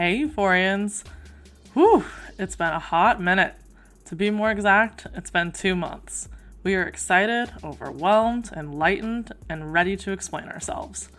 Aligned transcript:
Hey, 0.00 0.20
Euphorians. 0.24 1.04
Whew, 1.74 2.06
it's 2.38 2.56
been 2.56 2.72
a 2.72 2.78
hot 2.78 3.20
minute. 3.20 3.54
To 4.06 4.16
be 4.16 4.30
more 4.30 4.50
exact, 4.50 5.06
it's 5.14 5.30
been 5.30 5.52
two 5.52 5.76
months. 5.76 6.30
We 6.62 6.74
are 6.74 6.84
excited, 6.84 7.50
overwhelmed, 7.62 8.48
enlightened, 8.56 9.32
and 9.46 9.74
ready 9.74 9.98
to 9.98 10.12
explain 10.12 10.48
ourselves. 10.48 11.10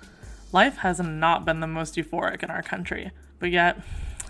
Life 0.51 0.77
has 0.77 0.99
not 0.99 1.45
been 1.45 1.59
the 1.59 1.67
most 1.67 1.93
euphoric 1.93 2.41
in 2.41 2.49
our 2.49 2.63
country, 2.63 3.11
but 3.37 3.51
yet, 3.51 3.77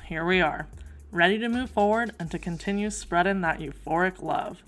here 0.07 0.26
we 0.26 0.41
are, 0.41 0.68
ready 1.13 1.38
to 1.38 1.48
move 1.48 1.70
forward 1.70 2.12
and 2.20 2.29
to 2.31 2.38
continue 2.38 2.90
spreading 2.90 3.40
that 3.40 3.59
euphoric 3.59 4.21
love. 4.21 4.63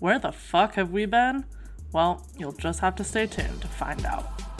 Where 0.00 0.18
the 0.18 0.32
fuck 0.32 0.74
have 0.74 0.90
we 0.90 1.06
been? 1.06 1.46
Well, 1.92 2.26
you'll 2.36 2.52
just 2.52 2.80
have 2.80 2.94
to 2.96 3.04
stay 3.04 3.26
tuned 3.26 3.62
to 3.62 3.68
find 3.68 4.04
out. 4.04 4.53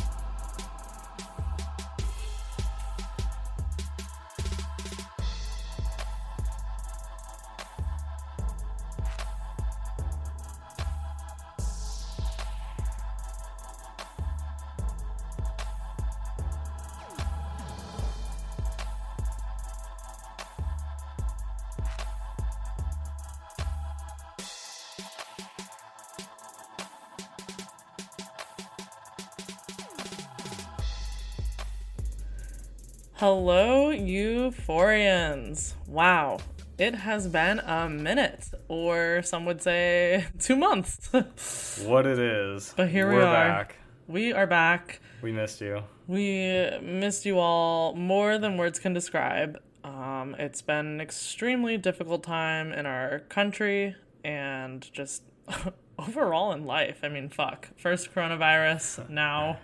Hello, 33.27 33.89
Euphorians. 33.89 35.72
Wow, 35.89 36.41
it 36.77 36.94
has 36.94 37.27
been 37.27 37.58
a 37.61 37.89
minute, 37.89 38.50
or 38.69 39.22
some 39.22 39.47
would 39.47 39.62
say 39.62 40.27
two 40.39 40.56
months. 40.56 41.08
what 41.86 42.06
it 42.06 42.19
is. 42.19 42.75
But 42.77 42.91
here 42.91 43.08
we 43.08 43.14
We're 43.14 43.22
are. 43.22 43.33
back. 43.33 43.77
We 44.08 44.34
are 44.34 44.47
back. 44.47 45.00
We 45.22 45.33
missed 45.33 45.62
you. 45.62 45.84
We 46.06 46.69
missed 46.83 47.25
you 47.25 47.39
all 47.39 47.94
more 47.94 48.36
than 48.36 48.58
words 48.58 48.78
can 48.78 48.92
describe. 48.92 49.59
Um, 49.84 50.36
it's 50.38 50.61
been 50.61 50.84
an 50.84 51.00
extremely 51.00 51.78
difficult 51.78 52.25
time 52.25 52.75
in 52.75 52.84
our 52.84 53.20
country 53.20 53.97
and 54.22 54.86
just 54.92 55.22
overall 55.98 56.53
in 56.53 56.66
life. 56.66 56.98
I 57.03 57.09
mean, 57.09 57.31
fuck. 57.31 57.70
First 57.78 58.14
coronavirus, 58.14 59.09
now 59.09 59.61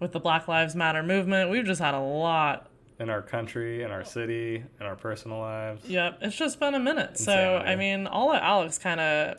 with 0.00 0.12
the 0.12 0.18
Black 0.20 0.48
Lives 0.48 0.74
Matter 0.74 1.02
movement. 1.02 1.50
We've 1.50 1.64
just 1.64 1.80
had 1.80 1.94
a 1.94 2.00
lot. 2.00 2.68
In 2.98 3.08
our 3.08 3.22
country, 3.22 3.82
in 3.82 3.90
our 3.90 4.04
city, 4.04 4.56
in 4.78 4.86
our 4.86 4.96
personal 4.96 5.38
lives. 5.38 5.88
Yep, 5.88 6.18
it's 6.20 6.36
just 6.36 6.60
been 6.60 6.74
a 6.74 6.78
minute. 6.80 7.18
So, 7.18 7.32
I 7.56 7.74
mean, 7.76 8.06
I'll 8.10 8.28
let 8.28 8.42
Alex 8.42 8.76
kind 8.78 9.00
of 9.00 9.38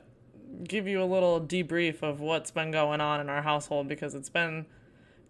give 0.63 0.87
you 0.87 1.01
a 1.01 1.05
little 1.05 1.39
debrief 1.39 2.01
of 2.01 2.19
what's 2.19 2.49
been 2.51 2.71
going 2.71 3.01
on 3.01 3.19
in 3.19 3.29
our 3.29 3.41
household 3.41 3.87
because 3.87 4.15
it's 4.15 4.29
been 4.29 4.65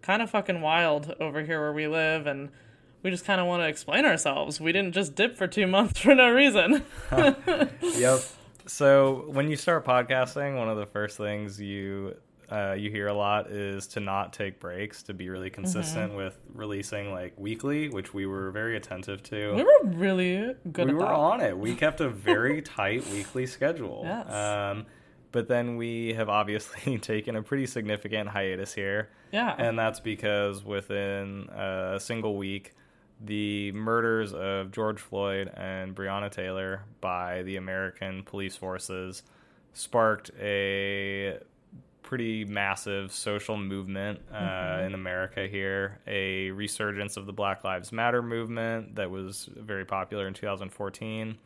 kind 0.00 0.22
of 0.22 0.30
fucking 0.30 0.60
wild 0.60 1.14
over 1.20 1.42
here 1.42 1.60
where 1.60 1.72
we 1.72 1.86
live 1.86 2.26
and 2.26 2.48
we 3.02 3.10
just 3.10 3.24
kind 3.24 3.40
of 3.40 3.46
want 3.46 3.62
to 3.62 3.68
explain 3.68 4.04
ourselves. 4.04 4.60
We 4.60 4.72
didn't 4.72 4.92
just 4.94 5.14
dip 5.14 5.36
for 5.36 5.46
two 5.46 5.66
months 5.76 6.00
for 6.00 6.14
no 6.14 6.30
reason. 6.30 6.84
Yep. 7.82 8.20
So 8.66 9.24
when 9.28 9.48
you 9.48 9.56
start 9.56 9.84
podcasting, 9.84 10.56
one 10.56 10.68
of 10.68 10.76
the 10.76 10.86
first 10.86 11.16
things 11.18 11.60
you 11.60 12.16
uh, 12.52 12.74
you 12.74 12.90
hear 12.90 13.06
a 13.08 13.14
lot 13.14 13.50
is 13.50 13.86
to 13.88 14.00
not 14.00 14.32
take 14.32 14.60
breaks, 14.60 15.02
to 15.04 15.14
be 15.14 15.28
really 15.28 15.48
Mm-hmm. 15.50 15.62
consistent 15.62 16.14
with 16.14 16.38
releasing 16.54 17.10
like 17.12 17.32
weekly, 17.38 17.88
which 17.88 18.12
we 18.12 18.26
were 18.26 18.50
very 18.50 18.76
attentive 18.76 19.22
to. 19.24 19.54
we 19.54 19.62
were 19.64 19.80
really 19.84 20.54
good 20.70 20.88
we 20.88 20.94
were 20.94 21.00
that. 21.00 21.10
on 21.14 21.40
it. 21.40 21.56
We 21.56 21.74
kept 21.84 22.00
a 22.00 22.08
very 22.08 22.60
tight 22.62 23.06
weekly 23.10 23.46
schedule. 23.46 24.02
Yes. 24.06 24.30
Um, 24.32 24.86
but 25.32 25.48
then 25.48 25.76
we 25.76 26.12
have 26.12 26.28
obviously 26.28 26.98
taken 27.12 27.36
a 27.36 27.42
pretty 27.42 27.66
significant 27.66 28.28
hiatus 28.28 28.74
here. 28.74 29.08
Yeah. 29.32 29.54
And 29.56 29.78
that's 29.78 29.98
because 30.00 30.62
within 30.62 31.48
a 31.48 31.98
single 31.98 32.36
week, 32.36 32.74
the 33.24 33.72
murders 33.72 34.34
of 34.34 34.72
George 34.72 35.00
Floyd 35.00 35.50
and 35.56 35.94
Breonna 35.94 36.30
Taylor 36.30 36.84
by 37.00 37.42
the 37.44 37.56
American 37.56 38.24
police 38.24 38.56
forces 38.56 39.22
sparked 39.72 40.30
a 40.38 41.38
pretty 42.02 42.44
massive 42.44 43.12
social 43.12 43.56
movement 43.56 44.20
uh, 44.32 44.82
in 44.84 44.94
America 44.94 45.46
here, 45.46 46.00
a 46.06 46.50
resurgence 46.50 47.16
of 47.16 47.26
the 47.26 47.32
Black 47.32 47.64
Lives 47.64 47.92
Matter 47.92 48.22
movement 48.22 48.96
that 48.96 49.10
was 49.10 49.48
very 49.56 49.84
popular 49.84 50.26
in 50.26 50.34
2014. 50.34 51.38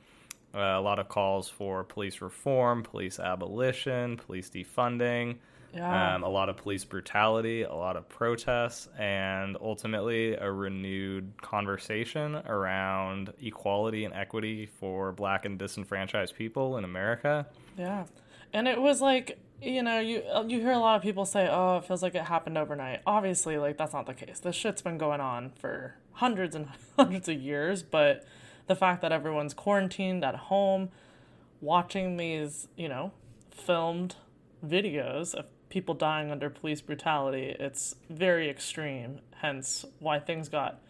Uh, 0.55 0.59
a 0.59 0.81
lot 0.81 0.99
of 0.99 1.09
calls 1.09 1.49
for 1.49 1.85
police 1.85 2.21
reform, 2.21 2.83
police 2.83 3.19
abolition, 3.21 4.17
police 4.17 4.49
defunding, 4.49 5.37
Yeah. 5.75 6.15
um, 6.15 6.23
a 6.23 6.29
lot 6.29 6.49
of 6.49 6.57
police 6.57 6.85
brutality, 6.85 7.63
a 7.63 7.75
lot 7.75 7.97
of 7.97 8.09
protests, 8.09 8.89
and 8.99 9.59
ultimately 9.61 10.35
a 10.35 10.51
renewed 10.51 11.31
conversation 11.43 12.37
around 12.47 13.33
equality 13.43 14.05
and 14.07 14.15
equity 14.15 14.65
for 14.65 15.13
black 15.13 15.45
and 15.45 15.59
disenfranchised 15.59 16.35
people 16.35 16.79
in 16.79 16.85
America. 16.85 17.47
Yeah. 17.77 18.05
And 18.55 18.67
it 18.67 18.81
was 18.81 19.03
like, 19.03 19.39
you 19.63 19.83
know, 19.83 20.01
you 20.01 20.23
uh, 20.33 20.45
you 20.47 20.61
hear 20.61 20.73
a 20.73 20.79
lot 20.79 20.97
of 20.97 21.03
people 21.03 21.25
say, 21.25 21.49
"Oh, 21.51 21.79
it 21.79 21.85
feels 21.85 22.03
like 22.03 22.15
it 22.15 22.25
happened 22.25 22.59
overnight." 22.59 23.01
Obviously, 23.07 23.59
like 23.59 23.79
that's 23.79 23.93
not 23.93 24.07
the 24.07 24.15
case. 24.15 24.41
This 24.41 24.55
shit's 24.55 24.83
been 24.83 24.99
going 24.99 25.21
on 25.21 25.53
for 25.59 25.97
hundreds 26.13 26.55
and 26.55 26.69
hundreds 26.97 27.29
of 27.29 27.41
years, 27.41 27.83
but 27.83 28.27
the 28.67 28.77
fact 28.77 29.03
that 29.03 29.13
everyone's 29.13 29.55
quarantined 29.55 30.25
at 30.25 30.35
home 30.35 30.91
watching 31.61 32.17
these, 32.17 32.69
you 32.77 32.89
know, 32.89 33.13
filmed 33.51 34.17
videos 34.65 35.35
of 35.35 35.47
people 35.69 35.95
dying 35.95 36.31
under 36.31 36.51
police 36.51 36.81
brutality, 36.81 37.55
it's 37.59 37.97
very 38.11 38.49
extreme, 38.51 39.21
hence 39.37 39.85
why 39.99 40.19
things 40.19 40.49
got 40.49 40.81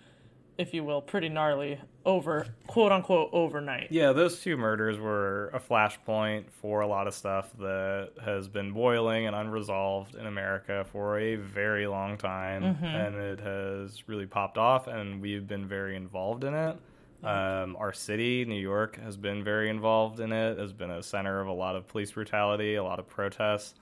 if 0.58 0.72
you 0.72 0.84
will, 0.84 1.00
pretty 1.00 1.28
gnarly 1.28 1.78
over 2.04 2.46
quote 2.66 2.92
unquote 2.92 3.30
overnight. 3.32 3.88
Yeah, 3.90 4.12
those 4.12 4.40
two 4.40 4.56
murders 4.56 4.98
were 4.98 5.50
a 5.52 5.60
flashpoint 5.60 6.50
for 6.50 6.80
a 6.80 6.86
lot 6.86 7.06
of 7.06 7.14
stuff 7.14 7.50
that 7.58 8.10
has 8.24 8.48
been 8.48 8.72
boiling 8.72 9.26
and 9.26 9.34
unresolved 9.34 10.14
in 10.14 10.26
America 10.26 10.86
for 10.92 11.18
a 11.18 11.36
very 11.36 11.86
long 11.86 12.16
time, 12.16 12.64
and 12.82 13.16
it 13.16 13.40
has 13.40 14.08
really 14.08 14.26
popped 14.26 14.58
off, 14.58 14.86
and 14.86 15.20
we've 15.20 15.46
been 15.46 15.66
very 15.66 15.96
involved 15.96 16.44
in 16.44 16.54
it. 16.54 16.76
Um, 17.24 17.76
our 17.76 17.92
city, 17.92 18.44
New 18.44 18.60
York, 18.60 19.00
has 19.00 19.16
been 19.16 19.42
very 19.42 19.68
involved 19.68 20.20
in 20.20 20.32
it. 20.32 20.58
Has 20.58 20.72
been 20.72 20.90
a 20.90 21.02
center 21.02 21.40
of 21.40 21.48
a 21.48 21.52
lot 21.52 21.74
of 21.74 21.88
police 21.88 22.12
brutality, 22.12 22.76
a 22.76 22.84
lot 22.84 22.98
of 22.98 23.08
protests. 23.08 23.74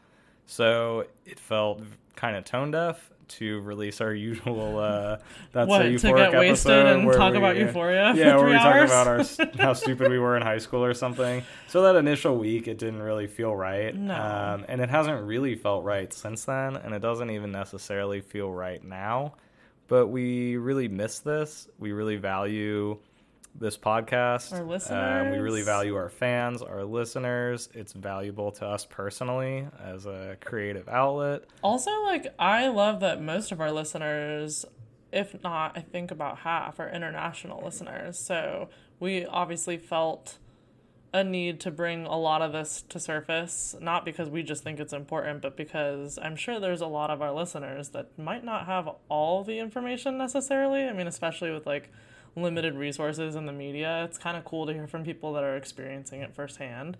So 0.46 1.06
it 1.26 1.38
felt 1.38 1.82
kind 2.16 2.36
of 2.36 2.44
tone 2.44 2.70
deaf 2.70 3.10
to 3.28 3.60
release 3.60 4.00
our 4.00 4.12
usual 4.14 4.78
uh, 4.78 5.18
that's 5.52 5.68
What, 5.68 5.82
a 5.82 5.88
to 5.88 5.94
euphoric 5.94 6.30
get 6.30 6.38
wasted 6.38 6.72
episode 6.72 6.86
and 6.86 7.12
talk 7.12 7.32
we- 7.32 7.38
about 7.38 7.56
Euphoria 7.56 8.12
for 8.12 8.18
Yeah, 8.18 8.36
where 8.36 8.47
we 8.47 8.53
talk 8.54 8.65
hours? 8.66 8.91
about 8.91 9.06
our 9.06 9.48
how 9.66 9.72
stupid 9.72 10.10
we 10.10 10.18
were 10.18 10.36
in 10.36 10.42
high 10.42 10.59
school 10.59 10.84
or 10.84 10.94
something. 10.94 11.42
So 11.68 11.82
that 11.82 11.97
initial 11.97 12.36
week, 12.36 12.68
it 12.68 12.78
didn't 12.78 13.03
really 13.03 13.26
feel 13.26 13.54
right. 13.54 13.94
No. 13.94 14.15
Um, 14.15 14.65
and 14.68 14.80
it 14.80 14.91
hasn't 14.91 15.24
really 15.26 15.54
felt 15.54 15.84
right 15.84 16.12
since 16.12 16.44
then, 16.44 16.76
and 16.76 16.94
it 16.94 17.00
doesn't 17.00 17.30
even 17.30 17.50
necessarily 17.53 18.21
feel 18.21 18.50
right 18.50 18.82
now. 18.82 19.34
But 19.88 20.06
we 20.09 20.56
really 20.56 20.88
miss 20.88 21.18
this. 21.18 21.68
We 21.78 21.92
really 21.92 22.16
value 22.16 22.98
this 23.54 23.77
podcast. 23.77 24.53
Our 24.53 25.24
Um, 25.24 25.30
we 25.30 25.39
really 25.39 25.62
value 25.62 25.95
our 25.95 26.09
fans, 26.09 26.62
our 26.62 26.84
listeners. 26.84 27.68
It's 27.74 27.92
valuable 27.92 28.51
to 28.53 28.66
us 28.66 28.84
personally 28.84 29.66
as 29.83 30.06
a 30.06 30.36
creative 30.41 30.89
outlet. 30.89 31.45
Also, 31.62 31.91
like, 32.03 32.34
I 32.39 32.68
love 32.68 33.01
that 33.01 33.22
most 33.22 33.53
of 33.53 33.60
our 33.60 33.71
listeners, 33.71 34.65
if 35.12 35.41
not, 35.42 35.77
I 35.77 35.80
think 35.80 36.10
about 36.10 36.39
half, 36.39 36.80
are 36.80 36.89
international 36.89 37.62
listeners. 37.65 38.18
So 38.18 38.68
we 38.98 39.24
obviously 39.24 39.78
felt 39.78 40.39
a 41.12 41.22
need 41.22 41.60
to 41.60 41.71
bring 41.71 42.06
a 42.06 42.18
lot 42.18 42.42
of 42.42 42.51
this 42.51 42.83
to 42.89 42.98
surface, 42.98 43.77
not 43.80 44.04
because 44.04 44.28
we 44.28 44.42
just 44.42 44.65
think 44.65 44.80
it's 44.80 44.92
important, 44.92 45.42
but 45.42 45.56
because 45.56 46.18
I'm 46.21 46.34
sure 46.34 46.59
there's 46.59 46.80
a 46.80 46.89
lot 46.89 47.09
of 47.09 47.22
our 47.22 47.30
listeners 47.30 47.91
that 47.91 48.18
might 48.18 48.45
not 48.45 48.66
have 48.66 48.89
all 49.09 49.45
the 49.45 49.60
information 49.60 50.18
necessarily. 50.18 50.83
I 50.83 50.92
mean, 50.92 51.06
especially 51.06 51.53
with 51.53 51.66
like 51.66 51.89
limited 52.36 52.75
resources 52.75 53.36
in 53.36 53.47
the 53.47 53.53
media, 53.53 54.04
it's 54.04 54.19
kind 54.19 54.36
of 54.36 54.45
cool 54.45 54.66
to 54.66 54.72
hear 54.72 54.86
from 54.86 55.04
people 55.04 55.33
that 55.34 55.45
are 55.45 55.57
experiencing 55.57 56.21
it 56.21 56.34
firsthand. 56.34 56.97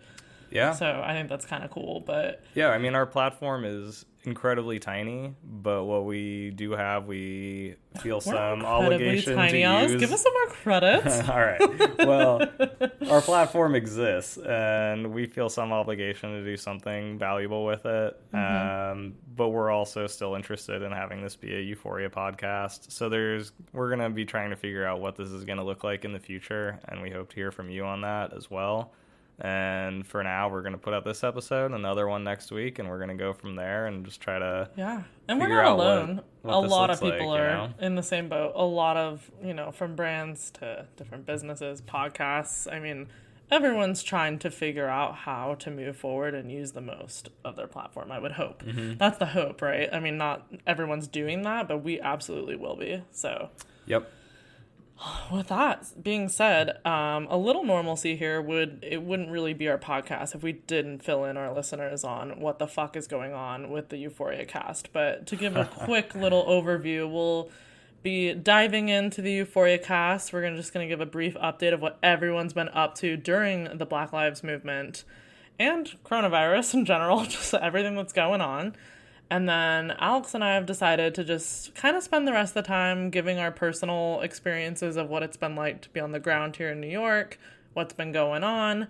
Yeah. 0.51 0.73
So 0.73 1.03
I 1.05 1.13
think 1.13 1.29
that's 1.29 1.47
kind 1.47 1.65
of 1.65 1.71
cool. 1.71 2.01
But 2.01 2.43
Yeah, 2.55 2.69
I 2.69 2.79
mean, 2.79 2.95
our 2.95 3.07
platform 3.07 3.65
is 3.65 4.05
incredibly 4.25 4.79
tiny, 4.79 5.35
but 5.45 5.85
what 5.85 6.05
we 6.07 6.51
do 6.51 6.73
have, 6.73 7.07
we 7.07 7.77
feel 8.01 8.17
we're 8.17 8.33
some 8.33 8.65
obligation 8.65 9.37
tiny. 9.37 9.63
to 9.63 9.83
use. 9.83 10.01
Give 10.01 10.13
us 10.13 10.23
some 10.23 10.33
more 10.33 10.47
credits. 10.55 11.21
All 11.29 11.41
right. 11.41 11.99
Well, 11.99 12.49
our 13.11 13.21
platform 13.21 13.75
exists, 13.75 14.39
and 14.39 15.13
we 15.13 15.27
feel 15.27 15.49
some 15.49 15.73
obligation 15.73 16.31
to 16.31 16.45
do 16.45 16.57
something 16.57 17.19
valuable 17.19 17.65
with 17.65 17.85
it. 17.85 18.21
Mm-hmm. 18.33 18.93
Um, 18.93 19.15
but 19.37 19.51
we're 19.51 19.71
also 19.71 20.07
still 20.07 20.35
interested 20.35 20.83
in 20.83 20.93
having 20.93 21.23
this 21.23 21.37
be 21.37 21.55
a 21.55 21.61
Euphoria 21.61 22.09
podcast. 22.09 22.91
So 22.91 23.09
there's 23.09 23.53
we're 23.73 23.91
gonna 23.91 24.11
be 24.11 24.25
trying 24.25 24.51
to 24.51 24.57
figure 24.57 24.87
out 24.87 25.01
what 25.01 25.17
this 25.17 25.29
is 25.29 25.45
gonna 25.45 25.65
look 25.65 25.85
like 25.85 26.05
in 26.05 26.13
the 26.13 26.21
future, 26.21 26.81
and 26.89 27.03
we 27.03 27.11
hope 27.11 27.31
to 27.31 27.37
hear 27.37 27.51
from 27.51 27.69
you 27.69 27.85
on 27.85 28.01
that 28.03 28.33
as 28.35 28.51
well. 28.51 28.93
And 29.41 30.07
for 30.07 30.23
now, 30.23 30.49
we're 30.49 30.63
gonna 30.63 30.79
put 30.79 30.95
out 30.95 31.05
this 31.05 31.25
episode, 31.25 31.73
another 31.73 32.07
one 32.07 32.23
next 32.23 32.53
week, 32.53 32.79
and 32.79 32.89
we're 32.89 33.01
gonna 33.01 33.15
go 33.17 33.33
from 33.33 33.57
there 33.57 33.87
and 33.87 34.05
just 34.05 34.21
try 34.21 34.39
to 34.39 34.71
Yeah. 34.77 35.03
And 35.29 35.41
we're 35.41 35.49
not 35.49 35.65
out 35.65 35.77
what- 35.79 35.87
alone. 35.87 36.21
what 36.43 36.55
a 36.55 36.59
lot 36.59 36.91
of 36.91 37.01
people 37.01 37.29
like, 37.29 37.39
you 37.39 37.45
are 37.45 37.69
know? 37.69 37.75
in 37.81 37.97
the 37.97 38.03
same 38.03 38.29
boat. 38.29 38.53
A 38.55 38.65
lot 38.65 38.97
of, 38.97 39.31
you 39.43 39.53
know, 39.55 39.73
from 39.73 39.97
brands 39.97 40.51
to 40.53 40.87
different 40.97 41.27
businesses, 41.27 41.83
podcasts. 41.83 42.73
I 42.73 42.79
mean, 42.79 43.09
everyone's 43.51 44.03
trying 44.03 44.39
to 44.39 44.51
figure 44.51 44.87
out 44.89 45.15
how 45.17 45.55
to 45.57 45.71
move 45.71 45.97
forward 45.97 46.35
and 46.35 46.51
use 46.53 46.73
the 46.73 46.81
most 46.81 47.29
of 47.45 47.57
their 47.57 47.67
platform, 47.67 48.13
I 48.13 48.19
would 48.21 48.33
hope. 48.33 48.63
Mm-hmm. 48.63 48.99
That's 48.99 49.19
the 49.19 49.27
hope, 49.27 49.61
right? 49.63 49.89
I 49.93 49.99
mean, 50.01 50.17
not 50.17 50.47
everyone's 50.67 51.09
doing 51.09 51.43
that, 51.43 51.67
but 51.69 51.79
we 51.79 52.01
absolutely 52.01 52.57
will 52.57 52.77
be. 52.77 53.03
So, 53.11 53.51
Yep. 53.87 54.11
With 55.33 55.49
that 55.49 56.03
being 56.03 56.29
said, 56.29 56.85
um, 56.87 57.27
a 57.29 57.37
little 57.37 57.65
normalcy 57.65 58.17
here 58.17 58.41
would 58.41 58.79
it 58.83 59.03
wouldn't 59.03 59.31
really 59.31 59.53
be 59.53 59.69
our 59.69 59.79
podcast 59.79 60.35
if 60.35 60.43
we 60.43 60.53
didn't 60.53 61.03
fill 61.03 61.25
in 61.25 61.37
our 61.37 61.53
listeners 61.53 62.05
on 62.05 62.41
what 62.41 62.59
the 62.59 62.67
fuck 62.67 62.97
is 62.97 63.07
going 63.07 63.33
on 63.33 63.71
with 63.71 63.89
the 63.89 63.97
Euphoria 63.99 64.45
cast. 64.45 64.93
But 64.93 65.27
to 65.27 65.37
give 65.37 65.57
a 65.57 65.65
quick 65.85 66.15
little 66.15 66.45
overview, 66.45 67.11
we'll 67.11 67.51
be 68.03 68.35
diving 68.35 68.89
into 68.89 69.21
the 69.21 69.33
Euphoria 69.33 69.79
cast. 69.79 70.33
We're 70.33 70.43
gonna 70.43 70.57
just 70.57 70.73
gonna 70.73 70.87
give 70.87 71.01
a 71.01 71.07
brief 71.07 71.35
update 71.35 71.75
of 71.75 71.81
what 71.81 71.99
everyone's 72.03 72.53
been 72.53 72.69
up 72.69 72.95
to 72.97 73.17
during 73.17 73.79
the 73.79 73.87
Black 73.87 74.13
Lives 74.13 74.45
Movement 74.45 75.05
and 75.59 75.93
coronavirus 76.05 76.75
in 76.75 76.85
general, 76.85 77.25
just 77.29 77.53
everything 77.55 77.97
that's 77.97 78.13
going 78.13 78.41
on. 78.41 78.77
And 79.35 79.49
then 79.49 79.91
Alex 79.99 80.33
and 80.33 80.45
I 80.45 80.55
have 80.55 80.65
decided 80.65 81.13
to 81.17 81.25
just 81.25 81.75
kind 81.75 81.97
of 81.97 82.05
spend 82.05 82.29
the 82.29 82.31
rest 82.31 82.51
of 82.51 82.63
the 82.63 82.69
time 82.69 83.11
giving 83.11 83.41
our 83.41 83.51
personal 83.51 84.21
experiences 84.21 84.97
of 84.97 85.09
what 85.09 85.25
it's 85.25 85.37
been 85.37 85.57
like 85.57 85.81
to 85.83 85.89
be 85.89 85.99
on 85.99 86.13
the 86.13 86.21
ground 86.21 86.55
here 86.55 86.71
in 86.71 86.81
New 86.81 86.87
York, 86.87 87.37
what's 87.73 87.93
been 87.93 88.13
going 88.13 88.45
on. 88.45 88.87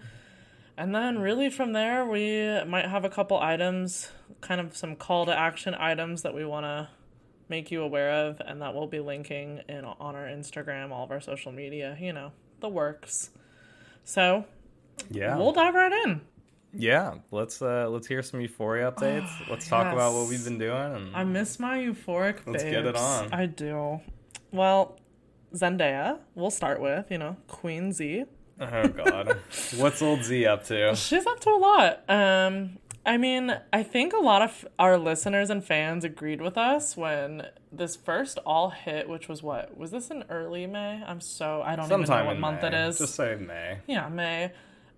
And 0.76 0.94
then, 0.94 1.18
really, 1.18 1.48
from 1.48 1.72
there, 1.72 2.04
we 2.04 2.62
might 2.66 2.84
have 2.84 3.06
a 3.06 3.08
couple 3.08 3.38
items, 3.38 4.10
kind 4.42 4.60
of 4.60 4.76
some 4.76 4.96
call 4.96 5.24
to 5.24 5.34
action 5.34 5.74
items 5.78 6.20
that 6.20 6.34
we 6.34 6.44
want 6.44 6.64
to 6.64 6.88
make 7.48 7.70
you 7.70 7.80
aware 7.80 8.10
of, 8.10 8.42
and 8.44 8.60
that 8.60 8.74
we'll 8.74 8.86
be 8.86 9.00
linking 9.00 9.62
in 9.66 9.86
on 9.86 10.14
our 10.14 10.26
Instagram, 10.26 10.90
all 10.90 11.04
of 11.04 11.10
our 11.10 11.22
social 11.22 11.52
media, 11.52 11.96
you 11.98 12.12
know, 12.12 12.32
the 12.60 12.68
works. 12.68 13.30
So, 14.04 14.44
Yeah. 15.08 15.38
we'll 15.38 15.52
dive 15.52 15.74
right 15.74 15.92
in. 16.04 16.20
Yeah, 16.76 17.14
let's 17.30 17.60
uh 17.62 17.88
let's 17.88 18.06
hear 18.06 18.22
some 18.22 18.40
euphoria 18.40 18.90
updates. 18.92 19.30
let's 19.48 19.68
talk 19.68 19.92
about 19.92 20.12
what 20.14 20.28
we've 20.28 20.44
been 20.44 20.58
doing 20.58 20.94
and 20.94 21.16
I 21.16 21.24
miss 21.24 21.58
my 21.58 21.78
euphoric 21.78 22.38
Let's 22.46 22.64
get 22.64 22.86
it 22.86 22.96
on. 22.96 23.32
I 23.32 23.46
do. 23.46 24.00
Well, 24.52 24.98
Zendaya, 25.54 26.18
we'll 26.34 26.50
start 26.50 26.80
with, 26.80 27.10
you 27.10 27.18
know, 27.18 27.36
Queen 27.48 27.92
Z. 27.92 28.24
Oh 28.60 28.88
god. 28.88 29.38
What's 29.76 30.00
old 30.02 30.22
Z 30.24 30.46
up 30.46 30.64
to? 30.64 30.94
She's 30.96 31.26
up 31.26 31.40
to 31.40 31.50
a 31.50 31.58
lot. 31.58 32.10
Um 32.10 32.78
I 33.06 33.18
mean, 33.18 33.54
I 33.72 33.82
think 33.82 34.14
a 34.14 34.18
lot 34.18 34.40
of 34.40 34.66
our 34.78 34.96
listeners 34.96 35.50
and 35.50 35.62
fans 35.62 36.04
agreed 36.04 36.40
with 36.40 36.56
us 36.56 36.96
when 36.96 37.46
this 37.70 37.96
first 37.96 38.38
all 38.46 38.70
hit, 38.70 39.08
which 39.10 39.28
was 39.28 39.42
what? 39.42 39.76
Was 39.76 39.90
this 39.90 40.10
in 40.10 40.24
early 40.30 40.66
May? 40.66 41.02
I'm 41.06 41.20
so 41.20 41.60
I 41.62 41.76
don't 41.76 41.84
even 41.86 42.00
know 42.02 42.24
what 42.24 42.38
month 42.38 42.62
May. 42.62 42.68
it 42.68 42.74
is. 42.74 42.98
Just 42.98 43.14
say 43.14 43.36
May. 43.36 43.78
Yeah, 43.86 44.08
May. 44.08 44.52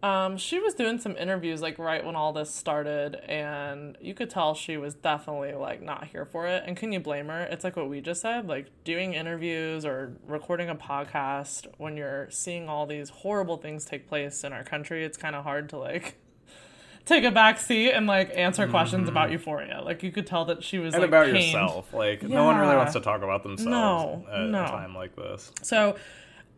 Um, 0.06 0.36
she 0.36 0.60
was 0.60 0.74
doing 0.74 0.98
some 0.98 1.16
interviews 1.16 1.60
like 1.62 1.78
right 1.78 2.04
when 2.04 2.14
all 2.16 2.32
this 2.32 2.54
started, 2.54 3.16
and 3.28 3.96
you 4.00 4.14
could 4.14 4.30
tell 4.30 4.54
she 4.54 4.76
was 4.76 4.94
definitely 4.94 5.52
like 5.54 5.82
not 5.82 6.06
here 6.08 6.24
for 6.24 6.46
it. 6.46 6.62
And 6.66 6.76
can 6.76 6.92
you 6.92 7.00
blame 7.00 7.26
her? 7.28 7.40
It's 7.42 7.64
like 7.64 7.76
what 7.76 7.88
we 7.88 8.00
just 8.00 8.20
said, 8.20 8.46
like 8.46 8.66
doing 8.84 9.14
interviews 9.14 9.84
or 9.84 10.12
recording 10.26 10.68
a 10.68 10.74
podcast 10.76 11.66
when 11.78 11.96
you're 11.96 12.30
seeing 12.30 12.68
all 12.68 12.86
these 12.86 13.08
horrible 13.08 13.56
things 13.56 13.84
take 13.84 14.06
place 14.06 14.44
in 14.44 14.52
our 14.52 14.62
country. 14.64 15.04
It's 15.04 15.16
kind 15.16 15.34
of 15.34 15.44
hard 15.44 15.68
to 15.70 15.78
like 15.78 16.16
take 17.04 17.24
a 17.24 17.30
back 17.30 17.58
seat 17.58 17.90
and 17.92 18.06
like 18.06 18.30
answer 18.34 18.68
questions 18.68 19.08
about 19.08 19.30
Euphoria. 19.32 19.80
Like 19.84 20.02
you 20.02 20.12
could 20.12 20.26
tell 20.26 20.44
that 20.46 20.62
she 20.62 20.78
was 20.78 20.94
Mm-hmm. 20.94 21.02
And 21.02 21.12
like 21.12 21.20
about 21.22 21.34
pained. 21.34 21.46
yourself. 21.52 21.92
Like 21.92 22.22
no 22.22 22.44
one 22.44 22.58
really 22.58 22.76
wants 22.76 22.92
to 22.92 23.00
talk 23.00 23.22
about 23.22 23.42
themselves 23.42 23.68
No, 23.70 24.24
at 24.32 24.40
no. 24.50 24.64
a 24.64 24.68
time 24.68 24.94
like 24.94 25.16
this. 25.16 25.50
So, 25.62 25.96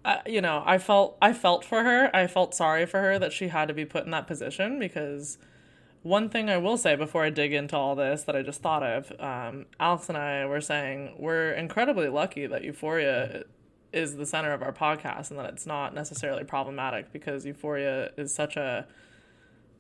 uh, 0.05 0.19
you 0.27 0.41
know, 0.41 0.63
I 0.65 0.79
felt 0.79 1.17
I 1.21 1.33
felt 1.33 1.65
for 1.65 1.85
her. 1.85 2.15
I 2.15 2.27
felt 2.27 2.55
sorry 2.55 2.87
for 2.87 3.01
her 3.01 3.19
that 3.19 3.33
she 3.33 3.49
had 3.49 3.69
to 3.69 3.75
be 3.75 3.85
put 3.85 4.05
in 4.05 4.11
that 4.13 4.27
position 4.27 4.79
because 4.79 5.39
one 6.03 6.29
thing 6.29 6.49
I 6.49 6.57
will 6.59 6.77
say 6.77 6.95
before 6.97 7.25
I 7.25 7.31
dig 7.31 7.53
into 7.53 7.77
all 7.77 7.95
this 7.95 8.23
that 8.25 8.37
I 8.37 8.43
just 8.43 8.63
thought 8.63 8.83
of, 8.83 9.13
um, 9.21 9.67
Alex 9.81 10.09
and 10.09 10.17
I 10.17 10.47
were 10.47 10.61
saying 10.61 11.17
we're 11.19 11.53
incredibly 11.53 12.09
lucky 12.09 12.47
that 12.47 12.65
Euphoria 12.65 13.45
is 13.93 14.17
the 14.17 14.27
center 14.27 14.53
of 14.53 14.63
our 14.63 14.73
podcast 14.73 15.31
and 15.31 15.39
that 15.39 15.51
it's 15.51 15.67
not 15.67 15.95
necessarily 15.95 16.45
problematic 16.45 17.13
because 17.13 17.45
Euphoria 17.45 18.11
is 18.17 18.35
such 18.35 18.57
a 18.57 18.87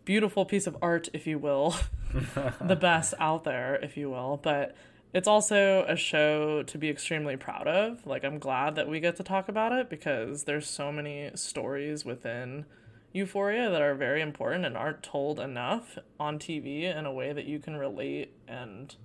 beautiful 0.04 0.44
piece 0.44 0.66
of 0.66 0.76
art, 0.80 1.08
if 1.12 1.26
you 1.26 1.38
will, 1.38 1.76
the 2.60 2.76
best 2.76 3.14
out 3.20 3.44
there, 3.44 3.76
if 3.76 3.96
you 3.96 4.08
will. 4.10 4.40
But 4.42 4.74
it's 5.12 5.28
also 5.28 5.84
a 5.88 5.96
show 5.96 6.62
to 6.64 6.78
be 6.78 6.90
extremely 6.90 7.36
proud 7.36 7.66
of. 7.66 8.06
Like, 8.06 8.24
I'm 8.24 8.38
glad 8.38 8.74
that 8.76 8.88
we 8.88 9.00
get 9.00 9.16
to 9.16 9.22
talk 9.22 9.48
about 9.48 9.72
it 9.72 9.88
because 9.88 10.44
there's 10.44 10.68
so 10.68 10.92
many 10.92 11.30
stories 11.34 12.04
within 12.04 12.66
Euphoria 13.12 13.70
that 13.70 13.80
are 13.80 13.94
very 13.94 14.20
important 14.20 14.66
and 14.66 14.76
aren't 14.76 15.02
told 15.02 15.40
enough 15.40 15.98
on 16.20 16.38
TV 16.38 16.82
in 16.82 17.06
a 17.06 17.12
way 17.12 17.32
that 17.32 17.46
you 17.46 17.58
can 17.58 17.76
relate 17.76 18.32
and 18.46 18.96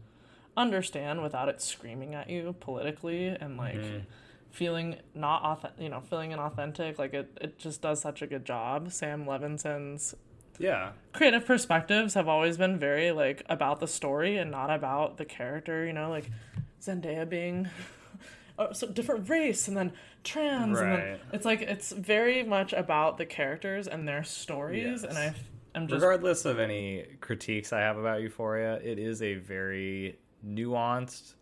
understand 0.57 1.23
without 1.23 1.49
it 1.49 1.61
screaming 1.61 2.13
at 2.13 2.29
you 2.29 2.53
politically 2.59 3.27
and 3.27 3.57
like 3.57 3.75
mm-hmm. 3.75 3.99
feeling 4.51 4.97
not 5.15 5.41
authentic, 5.43 5.81
you 5.81 5.89
know, 5.89 6.01
feeling 6.01 6.31
inauthentic. 6.31 6.99
Like 6.99 7.13
it, 7.13 7.37
it 7.39 7.57
just 7.57 7.81
does 7.81 8.01
such 8.01 8.21
a 8.21 8.27
good 8.27 8.45
job. 8.45 8.91
Sam 8.91 9.25
Levinson's 9.25 10.15
Yeah. 10.63 10.91
creative 11.11 11.45
perspectives 11.45 12.13
have 12.13 12.27
always 12.27 12.57
been 12.57 12.79
very 12.79 13.11
like 13.11 13.43
about 13.49 13.79
the 13.79 13.87
story 13.87 14.37
and 14.37 14.49
not 14.49 14.69
about 14.69 15.17
the 15.17 15.25
character 15.25 15.85
you 15.85 15.93
know 15.93 16.09
like 16.09 16.29
zendaya 16.81 17.27
being 17.27 17.67
a 18.57 18.73
so 18.73 18.87
different 18.87 19.29
race 19.29 19.67
and 19.67 19.75
then 19.75 19.91
trans 20.23 20.79
and 20.79 20.91
then 20.91 20.99
Right. 21.11 21.19
it's 21.33 21.45
like 21.45 21.61
it's 21.61 21.91
very 21.91 22.43
much 22.43 22.71
about 22.71 23.17
the 23.17 23.25
characters 23.25 23.87
and 23.87 24.07
their 24.07 24.23
stories 24.23 25.03
and 25.03 25.17
i 25.17 25.25
Yes. 25.25 25.35
i'm 25.75 25.87
just 25.87 26.01
Regardless 26.01 26.45
of 26.45 26.59
any 26.59 27.05
critiques 27.19 27.73
I 27.73 27.79
have 27.81 27.97
about 27.97 28.21
Euphoria, 28.21 28.75
it 28.83 28.99
is 28.99 29.21
a 29.21 29.33
very 29.35 30.17
nuanced, 30.45 31.33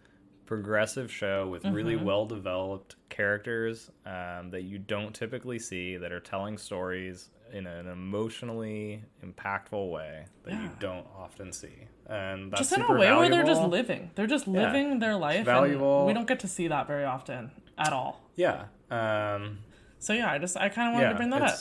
progressive 0.45 1.11
show 1.11 1.47
with 1.47 1.63
really 1.65 1.95
Mm-hmm. 1.95 2.05
well 2.05 2.25
developed 2.25 2.95
characters 3.09 3.89
um, 4.05 4.49
that 4.51 4.63
you 4.63 4.77
don't 4.79 5.13
typically 5.13 5.59
see 5.59 5.97
that 5.97 6.11
are 6.11 6.19
telling 6.19 6.57
stories 6.57 7.29
in 7.51 7.67
an 7.67 7.87
emotionally 7.87 9.03
impactful 9.25 9.91
way 9.91 10.25
that 10.45 10.53
you 10.53 10.69
don't 10.79 11.05
often 11.17 11.51
see. 11.51 11.87
And 12.07 12.51
that's 12.51 12.69
just 12.69 12.73
in 12.73 12.81
a 12.81 12.91
way 12.91 13.11
where 13.13 13.29
they're 13.29 13.43
just 13.43 13.61
living 13.61 14.11
they're 14.15 14.27
just 14.27 14.47
living 14.47 14.99
their 14.99 15.15
life 15.15 15.45
valuable. 15.45 15.99
and 15.99 16.07
we 16.07 16.13
don't 16.13 16.27
get 16.27 16.39
to 16.41 16.47
see 16.47 16.67
that 16.67 16.87
very 16.87 17.05
often 17.05 17.51
at 17.77 17.93
all 17.93 18.21
Yeah. 18.35 18.65
Um, 18.89 19.59
so 19.99 20.11
yeah 20.13 20.29
i 20.31 20.37
just 20.37 20.57
i 20.57 20.67
kind 20.67 20.89
of 20.89 20.93
wanted 20.95 21.05
yeah. 21.05 21.11
to 21.11 21.15
bring 21.15 21.29
that 21.29 21.41
up 21.43 21.59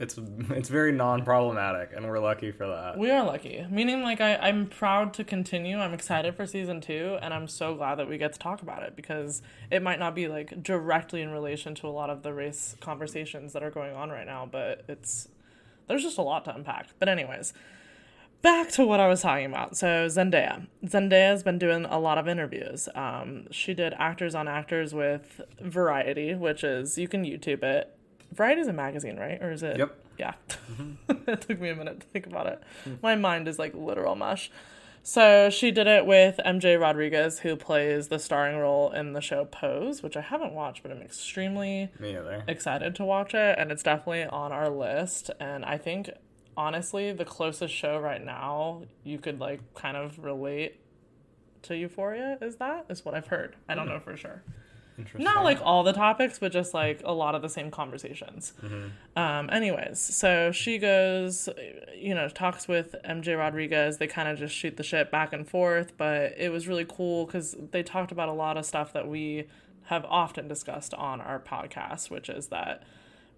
it's, 0.00 0.18
it's 0.50 0.68
very 0.68 0.92
non-problematic, 0.92 1.90
and 1.94 2.06
we're 2.06 2.18
lucky 2.18 2.52
for 2.52 2.66
that. 2.66 2.98
We 2.98 3.10
are 3.10 3.24
lucky. 3.24 3.66
Meaning, 3.70 4.02
like, 4.02 4.20
I, 4.20 4.36
I'm 4.36 4.66
proud 4.66 5.12
to 5.14 5.24
continue. 5.24 5.78
I'm 5.78 5.94
excited 5.94 6.34
for 6.36 6.46
season 6.46 6.80
two, 6.80 7.18
and 7.20 7.34
I'm 7.34 7.48
so 7.48 7.74
glad 7.74 7.96
that 7.96 8.08
we 8.08 8.18
get 8.18 8.32
to 8.32 8.38
talk 8.38 8.62
about 8.62 8.82
it 8.82 8.96
because 8.96 9.42
it 9.70 9.82
might 9.82 9.98
not 9.98 10.14
be, 10.14 10.28
like, 10.28 10.62
directly 10.62 11.22
in 11.22 11.30
relation 11.30 11.74
to 11.76 11.86
a 11.86 11.90
lot 11.90 12.10
of 12.10 12.22
the 12.22 12.32
race 12.32 12.76
conversations 12.80 13.52
that 13.52 13.62
are 13.62 13.70
going 13.70 13.94
on 13.94 14.10
right 14.10 14.26
now, 14.26 14.48
but 14.50 14.84
it's. 14.88 15.28
There's 15.88 16.02
just 16.02 16.18
a 16.18 16.22
lot 16.22 16.44
to 16.44 16.54
unpack. 16.54 16.88
But, 16.98 17.08
anyways, 17.08 17.54
back 18.42 18.70
to 18.72 18.84
what 18.84 19.00
I 19.00 19.08
was 19.08 19.22
talking 19.22 19.46
about. 19.46 19.74
So, 19.74 20.06
Zendaya. 20.06 20.66
Zendaya's 20.84 21.42
been 21.42 21.58
doing 21.58 21.86
a 21.86 21.98
lot 21.98 22.18
of 22.18 22.28
interviews. 22.28 22.90
Um, 22.94 23.50
she 23.50 23.72
did 23.72 23.94
Actors 23.94 24.34
on 24.34 24.48
Actors 24.48 24.92
with 24.94 25.40
Variety, 25.62 26.34
which 26.34 26.62
is, 26.62 26.98
you 26.98 27.08
can 27.08 27.24
YouTube 27.24 27.62
it. 27.62 27.97
Variety 28.32 28.60
is 28.60 28.68
a 28.68 28.72
magazine, 28.72 29.16
right? 29.16 29.42
Or 29.42 29.50
is 29.50 29.62
it? 29.62 29.78
Yep. 29.78 30.04
Yeah. 30.18 30.34
Mm-hmm. 30.78 31.30
it 31.30 31.40
took 31.40 31.60
me 31.60 31.70
a 31.70 31.74
minute 31.74 32.00
to 32.00 32.06
think 32.08 32.26
about 32.26 32.46
it. 32.46 32.62
Hmm. 32.84 32.94
My 33.02 33.16
mind 33.16 33.48
is 33.48 33.58
like 33.58 33.74
literal 33.74 34.14
mush. 34.14 34.50
So 35.02 35.48
she 35.48 35.70
did 35.70 35.86
it 35.86 36.04
with 36.04 36.38
MJ 36.44 36.78
Rodriguez, 36.78 37.38
who 37.38 37.56
plays 37.56 38.08
the 38.08 38.18
starring 38.18 38.58
role 38.58 38.90
in 38.92 39.14
the 39.14 39.22
show 39.22 39.46
Pose, 39.46 40.02
which 40.02 40.16
I 40.16 40.20
haven't 40.20 40.52
watched, 40.52 40.82
but 40.82 40.92
I'm 40.92 41.00
extremely 41.00 41.90
Me 41.98 42.16
excited 42.46 42.94
to 42.96 43.04
watch 43.04 43.32
it, 43.32 43.58
and 43.58 43.72
it's 43.72 43.82
definitely 43.82 44.24
on 44.24 44.52
our 44.52 44.68
list. 44.68 45.30
And 45.40 45.64
I 45.64 45.78
think, 45.78 46.10
honestly, 46.56 47.12
the 47.12 47.24
closest 47.24 47.72
show 47.72 47.98
right 47.98 48.22
now 48.22 48.82
you 49.02 49.18
could 49.18 49.40
like 49.40 49.60
kind 49.74 49.96
of 49.96 50.18
relate 50.18 50.78
to 51.62 51.76
Euphoria 51.76 52.38
is 52.42 52.56
that 52.56 52.86
is 52.88 53.04
what 53.04 53.14
I've 53.14 53.28
heard. 53.28 53.56
I 53.68 53.74
don't 53.74 53.86
hmm. 53.86 53.94
know 53.94 54.00
for 54.00 54.16
sure. 54.16 54.42
Not 55.24 55.44
like 55.44 55.60
all 55.62 55.82
the 55.84 55.92
topics, 55.92 56.38
but 56.38 56.52
just 56.52 56.74
like 56.74 57.00
a 57.04 57.12
lot 57.12 57.34
of 57.34 57.42
the 57.42 57.48
same 57.48 57.70
conversations. 57.70 58.52
Um, 59.16 59.48
anyways, 59.50 59.98
so 59.98 60.52
she 60.52 60.78
goes, 60.78 61.48
you 61.96 62.14
know, 62.14 62.28
talks 62.28 62.66
with 62.68 62.94
MJ 63.04 63.36
Rodriguez. 63.38 63.98
They 63.98 64.06
kind 64.06 64.28
of 64.28 64.38
just 64.38 64.54
shoot 64.54 64.76
the 64.76 64.82
shit 64.82 65.10
back 65.10 65.32
and 65.32 65.46
forth, 65.48 65.92
but 65.96 66.34
it 66.36 66.50
was 66.50 66.66
really 66.68 66.86
cool 66.88 67.26
because 67.26 67.56
they 67.70 67.82
talked 67.82 68.12
about 68.12 68.28
a 68.28 68.32
lot 68.32 68.56
of 68.56 68.66
stuff 68.66 68.92
that 68.92 69.08
we 69.08 69.46
have 69.84 70.04
often 70.04 70.48
discussed 70.48 70.92
on 70.94 71.20
our 71.20 71.38
podcast, 71.40 72.10
which 72.10 72.28
is 72.28 72.48
that 72.48 72.82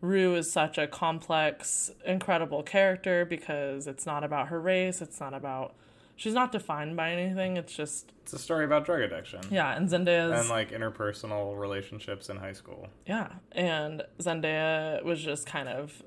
Rue 0.00 0.34
is 0.34 0.50
such 0.50 0.78
a 0.78 0.86
complex, 0.86 1.90
incredible 2.06 2.62
character 2.62 3.24
because 3.24 3.86
it's 3.86 4.06
not 4.06 4.24
about 4.24 4.48
her 4.48 4.60
race, 4.60 5.00
it's 5.02 5.20
not 5.20 5.34
about. 5.34 5.74
She's 6.20 6.34
not 6.34 6.52
defined 6.52 6.98
by 6.98 7.12
anything. 7.12 7.56
It's 7.56 7.74
just 7.74 8.12
It's 8.24 8.34
a 8.34 8.38
story 8.38 8.66
about 8.66 8.84
drug 8.84 9.00
addiction. 9.00 9.40
yeah, 9.50 9.74
and 9.74 9.88
Zendaya's 9.88 10.38
And 10.38 10.50
like 10.50 10.70
interpersonal 10.70 11.58
relationships 11.58 12.28
in 12.28 12.36
high 12.36 12.52
school. 12.52 12.88
Yeah, 13.06 13.28
and 13.52 14.02
Zendaya 14.18 15.02
was 15.02 15.22
just 15.22 15.46
kind 15.46 15.66
of. 15.66 16.02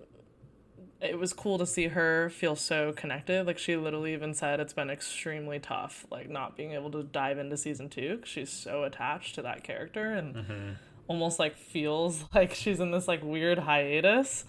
It 1.01 1.17
was 1.17 1.33
cool 1.33 1.57
to 1.57 1.65
see 1.65 1.87
her 1.87 2.29
feel 2.29 2.55
so 2.55 2.93
connected. 2.93 3.47
Like 3.47 3.57
she 3.57 3.75
literally 3.75 4.13
even 4.13 4.35
said 4.35 4.59
it's 4.59 4.71
been 4.71 4.91
extremely 4.91 5.57
tough, 5.57 6.05
like 6.11 6.29
not 6.29 6.55
being 6.55 6.73
able 6.73 6.91
to 6.91 7.01
dive 7.01 7.39
into 7.39 7.57
season 7.57 7.89
two 7.89 8.19
'cause 8.19 8.29
she's 8.29 8.51
so 8.51 8.83
attached 8.83 9.33
to 9.33 9.41
that 9.41 9.63
character 9.63 10.11
and 10.13 10.35
mm-hmm. 10.35 10.69
almost 11.07 11.39
like 11.39 11.57
feels 11.57 12.25
like 12.35 12.53
she's 12.53 12.79
in 12.79 12.91
this 12.91 13.07
like 13.07 13.23
weird 13.23 13.57
hiatus 13.57 14.45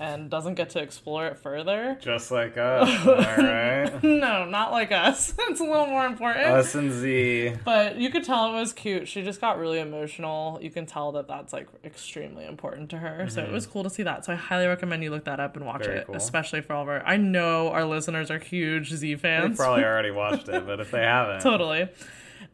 and 0.00 0.30
doesn't 0.30 0.54
get 0.54 0.70
to 0.70 0.80
explore 0.80 1.26
it 1.26 1.38
further. 1.38 1.98
Just 2.00 2.30
like 2.30 2.56
us, 2.56 2.88
am 2.88 3.08
I 3.08 3.36
right? 3.36 4.02
No, 4.02 4.44
not 4.44 4.70
like 4.70 4.92
us. 4.92 5.34
it's 5.38 5.60
a 5.60 5.64
little 5.64 5.86
more 5.86 6.06
important. 6.06 6.46
Us 6.46 6.74
and 6.74 6.92
Z. 6.92 7.54
But 7.64 7.96
you 7.96 8.10
could 8.10 8.24
tell 8.24 8.48
it 8.48 8.60
was 8.60 8.72
cute. 8.72 9.08
She 9.08 9.22
just 9.22 9.40
got 9.40 9.58
really 9.58 9.80
emotional. 9.80 10.58
You 10.62 10.70
can 10.70 10.86
tell 10.86 11.12
that 11.12 11.26
that's 11.26 11.52
like 11.52 11.68
extremely 11.84 12.46
important 12.46 12.90
to 12.90 12.98
her. 12.98 13.28
So 13.28 13.42
it 13.42 13.50
was 13.50 13.66
cool 13.66 13.82
to 13.82 13.90
see 13.90 14.02
that. 14.04 14.24
So 14.24 14.32
I 14.32 14.36
highly 14.36 14.66
recommend 14.66 15.02
you 15.02 15.10
look 15.10 15.24
that 15.24 15.40
up 15.40 15.56
and 15.56 15.66
watch 15.66 15.84
Very 15.84 15.98
it, 15.98 16.06
cool. 16.06 16.14
especially 16.16 16.60
for 16.60 16.74
all 16.74 16.82
of 16.82 16.88
our. 16.88 17.04
I 17.04 17.16
know 17.16 17.68
our 17.70 17.84
listeners 17.84 18.30
are 18.30 18.38
huge 18.38 18.92
Z 18.92 19.16
fans. 19.16 19.56
They 19.58 19.64
probably 19.64 19.84
already 19.88 20.10
watched 20.10 20.48
it, 20.48 20.66
but 20.66 20.80
if 20.80 20.90
they 20.90 21.02
haven't, 21.02 21.40
totally. 21.40 21.88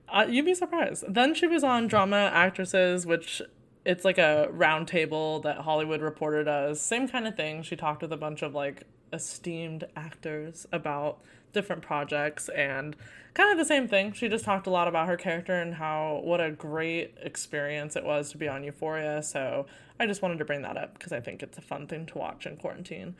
Uh, 0.08 0.26
you'd 0.28 0.44
be 0.44 0.54
surprised. 0.54 1.04
Then 1.08 1.34
she 1.34 1.46
was 1.46 1.64
on 1.64 1.88
Drama 1.88 2.30
Actresses, 2.32 3.04
which 3.04 3.42
it's 3.84 4.04
like 4.04 4.18
a 4.18 4.48
round 4.50 4.88
table 4.88 5.40
that 5.40 5.58
Hollywood 5.58 6.00
Reporter 6.00 6.44
does. 6.44 6.80
Same 6.80 7.08
kind 7.08 7.26
of 7.26 7.36
thing. 7.36 7.62
She 7.62 7.76
talked 7.76 8.02
with 8.02 8.12
a 8.12 8.16
bunch 8.16 8.42
of 8.42 8.54
like 8.54 8.84
esteemed 9.12 9.84
actors 9.94 10.66
about 10.72 11.20
different 11.52 11.82
projects 11.82 12.48
and 12.48 12.96
kind 13.34 13.50
of 13.52 13.58
the 13.58 13.64
same 13.64 13.86
thing. 13.86 14.12
She 14.12 14.28
just 14.28 14.44
talked 14.44 14.66
a 14.66 14.70
lot 14.70 14.88
about 14.88 15.08
her 15.08 15.16
character 15.16 15.54
and 15.54 15.74
how 15.74 16.20
what 16.24 16.40
a 16.40 16.50
great 16.50 17.14
experience 17.22 17.96
it 17.96 18.04
was 18.04 18.30
to 18.30 18.38
be 18.38 18.48
on 18.48 18.64
Euphoria. 18.64 19.22
So 19.22 19.66
I 20.00 20.06
just 20.06 20.22
wanted 20.22 20.38
to 20.38 20.44
bring 20.44 20.62
that 20.62 20.76
up 20.76 20.94
because 20.94 21.12
I 21.12 21.20
think 21.20 21.42
it's 21.42 21.58
a 21.58 21.62
fun 21.62 21.86
thing 21.86 22.06
to 22.06 22.18
watch 22.18 22.46
in 22.46 22.56
quarantine 22.56 23.14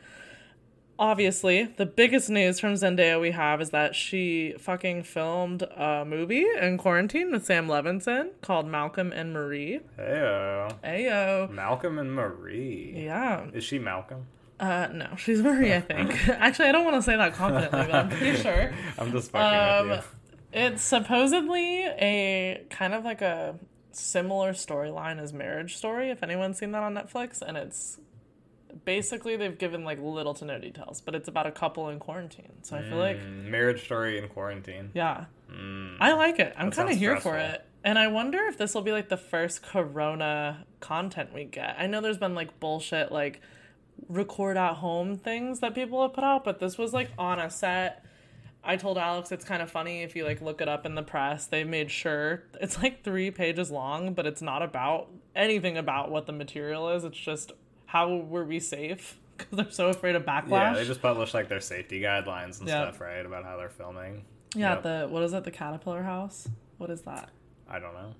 obviously, 0.97 1.63
the 1.77 1.85
biggest 1.85 2.29
news 2.29 2.59
from 2.59 2.73
Zendaya 2.73 3.19
we 3.19 3.31
have 3.31 3.61
is 3.61 3.69
that 3.71 3.95
she 3.95 4.53
fucking 4.59 5.03
filmed 5.03 5.63
a 5.63 6.03
movie 6.05 6.45
in 6.61 6.77
quarantine 6.77 7.31
with 7.31 7.45
Sam 7.45 7.67
Levinson 7.67 8.29
called 8.41 8.67
Malcolm 8.67 9.11
and 9.11 9.33
Marie. 9.33 9.79
Heyo. 9.99 10.71
Ayo. 10.83 11.49
Malcolm 11.51 11.99
and 11.99 12.13
Marie. 12.13 12.93
Yeah. 13.05 13.45
Is 13.53 13.63
she 13.63 13.79
Malcolm? 13.79 14.27
Uh, 14.59 14.87
no, 14.93 15.07
she's 15.17 15.41
Marie, 15.41 15.73
I 15.73 15.81
think. 15.81 16.27
Actually, 16.29 16.69
I 16.69 16.71
don't 16.71 16.85
want 16.85 16.95
to 16.95 17.01
say 17.01 17.17
that 17.17 17.33
confidently, 17.33 17.79
but 17.87 17.93
I'm 17.93 18.09
pretty 18.09 18.37
sure. 18.41 18.73
I'm 18.97 19.11
just 19.11 19.31
fucking 19.31 19.89
with 19.89 19.97
Um, 19.99 20.03
you. 20.53 20.59
it's 20.67 20.81
supposedly 20.83 21.81
a 21.85 22.65
kind 22.69 22.93
of 22.93 23.03
like 23.03 23.21
a 23.21 23.55
similar 23.91 24.53
storyline 24.53 25.19
as 25.19 25.33
Marriage 25.33 25.75
Story, 25.75 26.09
if 26.09 26.23
anyone's 26.23 26.57
seen 26.57 26.71
that 26.71 26.83
on 26.83 26.93
Netflix, 26.93 27.41
and 27.41 27.57
it's 27.57 27.97
basically 28.83 29.37
they've 29.37 29.57
given 29.57 29.83
like 29.83 29.99
little 30.01 30.33
to 30.35 30.45
no 30.45 30.59
details, 30.59 31.01
but 31.01 31.15
it's 31.15 31.27
about 31.27 31.47
a 31.47 31.51
couple 31.51 31.89
in 31.89 31.99
quarantine. 31.99 32.51
So 32.63 32.75
I 32.75 32.81
feel 32.81 32.97
like 32.97 33.17
Mm, 33.17 33.45
marriage 33.49 33.83
story 33.85 34.17
in 34.17 34.27
quarantine. 34.27 34.91
Yeah. 34.93 35.25
Mm. 35.51 35.97
I 35.99 36.13
like 36.13 36.39
it. 36.39 36.53
I'm 36.57 36.69
That 36.69 36.75
kind 36.75 36.89
of 36.89 36.93
sounds 36.93 36.99
here 36.99 37.15
for 37.15 37.21
stressful. 37.33 37.53
it. 37.55 37.65
And 37.83 37.99
I 37.99 38.07
wonder 38.07 38.39
if 38.47 38.57
this 38.57 38.73
will 38.73 38.81
be 38.81 38.91
like 38.91 39.09
the 39.09 39.17
first 39.17 39.61
corona 39.61 40.65
content 40.79 41.33
we 41.33 41.45
get. 41.45 41.75
I 41.79 41.87
know 41.87 42.01
there's 42.01 42.17
been 42.17 42.35
like 42.35 42.59
bullshit 42.59 43.11
like 43.11 43.41
record 44.09 44.57
at 44.57 44.73
home 44.75 45.17
things 45.17 45.59
that 45.61 45.73
people 45.73 46.01
have 46.01 46.13
put 46.13 46.23
out, 46.23 46.43
but 46.43 46.59
this 46.59 46.77
was 46.77 46.93
like 46.93 47.09
on 47.17 47.39
a 47.39 47.49
set. 47.49 48.03
I 48.63 48.75
told 48.77 48.97
Alex 48.97 49.31
it's 49.31 49.45
kind 49.45 49.61
of 49.61 49.69
funny 49.69 50.01
if 50.01 50.15
you 50.15 50.25
like 50.25 50.41
look 50.41 50.59
it 50.59 50.67
up 50.67 50.85
in 50.87 50.95
the 50.95 51.03
press. 51.03 51.45
They 51.45 51.63
made 51.63 51.91
sure 51.91 52.43
it's 52.59 52.81
like 52.81 53.03
3 53.03 53.29
pages 53.31 53.69
long, 53.71 54.13
but 54.15 54.25
it's 54.25 54.41
not 54.41 54.63
about 54.63 55.09
anything 55.35 55.77
about 55.77 56.09
what 56.09 56.25
the 56.25 56.33
material 56.33 56.89
is. 56.89 57.03
It's 57.03 57.17
just 57.17 57.51
how 57.95 58.15
were 58.33 58.43
we 58.43 58.59
safe 58.59 59.17
cuz 59.37 59.47
they're 59.57 59.71
so 59.71 59.87
afraid 59.89 60.15
of 60.15 60.23
backlash. 60.25 60.49
Yeah, 60.51 60.73
they 60.73 60.85
just 60.85 61.01
published 61.01 61.33
like 61.33 61.47
their 61.49 61.61
safety 61.61 61.99
guidelines 62.01 62.59
and 62.59 62.67
Yeah. 62.67 62.83
stuff, 62.89 62.99
right, 63.01 63.25
about 63.25 63.43
how 63.45 63.55
they're 63.57 63.69
filming. 63.81 64.23
yeah, 64.55 64.73
Yep. 64.73 64.83
the 64.83 65.07
what 65.09 65.23
is 65.23 65.33
it? 65.33 65.43
The 65.43 65.51
Caterpillar 65.61 66.03
House? 66.03 66.47
What 66.77 66.89
is 66.89 67.01
that? 67.03 67.29
I 67.69 67.79
don't 67.79 67.93
know. 67.93 68.11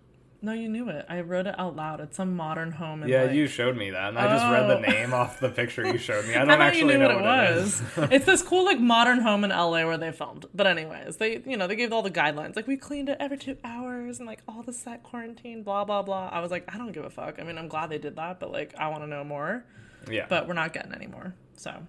No, 0.41 0.51
you 0.53 0.69
knew 0.69 0.89
it. 0.89 1.05
I 1.09 1.21
wrote 1.21 1.47
it 1.47 1.55
out 1.57 1.75
loud. 1.75 1.99
It's 2.01 2.17
some 2.17 2.35
modern 2.35 2.71
home. 2.73 3.01
In 3.01 3.09
Yeah, 3.09 3.23
like, 3.23 3.31
you 3.39 3.47
showed 3.47 3.75
me 3.83 3.87
that, 3.97 4.09
and 4.09 4.19
I 4.19 4.27
just 4.35 4.45
read 4.55 4.67
the 4.73 4.77
Oh. 4.77 4.91
name 4.91 5.11
off 5.21 5.39
the 5.39 5.49
picture 5.49 5.83
you 5.93 5.97
showed 5.97 6.25
me. 6.27 6.33
I 6.35 6.41
I 6.41 6.45
don't 6.45 6.47
thought 6.49 6.61
actually 6.67 6.93
you 6.93 6.99
knew 6.99 7.07
know 7.07 7.15
what 7.15 7.23
it 7.49 7.55
was. 7.55 7.81
is. 7.81 7.81
it's 8.15 8.25
this 8.31 8.41
cool 8.51 8.63
like 8.71 8.79
modern 8.79 9.19
home 9.27 9.43
in 9.47 9.49
LA 9.51 9.81
where 9.89 9.97
they 9.97 10.11
filmed. 10.11 10.43
But 10.59 10.67
anyways, 10.67 11.11
they 11.21 11.31
you 11.51 11.57
know 11.57 11.65
they 11.67 11.75
gave 11.83 11.91
all 11.95 12.03
the 12.09 12.15
guidelines. 12.21 12.55
Like 12.59 12.67
we 12.73 12.77
cleaned 12.77 13.09
it 13.13 13.17
every 13.25 13.37
two 13.45 13.55
hours 13.63 13.94
and 14.19 14.27
like 14.27 14.41
all 14.47 14.63
the 14.63 14.73
set 14.73 15.03
quarantine. 15.03 15.63
Blah 15.63 15.85
blah 15.85 16.01
blah. 16.01 16.29
I 16.31 16.39
was 16.39 16.51
like, 16.51 16.65
I 16.73 16.77
don't 16.77 16.91
give 16.91 17.05
a 17.05 17.09
fuck. 17.09 17.39
I 17.39 17.43
mean, 17.43 17.57
I'm 17.57 17.67
glad 17.67 17.89
they 17.89 17.97
did 17.97 18.15
that, 18.15 18.39
but 18.39 18.51
like 18.51 18.73
I 18.77 18.87
want 18.89 19.03
to 19.03 19.07
know 19.07 19.23
more. 19.23 19.65
Yeah, 20.09 20.27
But 20.29 20.47
we're 20.47 20.53
not 20.53 20.71
getting 20.71 20.93
any 20.93 21.07
more. 21.07 21.33
So 21.55 21.85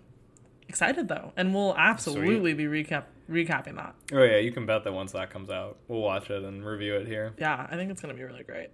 excited 0.68 1.06
though, 1.08 1.32
and 1.36 1.54
we'll 1.54 1.76
absolutely 1.76 2.54
be 2.54 2.64
recap 2.64 3.04
recapping 3.30 3.76
that. 3.76 3.94
oh 4.12 4.22
yeah, 4.22 4.38
you 4.38 4.52
can 4.52 4.66
bet 4.66 4.84
that 4.84 4.92
once 4.92 5.12
that 5.12 5.30
comes 5.30 5.50
out, 5.50 5.76
we'll 5.88 6.00
watch 6.00 6.30
it 6.30 6.42
and 6.42 6.64
review 6.64 6.94
it 6.96 7.06
here. 7.06 7.34
yeah, 7.38 7.66
I 7.70 7.76
think 7.76 7.90
it's 7.90 8.00
gonna 8.00 8.14
be 8.14 8.22
really 8.24 8.42
great. 8.44 8.70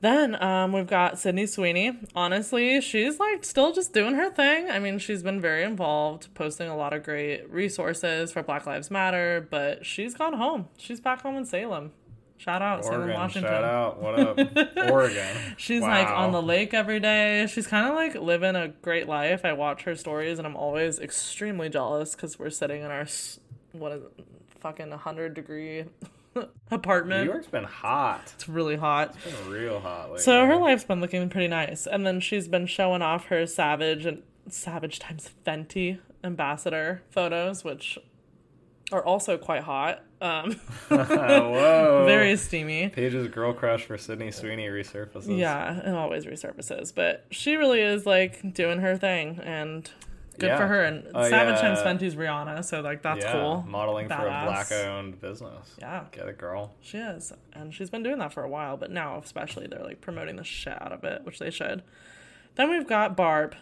Then 0.00 0.42
um, 0.42 0.72
we've 0.72 0.88
got 0.88 1.20
Sydney 1.20 1.46
Sweeney. 1.46 1.96
Honestly, 2.16 2.80
she's 2.80 3.20
like 3.20 3.44
still 3.44 3.72
just 3.72 3.92
doing 3.92 4.14
her 4.16 4.30
thing. 4.32 4.68
I 4.68 4.80
mean, 4.80 4.98
she's 4.98 5.22
been 5.22 5.40
very 5.40 5.62
involved, 5.62 6.34
posting 6.34 6.68
a 6.68 6.76
lot 6.76 6.92
of 6.92 7.04
great 7.04 7.48
resources 7.48 8.32
for 8.32 8.42
Black 8.42 8.66
Lives 8.66 8.90
Matter. 8.90 9.46
But 9.48 9.86
she's 9.86 10.14
gone 10.14 10.32
home. 10.32 10.66
She's 10.76 11.00
back 11.00 11.22
home 11.22 11.36
in 11.36 11.44
Salem. 11.44 11.92
Shout 12.42 12.60
out 12.60 12.84
Oregon, 12.84 13.14
Washington. 13.14 13.50
shout 13.52 13.62
out, 13.62 14.02
what 14.02 14.18
up, 14.18 14.38
Oregon? 14.90 15.36
She's 15.56 15.80
like 15.80 16.08
on 16.08 16.32
the 16.32 16.42
lake 16.42 16.74
every 16.74 16.98
day. 16.98 17.46
She's 17.48 17.68
kind 17.68 17.86
of 17.86 17.94
like 17.94 18.16
living 18.16 18.56
a 18.56 18.66
great 18.66 19.06
life. 19.06 19.44
I 19.44 19.52
watch 19.52 19.82
her 19.84 19.94
stories 19.94 20.38
and 20.38 20.46
I'm 20.46 20.56
always 20.56 20.98
extremely 20.98 21.68
jealous 21.68 22.16
because 22.16 22.40
we're 22.40 22.50
sitting 22.50 22.82
in 22.82 22.90
our 22.90 23.06
what 23.70 23.92
is 23.92 24.02
it, 24.02 24.26
fucking 24.58 24.90
100 24.90 25.34
degree 25.34 25.84
apartment. 26.72 27.26
New. 27.26 27.30
York's 27.30 27.46
been 27.46 27.62
hot. 27.62 28.32
It's 28.34 28.48
really 28.48 28.76
hot. 28.76 29.14
It's 29.24 29.36
been 29.40 29.50
real 29.52 29.78
hot 29.78 30.06
lately. 30.06 30.18
So 30.24 30.44
her 30.44 30.56
life's 30.56 30.82
been 30.84 31.00
looking 31.00 31.28
pretty 31.28 31.46
nice, 31.48 31.86
and 31.86 32.04
then 32.04 32.18
she's 32.18 32.48
been 32.48 32.66
showing 32.66 33.02
off 33.02 33.26
her 33.26 33.46
Savage 33.46 34.04
and 34.04 34.22
Savage 34.48 34.98
times 34.98 35.30
Fenty 35.46 36.00
ambassador 36.24 37.02
photos, 37.10 37.62
which 37.62 37.98
are 38.92 39.04
also 39.04 39.36
quite 39.38 39.62
hot. 39.62 40.02
Um, 40.20 40.52
Whoa, 40.88 42.04
very 42.06 42.36
steamy. 42.36 42.88
Paige's 42.88 43.28
girl 43.28 43.52
crush 43.52 43.84
for 43.84 43.98
Sydney 43.98 44.30
Sweeney 44.30 44.66
resurfaces. 44.68 45.36
Yeah, 45.38 45.78
it 45.88 45.94
always 45.94 46.26
resurfaces, 46.26 46.94
but 46.94 47.24
she 47.30 47.56
really 47.56 47.80
is 47.80 48.06
like 48.06 48.54
doing 48.54 48.78
her 48.80 48.96
thing, 48.96 49.40
and 49.42 49.90
good 50.38 50.46
Yeah. 50.48 50.56
for 50.58 50.66
her. 50.66 50.82
And 50.84 51.06
Oh, 51.14 51.28
Savage 51.28 51.56
yeah. 51.56 51.60
times 51.60 51.80
Fenty's 51.82 52.14
Rihanna, 52.14 52.64
so 52.64 52.80
like 52.80 53.02
that's 53.02 53.24
yeah, 53.24 53.32
cool. 53.32 53.64
modeling 53.68 54.08
for 54.08 54.14
a 54.14 54.44
black-owned 54.46 55.20
business. 55.20 55.76
Yeah. 55.78 56.04
get 56.12 56.28
a 56.28 56.32
girl. 56.32 56.74
She 56.80 56.98
is, 56.98 57.32
and 57.52 57.74
she's 57.74 57.90
been 57.90 58.02
doing 58.02 58.18
that 58.18 58.32
for 58.32 58.42
a 58.44 58.48
while, 58.48 58.76
but 58.76 58.90
now 58.90 59.18
especially 59.22 59.66
they're 59.66 59.82
like 59.84 60.00
promoting 60.00 60.36
the 60.36 60.44
shit 60.44 60.80
out 60.80 60.92
of 60.92 61.04
it, 61.04 61.24
which 61.24 61.38
they 61.38 61.50
should. 61.50 61.82
Then 62.54 62.70
we've 62.70 62.86
got 62.86 63.16
Barb, 63.16 63.54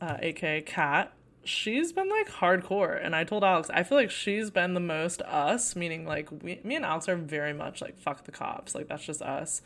uh, 0.00 0.16
aka 0.20 0.60
Kat. 0.62 1.12
She's 1.44 1.92
been 1.92 2.08
like 2.08 2.28
hardcore, 2.28 2.98
and 3.02 3.16
I 3.16 3.24
told 3.24 3.44
Alex 3.44 3.70
I 3.72 3.82
feel 3.82 3.96
like 3.96 4.10
she's 4.10 4.50
been 4.50 4.74
the 4.74 4.80
most 4.80 5.22
us, 5.22 5.74
meaning 5.74 6.04
like 6.06 6.28
we, 6.42 6.60
me 6.64 6.76
and 6.76 6.84
Alex 6.84 7.08
are 7.08 7.16
very 7.16 7.52
much 7.52 7.80
like 7.80 7.98
fuck 7.98 8.24
the 8.24 8.32
cops, 8.32 8.74
like 8.74 8.88
that's 8.88 9.04
just 9.04 9.22
us, 9.22 9.62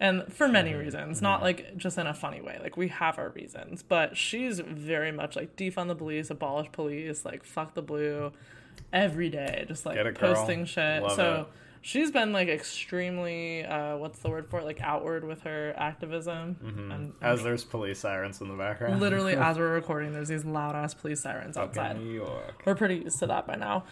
and 0.00 0.24
for 0.32 0.48
many 0.48 0.70
mm-hmm, 0.70 0.80
reasons, 0.80 1.16
mm-hmm. 1.18 1.24
not 1.24 1.42
like 1.42 1.76
just 1.76 1.96
in 1.98 2.06
a 2.06 2.14
funny 2.14 2.40
way. 2.40 2.58
Like 2.60 2.76
we 2.76 2.88
have 2.88 3.18
our 3.18 3.28
reasons, 3.30 3.82
but 3.82 4.16
she's 4.16 4.60
very 4.60 5.12
much 5.12 5.36
like 5.36 5.56
defund 5.56 5.88
the 5.88 5.94
police, 5.94 6.30
abolish 6.30 6.72
police, 6.72 7.24
like 7.24 7.44
fuck 7.44 7.74
the 7.74 7.82
blue. 7.82 8.32
every 8.92 9.30
day, 9.30 9.64
just 9.68 9.86
like 9.86 9.96
Get 9.96 10.06
it, 10.06 10.18
girl. 10.18 10.34
posting 10.34 10.64
shit. 10.64 11.02
Love 11.02 11.12
so 11.12 11.46
it. 11.48 11.58
She's 11.82 12.10
been 12.10 12.32
like 12.32 12.48
extremely, 12.48 13.64
uh, 13.64 13.96
what's 13.98 14.18
the 14.20 14.30
word 14.30 14.48
for 14.48 14.60
it? 14.60 14.64
Like 14.64 14.80
outward 14.80 15.24
with 15.24 15.42
her 15.42 15.74
activism. 15.76 16.56
And 16.90 17.12
As 17.20 17.42
there's 17.42 17.64
police 17.64 17.98
sirens 17.98 18.40
in 18.40 18.48
the 18.48 18.54
background. 18.54 19.00
literally, 19.00 19.34
as 19.36 19.58
we're 19.58 19.74
recording, 19.74 20.12
there's 20.12 20.28
these 20.28 20.44
loud 20.44 20.74
ass 20.74 20.94
police 20.94 21.20
sirens 21.20 21.56
outside. 21.56 21.98
New 21.98 22.10
York. 22.10 22.62
We're 22.64 22.74
pretty 22.74 22.96
used 22.96 23.18
to 23.18 23.26
that 23.26 23.46
by 23.46 23.56
now. 23.56 23.84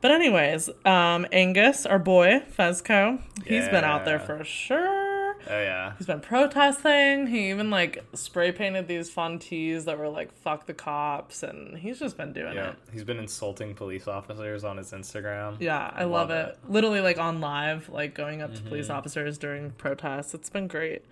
But 0.00 0.10
anyways, 0.10 0.68
um, 0.84 1.26
Angus, 1.30 1.86
our 1.86 1.98
boy 2.00 2.42
Fezco, 2.58 3.20
he's 3.46 3.68
been 3.68 3.84
out 3.84 4.04
there 4.04 4.18
for 4.18 4.42
sure. 4.42 5.11
Oh 5.50 5.60
yeah. 5.60 5.92
He's 5.98 6.06
been 6.06 6.20
protesting. 6.20 7.26
He 7.26 7.50
even 7.50 7.70
like 7.70 8.04
spray 8.14 8.52
painted 8.52 8.86
these 8.88 9.10
fun 9.10 9.38
tees 9.38 9.84
that 9.86 9.98
were 9.98 10.08
like 10.08 10.32
"fuck 10.32 10.66
the 10.66 10.74
cops," 10.74 11.42
and 11.42 11.76
he's 11.78 11.98
just 11.98 12.16
been 12.16 12.32
doing 12.32 12.54
Yeah. 12.54 12.70
it. 12.70 12.76
He's 12.92 13.04
been 13.04 13.18
insulting 13.18 13.74
police 13.74 14.06
officers 14.06 14.62
on 14.64 14.76
his 14.76 14.92
Instagram. 14.92 15.56
Yeah, 15.60 15.90
I 15.94 16.04
love, 16.04 16.28
Love 16.28 16.30
it. 16.30 16.48
it. 16.64 16.70
Literally, 16.70 17.00
like 17.00 17.18
on 17.18 17.40
live, 17.40 17.88
like 17.88 18.14
going 18.14 18.40
up 18.42 18.54
to 18.54 18.60
police 18.62 18.86
Mm-hmm. 18.86 18.96
officers 18.96 19.38
during 19.38 19.70
protests. 19.72 20.32
It's 20.34 20.50
been 20.50 20.66
great. 20.68 21.04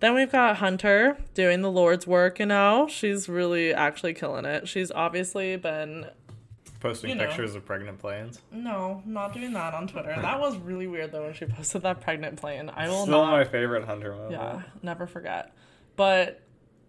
Then 0.00 0.14
we've 0.14 0.32
got 0.32 0.56
Hunter 0.56 1.18
doing 1.34 1.60
the 1.60 1.70
Lord's 1.70 2.06
work. 2.06 2.38
You 2.38 2.46
know, 2.46 2.86
she's 2.88 3.28
really 3.28 3.74
actually 3.74 4.14
killing 4.14 4.46
it. 4.46 4.66
She's 4.66 4.90
obviously 4.90 5.56
been 5.56 6.06
Posting 6.80 7.10
You 7.10 7.16
know. 7.16 7.26
pictures 7.26 7.54
of 7.54 7.64
pregnant 7.66 7.98
planes. 7.98 8.40
no, 8.50 9.02
not 9.04 9.34
doing 9.34 9.52
that 9.52 9.74
on 9.74 9.86
Twitter. 9.86 10.16
That 10.20 10.40
was 10.40 10.56
really 10.56 10.86
weird 10.86 11.12
though 11.12 11.24
when 11.24 11.34
she 11.34 11.44
posted 11.44 11.82
that 11.82 12.00
pregnant 12.00 12.40
plane. 12.40 12.70
I 12.74 12.88
will 12.88 13.02
Still 13.02 13.26
not. 13.26 13.32
my 13.32 13.44
favorite 13.44 13.84
Hunter 13.84 14.12
moment. 14.12 14.32
Yeah, 14.32 14.62
never 14.82 15.06
forget. 15.06 15.54
But 15.96 16.40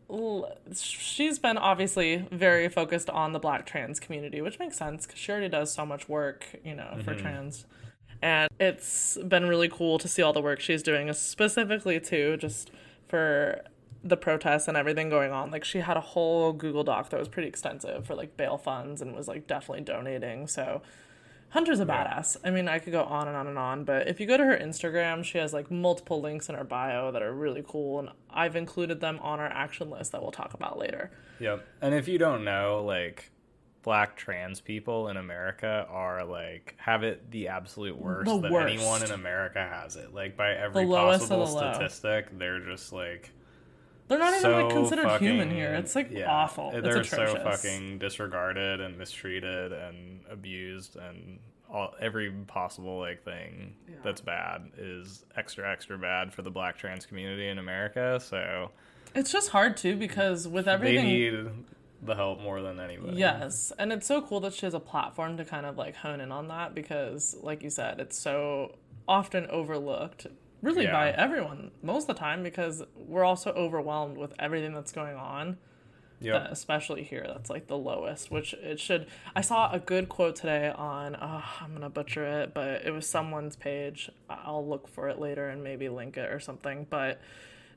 l- 0.09 0.49
she's 0.73 1.39
been 1.39 1.57
obviously 1.57 2.25
very 2.31 2.69
focused 2.69 3.09
on 3.09 3.33
the 3.33 3.39
black 3.39 3.65
trans 3.65 3.99
community, 3.99 4.41
which 4.41 4.59
makes 4.59 4.77
sense 4.77 5.05
because 5.05 5.19
she 5.19 5.31
already 5.31 5.49
does 5.49 5.73
so 5.73 5.85
much 5.85 6.07
work, 6.07 6.45
you 6.63 6.75
know, 6.75 6.97
for 7.03 7.11
mm-hmm. 7.11 7.21
trans. 7.21 7.65
And 8.21 8.49
it's 8.59 9.17
been 9.17 9.47
really 9.47 9.67
cool 9.67 9.97
to 9.99 10.07
see 10.07 10.21
all 10.21 10.31
the 10.31 10.41
work 10.41 10.59
she's 10.59 10.83
doing, 10.83 11.11
specifically 11.13 11.99
too, 11.99 12.37
just 12.37 12.71
for 13.07 13.61
the 14.03 14.17
protests 14.17 14.67
and 14.67 14.75
everything 14.75 15.09
going 15.09 15.31
on. 15.31 15.51
Like 15.51 15.63
she 15.63 15.79
had 15.79 15.97
a 15.97 16.01
whole 16.01 16.53
Google 16.53 16.83
Doc 16.83 17.09
that 17.09 17.19
was 17.19 17.27
pretty 17.27 17.47
extensive 17.47 18.05
for 18.05 18.15
like 18.15 18.35
bail 18.37 18.57
funds 18.57 19.01
and 19.01 19.15
was 19.15 19.27
like 19.27 19.47
definitely 19.47 19.83
donating. 19.83 20.47
So 20.47 20.81
Hunter's 21.49 21.81
a 21.81 21.85
badass. 21.85 22.37
I 22.45 22.49
mean, 22.49 22.69
I 22.69 22.79
could 22.79 22.93
go 22.93 23.03
on 23.03 23.27
and 23.27 23.35
on 23.35 23.45
and 23.45 23.57
on, 23.57 23.83
but 23.83 24.07
if 24.07 24.21
you 24.21 24.25
go 24.25 24.37
to 24.37 24.43
her 24.45 24.57
Instagram, 24.57 25.23
she 25.23 25.37
has 25.37 25.51
like 25.51 25.69
multiple 25.69 26.21
links 26.21 26.47
in 26.47 26.55
her 26.55 26.63
bio 26.63 27.11
that 27.11 27.21
are 27.21 27.33
really 27.33 27.63
cool, 27.67 27.99
and 27.99 28.09
I've 28.29 28.55
included 28.55 29.01
them 29.01 29.19
on 29.21 29.41
our 29.41 29.47
action 29.47 29.89
list 29.89 30.13
that 30.13 30.21
we'll 30.21 30.31
talk 30.31 30.53
about 30.53 30.79
later. 30.79 31.11
Yep. 31.39 31.67
And 31.81 31.93
if 31.93 32.07
you 32.07 32.17
don't 32.17 32.45
know, 32.45 32.83
like 32.85 33.31
black 33.83 34.15
trans 34.15 34.61
people 34.61 35.09
in 35.09 35.17
America 35.17 35.85
are 35.89 36.23
like 36.23 36.75
have 36.77 37.03
it 37.03 37.29
the 37.31 37.47
absolute 37.49 37.97
worst 37.97 38.29
The 38.29 38.39
that 38.39 38.51
worst. 38.51 38.73
anyone 38.73 39.03
in 39.03 39.11
America 39.11 39.59
has 39.59 39.97
it. 39.97 40.13
Like 40.13 40.37
by 40.37 40.53
every 40.53 40.85
possible 40.87 41.45
the 41.45 41.51
low. 41.51 41.73
statistic, 41.73 42.27
they're 42.37 42.61
just 42.61 42.93
like 42.93 43.31
They're 44.11 44.19
not 44.19 44.29
even 44.33 44.41
so 44.41 44.63
like 44.63 44.73
considered 44.73 45.05
fucking, 45.05 45.25
human 45.25 45.49
here. 45.49 45.73
It's 45.73 45.95
like 45.95 46.11
yeah, 46.11 46.29
awful. 46.29 46.71
They're 46.71 46.97
it's 46.97 47.09
so 47.09 47.33
fucking 47.33 47.99
disregarded 47.99 48.81
and 48.81 48.97
mistreated 48.97 49.71
and 49.71 50.19
abused 50.29 50.97
and 50.97 51.39
all 51.69 51.93
every 52.01 52.29
possible 52.29 52.99
like 52.99 53.23
thing 53.23 53.73
that's 54.03 54.19
bad 54.19 54.69
is 54.77 55.23
extra 55.37 55.71
extra 55.71 55.97
bad 55.97 56.33
for 56.33 56.41
the 56.41 56.51
black 56.51 56.77
trans 56.77 57.05
community 57.05 57.47
in 57.47 57.57
America. 57.57 58.19
So 58.21 58.71
It's 59.15 59.31
just 59.31 59.47
hard 59.49 59.77
too 59.77 59.95
because 59.95 60.45
with 60.45 60.67
everything 60.67 61.05
they 61.05 61.27
everything. 61.27 61.45
need 61.45 61.65
the 62.03 62.15
help 62.15 62.41
more 62.41 62.61
than 62.61 62.81
anybody. 62.81 63.15
Yes, 63.15 63.71
and 63.79 63.93
it's 63.93 64.07
so 64.07 64.21
cool 64.21 64.41
that 64.41 64.53
she 64.53 64.65
has 64.65 64.73
a 64.73 64.79
platform 64.81 65.37
to 65.37 65.45
kind 65.45 65.65
of 65.65 65.77
like 65.77 65.95
hone 65.95 66.19
in 66.19 66.33
on 66.33 66.49
that 66.49 66.75
because, 66.75 67.37
like 67.41 67.63
you 67.63 67.69
said, 67.69 68.01
it's 68.01 68.17
so 68.17 68.75
often 69.07 69.47
overlooked, 69.47 70.27
really 70.61 70.83
Yeah. 70.83 70.91
by 70.91 71.11
everyone 71.11 71.71
most 71.81 72.03
of 72.09 72.15
the 72.15 72.19
time 72.19 72.43
because 72.43 72.83
we're 72.95 73.23
also 73.23 73.51
overwhelmed 73.51 74.17
with 74.17 74.33
everything 74.39 74.73
that's 74.73 74.91
going 74.91 75.15
on. 75.15 75.57
Yep. 76.23 76.35
uh, 76.35 76.47
especially 76.51 77.01
here 77.03 77.25
that's 77.27 77.49
like 77.49 77.65
the 77.65 77.75
lowest 77.75 78.29
which 78.29 78.53
it 78.53 78.79
should 78.79 79.07
i 79.35 79.41
saw 79.41 79.71
a 79.71 79.79
good 79.79 80.07
quote 80.07 80.35
today 80.35 80.69
on 80.69 81.17
oh, 81.19 81.43
i'm 81.61 81.73
gonna 81.73 81.89
butcher 81.89 82.23
it 82.43 82.53
but 82.53 82.85
it 82.85 82.91
was 82.91 83.09
someone's 83.09 83.55
page 83.55 84.07
i'll 84.29 84.63
look 84.63 84.87
for 84.87 85.09
it 85.09 85.19
later 85.19 85.49
and 85.49 85.63
maybe 85.63 85.89
link 85.89 86.17
it 86.17 86.31
or 86.31 86.39
something 86.39 86.85
but 86.91 87.19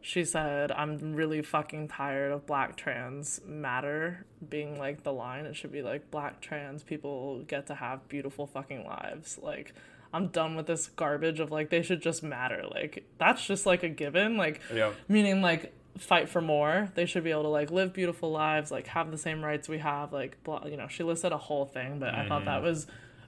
she 0.03 0.27
said 0.27 0.71
i'm 0.73 1.15
really 1.15 1.41
fucking 1.41 1.89
tired 1.89 2.33
of 2.33 2.45
black 2.45 2.77
trans 2.77 3.41
matter 3.47 4.27
being 4.47 4.79
like 4.79 5.05
the 5.05 5.13
line 5.15 5.47
it 5.47 5.57
should 5.57 5.73
be 5.73 5.81
like 5.81 6.11
black 6.11 6.43
trans 6.43 6.83
people 6.83 7.43
get 7.49 7.67
to 7.67 7.75
have 7.75 8.07
beautiful 8.11 8.47
fucking 8.47 8.85
lives 8.85 9.39
like 9.43 9.73
i'm 10.15 10.29
done 10.29 10.57
with 10.57 10.67
this 10.67 10.87
garbage 10.87 11.41
of 11.41 11.51
like 11.51 11.69
they 11.71 11.83
should 11.83 12.01
just 12.01 12.23
matter 12.23 12.65
like 12.71 13.05
that's 13.19 13.45
just 13.45 13.67
like 13.67 13.83
a 13.83 13.89
given 13.89 14.37
like 14.37 14.61
yeah. 14.73 14.91
meaning 15.09 15.43
like 15.43 15.73
fight 15.99 16.29
for 16.29 16.41
more 16.41 16.89
they 16.95 17.05
should 17.07 17.23
be 17.23 17.31
able 17.31 17.43
to 17.43 17.49
like 17.49 17.71
live 17.71 17.93
beautiful 17.93 18.31
lives 18.33 18.71
like 18.71 18.87
have 18.87 19.11
the 19.11 19.19
same 19.19 19.45
rights 19.45 19.69
we 19.69 19.79
have 19.79 20.13
like 20.13 20.43
blah, 20.45 20.65
you 20.67 20.77
know 20.77 20.89
she 20.89 21.03
listed 21.03 21.33
a 21.33 21.39
whole 21.39 21.67
thing 21.67 21.99
but 21.99 22.15
i 22.15 22.27
thought 22.29 22.45
that 22.47 22.59
Mm-hmm. 22.59 22.65
was 22.67 22.87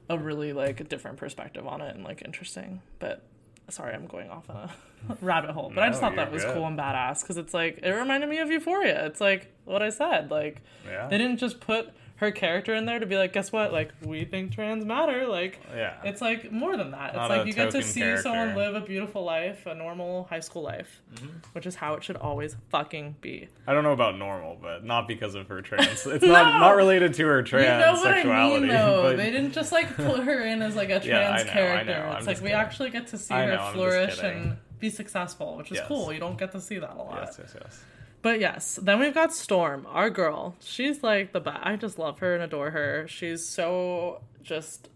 a 0.09 0.17
really 0.19 0.53
like 0.53 0.89
different 0.89 1.17
perspective 1.17 1.67
on 1.67 1.81
it 1.81 1.95
and 1.95 2.05
like 2.05 2.23
interesting 2.25 2.81
but 3.01 3.23
sorry 3.69 3.93
i'm 3.95 4.07
going 4.07 4.31
off 4.31 4.49
on 4.49 4.57
a 4.57 5.17
rabbit 5.21 5.51
hole 5.51 5.71
but 5.75 5.83
i 5.83 5.89
just 5.89 6.01
thought 6.01 6.15
that 6.17 6.31
was 6.33 6.45
good. 6.45 6.55
cool 6.55 6.67
and 6.67 6.79
badass 6.79 7.21
because 7.23 7.37
it's 7.37 7.53
like 7.53 7.79
it 7.83 7.91
reminded 7.91 8.29
me 8.29 8.39
of 8.39 8.49
euphoria 8.51 9.05
it's 9.07 9.21
like 9.21 9.53
what 9.65 9.83
i 9.83 9.91
said 9.91 10.31
like 10.31 10.63
Yeah. 10.87 11.09
they 11.09 11.19
didn't 11.19 11.39
just 11.39 11.59
put 11.61 11.91
her 12.19 12.31
character 12.31 12.75
in 12.75 12.87
there 12.87 12.99
to 12.99 13.05
be 13.05 13.15
like 13.17 13.33
guess 13.35 13.53
what 13.53 13.73
like 13.73 13.93
we 14.03 14.25
think 14.25 14.51
trans 14.51 14.87
matter 14.87 15.27
like 15.27 15.61
Yeah. 15.75 15.95
it's 16.03 16.23
like 16.23 16.51
more 16.51 16.75
than 16.77 16.93
that. 16.93 17.11
It's 17.15 17.29
like 17.29 17.47
you 17.47 17.53
get 17.53 17.73
to 17.73 17.83
see 17.83 18.01
character. 18.01 18.23
someone 18.23 18.55
live 18.55 18.75
a 18.75 18.81
beautiful 18.81 19.23
life, 19.23 19.67
a 19.67 19.75
normal 19.75 20.25
high 20.25 20.41
school 20.41 20.63
life, 20.63 21.03
Mm-hmm. 21.15 21.27
which 21.53 21.67
is 21.67 21.75
how 21.75 21.93
it 21.95 22.03
should 22.03 22.17
always 22.17 22.57
fucking 22.71 23.17
be. 23.21 23.49
I 23.67 23.75
don't 23.75 23.85
know 23.85 23.93
about 23.93 24.17
normal, 24.19 24.57
but 24.61 24.83
not 24.85 25.07
because 25.09 25.35
of 25.35 25.47
her 25.49 25.61
trans. 25.61 26.07
It's 26.07 26.25
not 26.25 26.59
not 26.59 26.77
related 26.77 27.13
to 27.15 27.27
her 27.27 27.43
trans 27.43 27.65
you 27.85 27.93
know 27.97 28.03
sexuality. 28.03 28.71
I 28.73 28.87
mean, 28.87 29.03
but 29.03 29.17
They 29.19 29.31
didn't 29.31 29.53
just 29.53 29.73
like 29.73 29.95
put 30.09 30.25
her 30.25 30.41
in 30.43 30.63
as 30.63 30.75
like 30.75 30.89
a 30.89 31.01
trans 31.01 31.07
Yeah, 31.07 31.31
I 31.31 31.43
know, 31.43 31.51
I 31.51 31.53
character. 31.53 32.15
It's 32.17 32.27
like 32.27 32.37
just 32.37 32.43
we 32.45 32.53
actually 32.53 32.91
get 32.91 33.09
to 33.09 33.19
see 33.19 33.35
her 33.35 33.47
know, 33.47 33.57
just 33.57 33.73
flourish 33.75 34.23
and 34.23 34.57
be 34.81 34.89
successful, 34.89 35.57
which 35.59 35.71
is 35.71 35.77
Yes. 35.79 35.87
cool. 35.89 36.13
You 36.13 36.21
don't 36.21 36.39
get 36.39 36.53
to 36.53 36.61
see 36.63 36.79
that 36.79 36.95
a 36.95 36.99
lot. 37.03 37.19
yes, 37.27 37.39
yes, 37.43 37.55
yes. 37.61 37.85
But 38.27 38.41
yes, 38.41 38.77
then 38.83 38.99
we've 38.99 39.15
got 39.15 39.33
Storm, 39.33 39.87
our 39.89 40.11
girl. 40.11 40.57
She's 40.59 41.05
like 41.05 41.33
the 41.33 41.39
best. 41.39 41.61
I 41.63 41.77
just 41.77 41.97
love 41.97 42.19
her 42.19 42.35
and 42.35 42.43
adore 42.43 42.73
her. 42.73 43.07
She's 43.07 43.47
so 43.47 44.21
just, 44.43 44.89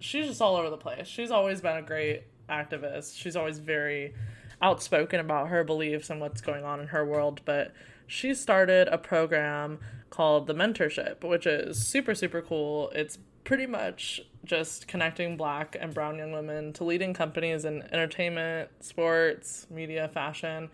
she's 0.00 0.26
just 0.26 0.42
all 0.42 0.56
over 0.56 0.68
the 0.68 0.76
place. 0.76 1.06
She's 1.06 1.30
always 1.30 1.60
been 1.60 1.76
a 1.76 1.82
great 1.82 2.24
activist. 2.48 3.16
She's 3.16 3.36
always 3.36 3.60
very 3.60 4.14
outspoken 4.60 5.20
about 5.20 5.46
her 5.46 5.62
beliefs 5.62 6.10
and 6.10 6.20
what's 6.20 6.40
going 6.40 6.64
on 6.64 6.80
in 6.80 6.88
her 6.88 7.04
world. 7.04 7.40
But 7.44 7.72
she 8.08 8.34
started 8.34 8.88
a 8.88 8.98
program 8.98 9.78
called 10.10 10.48
the 10.48 10.54
Mentorship, 10.54 11.22
which 11.22 11.46
is 11.46 11.86
super, 11.86 12.16
super 12.16 12.42
cool. 12.42 12.90
It's 12.96 13.16
pretty 13.44 13.66
much 13.66 14.20
just 14.44 14.88
connecting 14.88 15.36
black 15.36 15.76
and 15.78 15.94
brown 15.94 16.18
young 16.18 16.32
women 16.32 16.72
to 16.72 16.82
leading 16.82 17.14
companies 17.14 17.64
in 17.64 17.82
entertainment, 17.92 18.70
sports, 18.80 19.68
media, 19.70 20.08
fashion. 20.08 20.68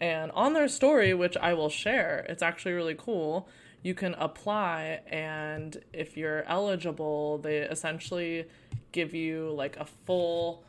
And 0.00 0.30
on 0.32 0.52
their 0.52 0.68
story, 0.68 1.14
which 1.14 1.36
I 1.36 1.54
will 1.54 1.70
share, 1.70 2.26
it's 2.28 2.42
actually 2.42 2.72
really 2.72 2.94
cool. 2.96 3.48
You 3.82 3.94
can 3.94 4.14
apply, 4.14 5.00
and 5.06 5.76
if 5.92 6.16
you're 6.16 6.42
eligible, 6.44 7.38
they 7.38 7.58
essentially 7.58 8.46
give 8.92 9.14
you 9.14 9.50
like 9.52 9.76
a 9.76 9.84
full. 10.04 10.64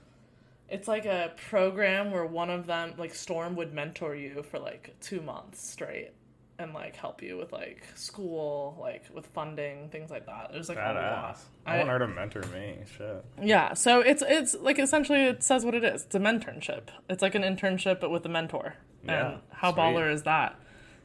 It's 0.70 0.88
like 0.88 1.06
a 1.06 1.34
program 1.50 2.12
where 2.12 2.26
one 2.26 2.50
of 2.50 2.68
them, 2.68 2.94
like 2.98 3.16
Storm, 3.16 3.56
would 3.56 3.74
mentor 3.74 4.16
you 4.16 4.44
for 4.52 4.60
like 4.60 4.96
two 5.02 5.22
months 5.22 5.68
straight 5.68 6.12
and 6.60 6.74
like 6.74 6.96
help 6.96 7.22
you 7.22 7.38
with 7.38 7.52
like 7.52 7.84
school, 7.96 8.78
like 8.80 9.04
with 9.14 9.26
funding, 9.28 9.90
things 9.90 10.10
like 10.12 10.26
that. 10.26 10.50
There's 10.52 10.70
like 10.70 10.78
a 10.78 10.82
lot. 10.82 10.96
Badass. 10.96 11.40
I, 11.66 11.76
I- 11.76 11.78
want 11.80 11.90
her 11.90 12.00
to 12.00 12.08
mentor 12.08 12.42
me. 12.54 12.78
Shit. 12.98 13.26
Yeah, 13.42 13.74
so 13.74 14.02
it's 14.02 14.24
it's 14.28 14.56
like 14.56 14.78
essentially 14.80 15.24
it 15.26 15.42
says 15.44 15.66
what 15.66 15.74
it 15.74 15.84
is. 15.84 16.04
It's 16.06 16.16
a 16.16 16.20
mentorship. 16.20 16.90
It's 17.10 17.22
like 17.22 17.36
an 17.36 17.44
internship 17.44 18.00
but 18.00 18.12
with 18.12 18.26
a 18.26 18.30
mentor. 18.30 18.76
Yeah, 19.08 19.32
and 19.34 19.40
how 19.52 19.72
sweet. 19.74 19.82
baller 19.82 20.12
is 20.12 20.24
that? 20.24 20.56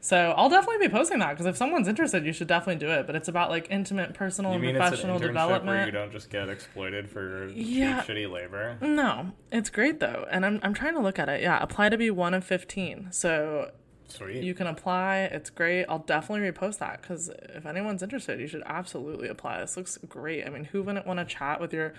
So 0.05 0.35
I'll 0.37 0.49
definitely 0.49 0.89
be 0.89 0.93
posting 0.93 1.21
that 1.21 1.31
because 1.31 1.47
if 1.47 1.57
someone's 1.57 1.87
interested, 1.87 2.27
you 2.27 2.33
should 2.33 2.49
definitely 2.49 2.85
do 2.85 2.91
it. 2.91 3.07
But 3.07 3.15
it's 3.15 3.29
about 3.29 3.51
like 3.51 3.69
intimate, 3.71 4.15
personal, 4.15 4.51
You 4.51 4.57
and 4.57 4.63
mean 4.67 4.75
it's 4.77 4.83
an 4.85 4.89
professional 4.91 5.21
internship 5.21 5.65
where 5.65 5.87
you 5.87 5.93
don't 5.93 6.11
just 6.11 6.29
get 6.29 6.49
exploited 6.49 7.09
for 7.09 7.49
Yeah. 7.55 8.01
cheap, 8.03 8.17
shitty 8.17 8.29
labor? 8.31 8.79
No, 8.81 9.31
it's 9.53 9.71
great 9.71 10.01
though, 10.01 10.27
and 10.31 10.45
I'm 10.45 10.59
I'm 10.65 10.75
trying 10.75 10.95
to 10.95 11.01
look 11.01 11.21
at 11.21 11.29
it. 11.29 11.41
Yeah, 11.41 11.63
apply 11.63 11.89
to 11.91 11.97
be 11.97 12.11
one 12.11 12.35
of 12.35 12.43
fifteen. 12.45 13.09
So 13.13 13.71
Sweet. 14.09 14.43
you 14.43 14.55
can 14.55 14.67
apply. 14.67 15.19
It's 15.31 15.51
great. 15.51 15.85
I'll 15.89 16.01
definitely 16.01 16.51
repost 16.51 16.79
that 16.79 17.01
because 17.01 17.29
if 17.55 17.65
anyone's 17.65 18.03
interested, 18.03 18.41
you 18.41 18.49
should 18.49 18.65
absolutely 18.67 19.29
apply. 19.29 19.61
This 19.61 19.77
looks 19.77 19.99
great. 20.09 20.45
I 20.45 20.51
mean, 20.51 20.65
who 20.65 20.83
wouldn't 20.83 21.07
want 21.07 21.21
to 21.21 21.25
chat 21.25 21.61
with 21.61 21.73
your 21.73 21.95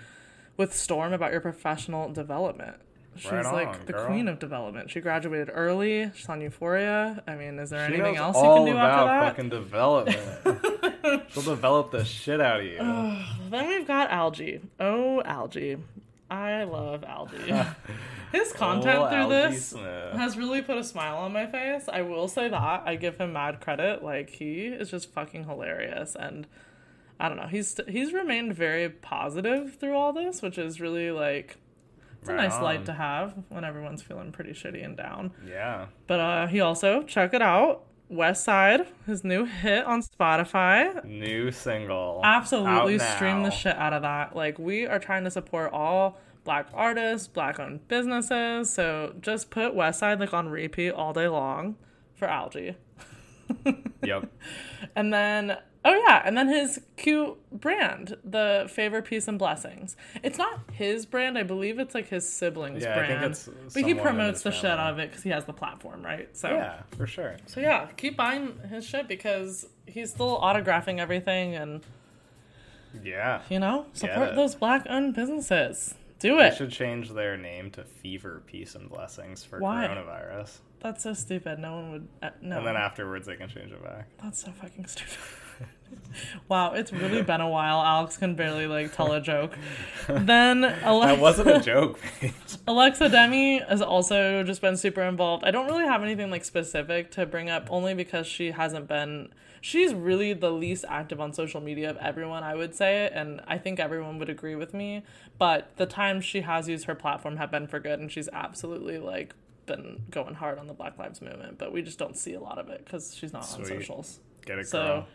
with 0.58 0.74
Storm 0.76 1.14
about 1.14 1.32
your 1.32 1.40
professional 1.40 2.12
development? 2.12 2.76
She's 3.16 3.30
Right 3.30 3.44
like 3.52 3.68
on, 3.68 3.78
the 3.86 3.92
girl. 3.92 4.06
queen 4.06 4.28
of 4.28 4.38
development. 4.38 4.90
She 4.90 5.00
graduated 5.00 5.50
early. 5.52 6.10
She's 6.14 6.28
on 6.28 6.40
Euphoria. 6.40 7.22
I 7.26 7.34
mean, 7.36 7.58
is 7.58 7.70
there 7.70 7.86
She 7.88 7.94
anything 7.94 8.16
else 8.16 8.36
you 8.36 8.42
can 8.42 8.64
do 8.66 8.72
about 8.72 9.08
after 9.08 9.20
that? 9.20 9.36
fucking 9.36 9.48
development. 9.50 11.22
She'll 11.32 11.42
develop 11.42 11.90
the 11.90 12.04
shit 12.04 12.40
out 12.40 12.60
of 12.60 12.66
you. 12.66 12.78
Then 13.50 13.68
we've 13.68 13.86
got 13.86 14.10
Algee. 14.10 14.60
Oh, 14.80 15.22
Algee. 15.24 15.78
I 16.30 16.64
love 16.64 17.02
Algee. 17.02 17.74
His 18.32 18.52
content 18.52 18.98
Oh, 18.98 19.08
through 19.08 19.18
Algee 19.18 19.50
this 19.52 19.66
Smith. 19.68 20.12
has 20.14 20.36
really 20.36 20.60
put 20.62 20.76
a 20.76 20.82
smile 20.82 21.18
on 21.18 21.32
my 21.32 21.46
face. 21.46 21.88
I 21.92 22.02
will 22.02 22.26
say 22.26 22.48
that. 22.48 22.82
I 22.84 22.96
give 22.96 23.18
him 23.18 23.32
mad 23.34 23.60
credit. 23.60 24.02
Like 24.02 24.30
he 24.30 24.66
is 24.66 24.90
just 24.90 25.12
fucking 25.12 25.44
hilarious 25.44 26.16
and 26.18 26.46
I 27.20 27.28
don't 27.28 27.36
know. 27.38 27.46
He's 27.46 27.78
he's 27.86 28.12
remained 28.12 28.54
very 28.56 28.88
positive 28.88 29.76
through 29.76 29.94
all 29.94 30.12
this, 30.12 30.42
which 30.42 30.58
is 30.58 30.80
really 30.80 31.12
like 31.12 31.58
it's 32.24 32.30
a 32.30 32.34
Right 32.34 32.48
nice 32.48 32.58
light 32.58 32.86
to 32.86 32.94
have 32.94 33.34
when 33.50 33.64
everyone's 33.64 34.00
feeling 34.00 34.32
pretty 34.32 34.52
shitty 34.52 34.82
and 34.82 34.96
down. 34.96 35.32
Yeah. 35.46 35.88
But 36.06 36.20
uh 36.20 36.46
he 36.46 36.58
also 36.58 37.02
check 37.02 37.34
it 37.34 37.42
out. 37.42 37.82
West 38.08 38.44
Side, 38.44 38.86
his 39.04 39.24
new 39.24 39.44
hit 39.44 39.84
on 39.84 40.00
Spotify. 40.00 41.04
New 41.04 41.50
single. 41.50 42.22
Absolutely 42.24 42.98
stream 42.98 43.42
the 43.42 43.50
shit 43.50 43.76
out 43.76 43.92
of 43.92 44.00
that. 44.00 44.34
Like 44.34 44.58
we 44.58 44.86
are 44.86 44.98
trying 44.98 45.24
to 45.24 45.30
support 45.30 45.70
all 45.74 46.18
black 46.44 46.68
artists, 46.72 47.28
black 47.28 47.60
owned 47.60 47.86
businesses. 47.88 48.72
So 48.72 49.14
just 49.20 49.50
put 49.50 49.74
West 49.74 49.98
Side 49.98 50.18
like 50.18 50.32
on 50.32 50.48
repeat 50.48 50.92
all 50.92 51.12
day 51.12 51.28
long 51.28 51.76
for 52.14 52.26
Algee. 52.26 52.76
Yep. 54.04 54.30
And 54.96 55.12
then 55.14 55.56
oh 55.86 55.94
yeah, 56.06 56.22
and 56.24 56.36
then 56.36 56.48
his 56.48 56.80
cute 56.96 57.36
brand, 57.50 58.16
the 58.24 58.66
Favor 58.70 59.00
Peace 59.02 59.28
and 59.28 59.38
Blessings. 59.38 59.96
It's 60.22 60.36
not 60.38 60.60
his 60.72 61.06
brand, 61.06 61.38
I 61.38 61.42
believe 61.42 61.78
it's 61.78 61.94
like 61.94 62.08
his 62.08 62.28
siblings 62.28 62.82
Yeah, 62.82 62.92
I 62.92 62.94
brand. 62.96 63.20
think 63.20 63.30
it's 63.32 63.74
but 63.74 63.82
he 63.84 63.94
promotes 63.94 64.42
the 64.42 64.50
shit 64.50 64.66
out 64.66 64.92
of 64.92 64.98
it 64.98 65.08
because 65.10 65.22
he 65.22 65.30
has 65.30 65.44
the 65.46 65.52
platform, 65.54 66.02
right? 66.04 66.34
So 66.36 66.48
Yeah, 66.50 66.82
for 66.96 67.06
sure. 67.06 67.36
so 67.46 67.60
yeah, 67.60 67.86
keep 67.96 68.16
buying 68.16 68.58
his 68.68 68.84
shit 68.86 69.08
because 69.08 69.66
he's 69.86 70.10
still 70.10 70.38
autographing 70.40 70.98
everything 71.00 71.54
and 71.54 71.82
Yeah. 73.02 73.40
you 73.48 73.58
know, 73.58 73.86
support 73.94 74.34
those 74.36 74.54
black 74.54 74.86
owned 74.88 75.14
businesses. 75.14 75.94
Do 76.20 76.36
They 76.38 76.48
it. 76.48 76.56
should 76.56 76.70
change 76.70 77.10
their 77.10 77.36
name 77.36 77.70
to 77.72 77.84
Fever, 77.84 78.42
Peace, 78.46 78.74
and 78.74 78.88
Blessings 78.88 79.44
for 79.44 79.58
Why? 79.58 79.86
coronavirus. 79.86 80.58
That's 80.84 81.02
so 81.02 81.14
stupid. 81.14 81.58
No 81.60 81.76
one 81.76 81.92
would. 81.92 82.08
Uh, 82.22 82.28
no. 82.42 82.58
And 82.58 82.66
then 82.66 82.76
afterwards, 82.76 83.26
they 83.26 83.36
can 83.36 83.48
change 83.48 83.72
it 83.72 83.82
back. 83.82 84.06
That's 84.22 84.44
so 84.44 84.52
fucking 84.52 84.84
stupid. 84.84 85.16
wow, 86.48 86.74
it's 86.74 86.92
really 86.92 87.22
been 87.22 87.40
a 87.40 87.48
while. 87.48 87.80
Alex 87.80 88.18
can 88.18 88.34
barely 88.34 88.66
like 88.66 88.94
tell 88.94 89.10
a 89.12 89.20
joke. 89.20 89.56
Then 90.08 90.62
Alexa, 90.62 91.14
That 91.14 91.18
wasn't 91.18 91.48
a 91.48 91.60
joke, 91.60 91.98
Paige. 92.20 92.34
Alexa 92.68 93.08
Demie 93.08 93.60
has 93.66 93.80
also 93.80 94.42
just 94.42 94.60
been 94.60 94.76
super 94.76 95.00
involved. 95.00 95.42
I 95.44 95.50
don't 95.50 95.64
really 95.66 95.86
have 95.86 96.02
anything 96.02 96.30
like 96.30 96.44
specific 96.44 97.10
to 97.12 97.24
bring 97.24 97.48
up, 97.48 97.66
only 97.70 97.94
because 97.94 98.26
she 98.26 98.50
hasn't 98.50 98.86
been. 98.86 99.30
She's 99.62 99.94
really 99.94 100.34
the 100.34 100.50
least 100.50 100.84
active 100.86 101.18
on 101.18 101.32
social 101.32 101.62
media 101.62 101.88
of 101.88 101.96
everyone, 101.96 102.42
I 102.42 102.54
would 102.54 102.74
say, 102.74 103.10
and 103.10 103.40
I 103.46 103.56
think 103.56 103.80
everyone 103.80 104.18
would 104.18 104.28
agree 104.28 104.54
with 104.54 104.74
me. 104.74 105.02
But 105.38 105.74
the 105.76 105.86
times 105.86 106.26
she 106.26 106.42
has 106.42 106.68
used 106.68 106.84
her 106.84 106.94
platform 106.94 107.38
have 107.38 107.50
been 107.50 107.68
for 107.68 107.80
good, 107.80 108.00
and 108.00 108.12
she's 108.12 108.28
absolutely 108.34 108.98
like 108.98 109.34
been 109.66 110.02
going 110.10 110.34
hard 110.34 110.58
on 110.58 110.66
the 110.66 110.74
Black 110.74 110.98
Lives 110.98 111.20
Movement. 111.22 111.58
But 111.58 111.72
we 111.72 111.82
just 111.82 111.98
don't 111.98 112.16
see 112.16 112.34
a 112.34 112.40
lot 112.40 112.58
of 112.58 112.68
it 112.68 112.84
because 112.84 113.14
she's 113.14 113.32
not 113.32 113.42
on 113.52 113.64
socials. 113.64 114.20
Get 114.44 114.58
it, 114.58 114.68
So 114.68 114.78
girl. 114.82 115.06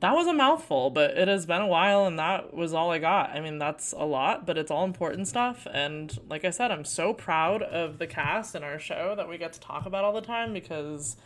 that 0.00 0.14
was 0.14 0.26
a 0.26 0.32
mouthful, 0.32 0.90
but 0.90 1.12
it 1.16 1.28
has 1.28 1.46
been 1.46 1.60
a 1.62 1.66
while, 1.66 2.06
and 2.06 2.18
that 2.18 2.52
was 2.54 2.72
all 2.74 2.90
I 2.90 2.98
got. 2.98 3.30
I 3.30 3.40
mean, 3.40 3.58
that's 3.58 3.92
a 3.92 4.04
lot, 4.04 4.46
but 4.46 4.58
it's 4.58 4.70
all 4.70 4.84
important 4.84 5.28
stuff. 5.28 5.66
And 5.72 6.16
like 6.28 6.44
I 6.44 6.50
said, 6.50 6.70
I'm 6.72 6.84
so 6.84 7.12
proud 7.14 7.62
of 7.62 7.98
the 7.98 8.06
cast 8.06 8.54
and 8.54 8.64
our 8.64 8.78
show 8.78 9.14
that 9.16 9.28
we 9.28 9.38
get 9.38 9.52
to 9.54 9.60
talk 9.60 9.86
about 9.86 10.02
all 10.04 10.12
the 10.12 10.20
time 10.20 10.52
because 10.52 11.16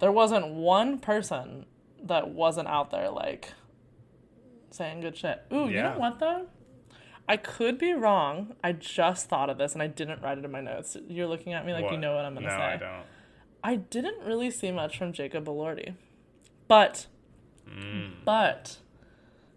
there 0.00 0.12
wasn't 0.12 0.48
one 0.48 0.98
person 0.98 1.64
that 2.02 2.28
wasn't 2.30 2.68
out 2.68 2.90
there 2.90 3.10
like 3.10 3.52
saying 4.70 5.00
good 5.00 5.16
shit. 5.16 5.42
Ooh, 5.52 5.66
you 5.68 5.76
Yeah. 5.76 5.92
know 5.94 5.98
what 5.98 6.18
though? 6.18 6.46
I 7.30 7.36
could 7.36 7.78
be 7.78 7.92
wrong. 7.92 8.56
I 8.64 8.72
just 8.72 9.28
thought 9.28 9.50
of 9.50 9.56
this 9.56 9.72
and 9.74 9.80
I 9.80 9.86
didn't 9.86 10.20
write 10.20 10.38
it 10.38 10.44
in 10.44 10.50
my 10.50 10.60
notes. 10.60 10.96
You're 11.08 11.28
looking 11.28 11.52
at 11.52 11.64
me 11.64 11.72
like 11.72 11.88
you 11.92 11.96
know 11.96 12.16
what 12.16 12.24
I'm 12.24 12.34
gonna 12.34 12.48
no, 12.48 12.52
say. 12.52 12.56
I 12.56 12.76
don't. 12.76 13.04
I 13.62 13.76
didn't 13.76 14.26
really 14.26 14.50
see 14.50 14.72
much 14.72 14.98
from 14.98 15.12
Jacob 15.12 15.44
Elordi, 15.44 15.94
but 16.66 17.06
Mm. 17.68 18.24
but 18.24 18.78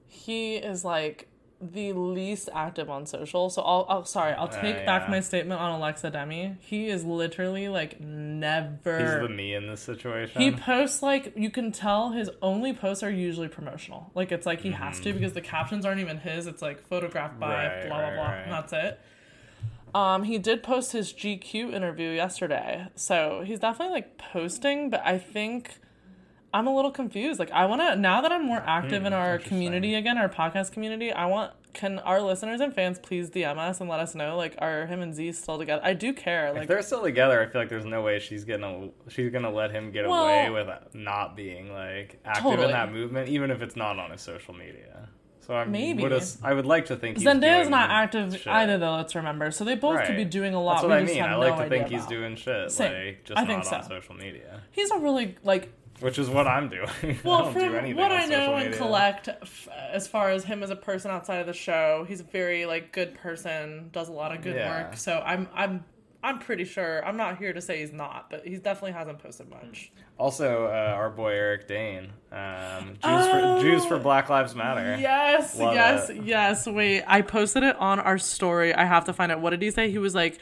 he 0.05 0.57
is 0.57 0.85
like 0.85 1.27
the 1.71 1.93
least 1.93 2.49
active 2.53 2.89
on 2.89 3.05
social. 3.05 3.49
So 3.49 3.61
I'll, 3.61 3.85
I'll 3.89 4.05
sorry, 4.05 4.33
I'll 4.33 4.47
take 4.47 4.75
Uh, 4.77 4.85
back 4.85 5.09
my 5.09 5.19
statement 5.21 5.61
on 5.61 5.71
Alexa 5.79 6.09
Demie. 6.11 6.55
He 6.59 6.87
is 6.89 7.03
literally 7.03 7.69
like 7.69 7.99
never. 7.99 8.99
He's 8.99 9.27
the 9.27 9.29
me 9.29 9.53
in 9.55 9.67
this 9.67 9.81
situation. 9.81 10.41
He 10.41 10.51
posts 10.51 11.01
like 11.01 11.33
you 11.35 11.49
can 11.49 11.71
tell 11.71 12.11
his 12.11 12.29
only 12.41 12.73
posts 12.73 13.03
are 13.03 13.11
usually 13.11 13.47
promotional. 13.47 14.11
Like 14.15 14.31
it's 14.31 14.45
like 14.45 14.61
he 14.61 14.71
has 14.71 14.99
to 15.01 15.13
because 15.13 15.33
the 15.33 15.41
captions 15.41 15.85
aren't 15.85 16.01
even 16.01 16.17
his. 16.17 16.47
It's 16.47 16.61
like 16.61 16.85
photographed 16.87 17.39
by 17.39 17.53
Mm-hmm. 17.53 17.77
Right, 17.79 17.87
blah 17.87 17.97
blah 17.97 18.07
right, 18.07 18.15
blah. 18.15 18.25
right. 18.25 18.41
And 18.43 18.51
that's 18.51 18.73
it. 18.73 18.99
Um, 19.95 20.23
he 20.23 20.39
did 20.39 20.63
post 20.63 20.91
his 20.91 21.13
GQ 21.13 21.71
interview 21.71 22.09
yesterday, 22.09 22.87
so 22.95 23.43
he's 23.45 23.59
definitely 23.59 23.93
like 23.93 24.17
posting. 24.17 24.89
But 24.89 25.01
I 25.05 25.19
think 25.19 25.75
I'm 26.53 26.67
a 26.67 26.75
little 26.75 26.91
confused. 26.91 27.39
Like 27.39 27.51
I 27.51 27.65
want 27.65 27.81
to 27.81 27.95
now 27.95 28.21
that 28.21 28.31
I'm 28.31 28.45
more 28.45 28.59
hmm, 28.59 28.69
active 28.69 29.05
in 29.05 29.13
our 29.13 29.39
community 29.39 29.95
again, 29.95 30.17
our 30.17 30.29
podcast 30.29 30.71
community. 30.71 31.11
I 31.11 31.25
want 31.25 31.51
can 31.73 31.97
our 31.99 32.21
listeners 32.21 32.61
and 32.61 32.71
fans 32.73 32.99
please 32.99 33.31
DM 33.31 33.57
us 33.57 33.81
and 33.81 33.89
let 33.89 33.99
us 33.99 34.13
know 34.13 34.37
like 34.37 34.55
are 34.59 34.85
him 34.85 35.01
and 35.01 35.15
Z 35.15 35.31
still 35.31 35.57
together? 35.57 35.81
I 35.83 35.93
do 35.93 36.13
care. 36.13 36.47
if 36.49 36.55
Like 36.55 36.67
they're 36.67 36.83
still 36.83 37.01
together, 37.01 37.41
I 37.41 37.47
feel 37.47 37.61
like 37.61 37.69
there's 37.69 37.85
no 37.85 38.03
way 38.03 38.19
she's 38.19 38.43
gonna 38.45 38.89
she's 39.09 39.31
gonna 39.31 39.51
let 39.51 39.71
him 39.71 39.91
get 39.91 40.07
Well- 40.07 40.25
away 40.25 40.49
with 40.51 40.69
not 40.93 41.35
being 41.35 41.73
like 41.73 42.19
active 42.23 42.43
Totally. 42.43 42.65
in 42.67 42.71
that 42.73 42.91
movement, 42.91 43.29
even 43.29 43.49
if 43.49 43.61
it's 43.61 43.75
not 43.75 43.97
on 43.97 44.11
his 44.11 44.21
social 44.21 44.53
media. 44.53 45.09
So 45.45 45.53
I 45.55 45.65
Maybe. 45.65 46.03
would 46.03 46.23
I 46.41 46.53
would 46.53 46.65
like 46.65 46.85
to 46.85 46.95
think 46.95 47.17
he's 47.17 47.27
Zendaya's 47.27 47.67
not 47.67 47.89
active 47.89 48.33
shit. 48.33 48.47
either, 48.47 48.77
though. 48.77 48.95
Let's 48.95 49.13
remember. 49.13 49.51
So 49.51 49.65
they 49.65 49.75
both 49.75 50.05
could 50.05 50.15
be 50.15 50.23
doing 50.23 50.53
a 50.53 50.61
lot. 50.63 50.75
That's 50.75 50.83
what 50.83 50.89
we 50.91 50.95
I 50.95 51.03
mean. 51.03 51.21
I 51.21 51.31
no 51.31 51.39
like 51.39 51.55
to 51.57 51.63
idea 51.63 51.69
think 51.79 51.89
he's 51.89 51.99
about. 52.01 52.09
doing 52.09 52.35
shit, 52.37 52.71
Same. 52.71 53.07
like 53.07 53.23
just 53.25 53.37
I 53.37 53.45
think 53.45 53.65
not 53.65 53.73
on 53.73 53.83
social 53.83 54.15
media, 54.15 54.61
He's 54.71 54.89
a 54.91 54.99
really 54.99 55.35
like 55.43 55.73
which 56.03 56.19
is 56.19 56.29
what 56.29 56.45
I'm 56.47 56.69
doing. 56.69 56.89
Well 57.23 57.45
do 57.53 57.59
from 57.59 57.75
anything 57.75 57.95
what 57.97 58.11
I 58.11 58.25
know 58.25 58.55
and 58.55 58.73
collect 58.75 59.27
f- 59.29 59.67
as 59.91 60.07
far 60.07 60.29
as 60.29 60.43
him 60.43 60.61
as 60.61 60.69
a 60.69 60.75
person 60.75 61.09
outside 61.11 61.37
of 61.37 61.47
the 61.47 61.53
show. 61.53 62.05
He's 62.07 62.19
a 62.19 62.23
very 62.25 62.65
like 62.65 62.91
good 62.91 63.15
person, 63.15 63.89
does 63.91 64.09
a 64.09 64.11
lot 64.11 64.35
of 64.35 64.41
good 64.41 64.55
Yeah. 64.55 64.83
work. 64.87 64.97
So 64.97 65.21
I'm 65.25 65.47
I'm 65.53 65.85
I'm 66.25 66.39
pretty 66.39 66.63
sure. 66.63 67.05
I'm 67.05 67.17
not 67.17 67.37
here 67.37 67.51
to 67.51 67.59
say 67.61 67.79
he's 67.81 67.91
not, 67.91 68.29
but 68.29 68.45
he 68.47 68.55
definitely 68.55 68.93
hasn't 68.93 69.19
posted 69.19 69.49
much. 69.49 69.91
Also, 70.17 70.67
uh, 70.67 70.93
our 70.95 71.09
boy 71.09 71.31
Eric 71.33 71.67
Dane, 71.67 72.13
um, 72.31 72.93
Jews 72.93 72.99
Oh. 73.03 73.57
for 73.57 73.61
Jews 73.61 73.85
for 73.85 73.99
Black 73.99 74.29
Lives 74.29 74.55
Matter. 74.55 74.97
Yes, 75.01 75.57
Love 75.57 75.73
yes, 75.75 76.09
it. 76.09 76.23
yes. 76.23 76.65
Wait, 76.67 77.03
I 77.07 77.21
posted 77.23 77.63
it 77.63 77.75
on 77.75 77.99
our 77.99 78.17
story. 78.17 78.73
I 78.73 78.85
have 78.85 79.03
to 79.05 79.13
find 79.13 79.31
it. 79.33 79.39
What 79.39 79.49
did 79.49 79.61
he 79.61 79.69
say? 79.71 79.89
He 79.91 79.97
was 79.97 80.15
like, 80.15 80.37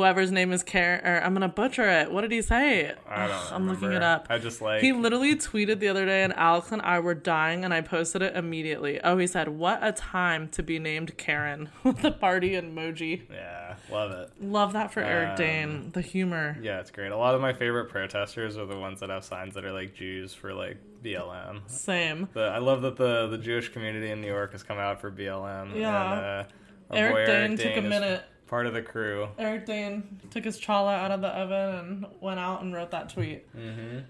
whoever's 0.00 0.32
name 0.32 0.50
is 0.52 0.62
Karen, 0.62 1.04
or 1.06 1.20
I'm 1.22 1.34
gonna 1.34 1.48
butcher 1.48 1.86
it. 1.88 2.10
What 2.10 2.22
did 2.22 2.32
he 2.32 2.40
say? 2.40 2.94
I 3.06 3.26
don't 3.26 3.36
Ugh, 3.36 3.52
I'm 3.52 3.68
looking 3.68 3.92
it 3.92 4.02
up. 4.02 4.26
I 4.30 4.38
just 4.38 4.62
like 4.62 4.80
He 4.80 4.92
literally 4.92 5.36
tweeted 5.36 5.78
the 5.78 5.88
other 5.88 6.06
day, 6.06 6.22
and 6.22 6.32
Alex 6.32 6.72
and 6.72 6.80
I 6.82 7.00
were 7.00 7.14
dying, 7.14 7.64
and 7.64 7.74
I 7.74 7.82
posted 7.82 8.22
it 8.22 8.34
immediately. 8.34 8.98
Oh, 9.04 9.18
he 9.18 9.26
said, 9.26 9.48
"What 9.48 9.78
a 9.82 9.92
time 9.92 10.48
to 10.50 10.62
be 10.62 10.78
named 10.78 11.16
Karen!" 11.18 11.68
with 11.84 11.98
the 12.00 12.10
party 12.10 12.52
emoji. 12.52 13.22
yeah, 13.30 13.74
love 13.90 14.10
it. 14.12 14.30
Love 14.40 14.72
that 14.72 14.92
for 14.92 15.00
Eric 15.00 15.30
Um, 15.30 15.36
Dane. 15.36 15.90
The 15.92 16.00
humor. 16.00 16.56
Yeah, 16.62 16.80
it's 16.80 16.90
great. 16.90 17.12
A 17.12 17.16
lot 17.16 17.34
of 17.34 17.42
my 17.42 17.52
favorite 17.52 17.90
protesters 17.90 18.56
are 18.56 18.66
the 18.66 18.78
ones 18.78 19.00
that 19.00 19.10
have 19.10 19.24
signs 19.24 19.54
that 19.54 19.64
are 19.66 19.72
like 19.72 19.94
Jews 19.94 20.32
for 20.32 20.54
like 20.54 20.78
BLM. 21.04 21.60
Same. 21.68 22.28
The, 22.32 22.44
I 22.44 22.58
love 22.58 22.82
that 22.82 22.96
the 22.96 23.26
the 23.26 23.38
Jewish 23.38 23.68
community 23.68 24.10
in 24.10 24.20
New 24.22 24.28
York 24.28 24.52
has 24.52 24.62
come 24.62 24.78
out 24.78 25.00
for 25.00 25.10
BLM. 25.10 25.76
Yeah. 25.78 26.12
And, 26.12 26.20
uh, 26.20 26.44
our 26.90 26.96
Eric 27.20 27.26
Dane 27.26 27.56
took 27.56 27.76
a 27.76 27.84
is 27.84 27.88
minute. 27.88 28.22
Part 28.50 28.66
of 28.66 28.74
the 28.74 28.82
crew. 28.82 29.28
Eric 29.38 29.64
Dane 29.64 30.18
took 30.30 30.44
his 30.44 30.58
challah 30.60 30.92
out 30.98 31.12
of 31.12 31.20
the 31.20 31.28
oven 31.28 31.74
and 31.76 32.06
went 32.20 32.40
out 32.40 32.62
and 32.62 32.74
wrote 32.74 32.90
that 32.90 33.08
tweet. 33.08 33.46
Mm-hmm. 33.56 34.00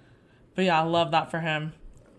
But 0.55 0.65
yeah, 0.65 0.81
I 0.81 0.85
love 0.85 1.11
that 1.11 1.31
for 1.31 1.41
him. 1.41 1.75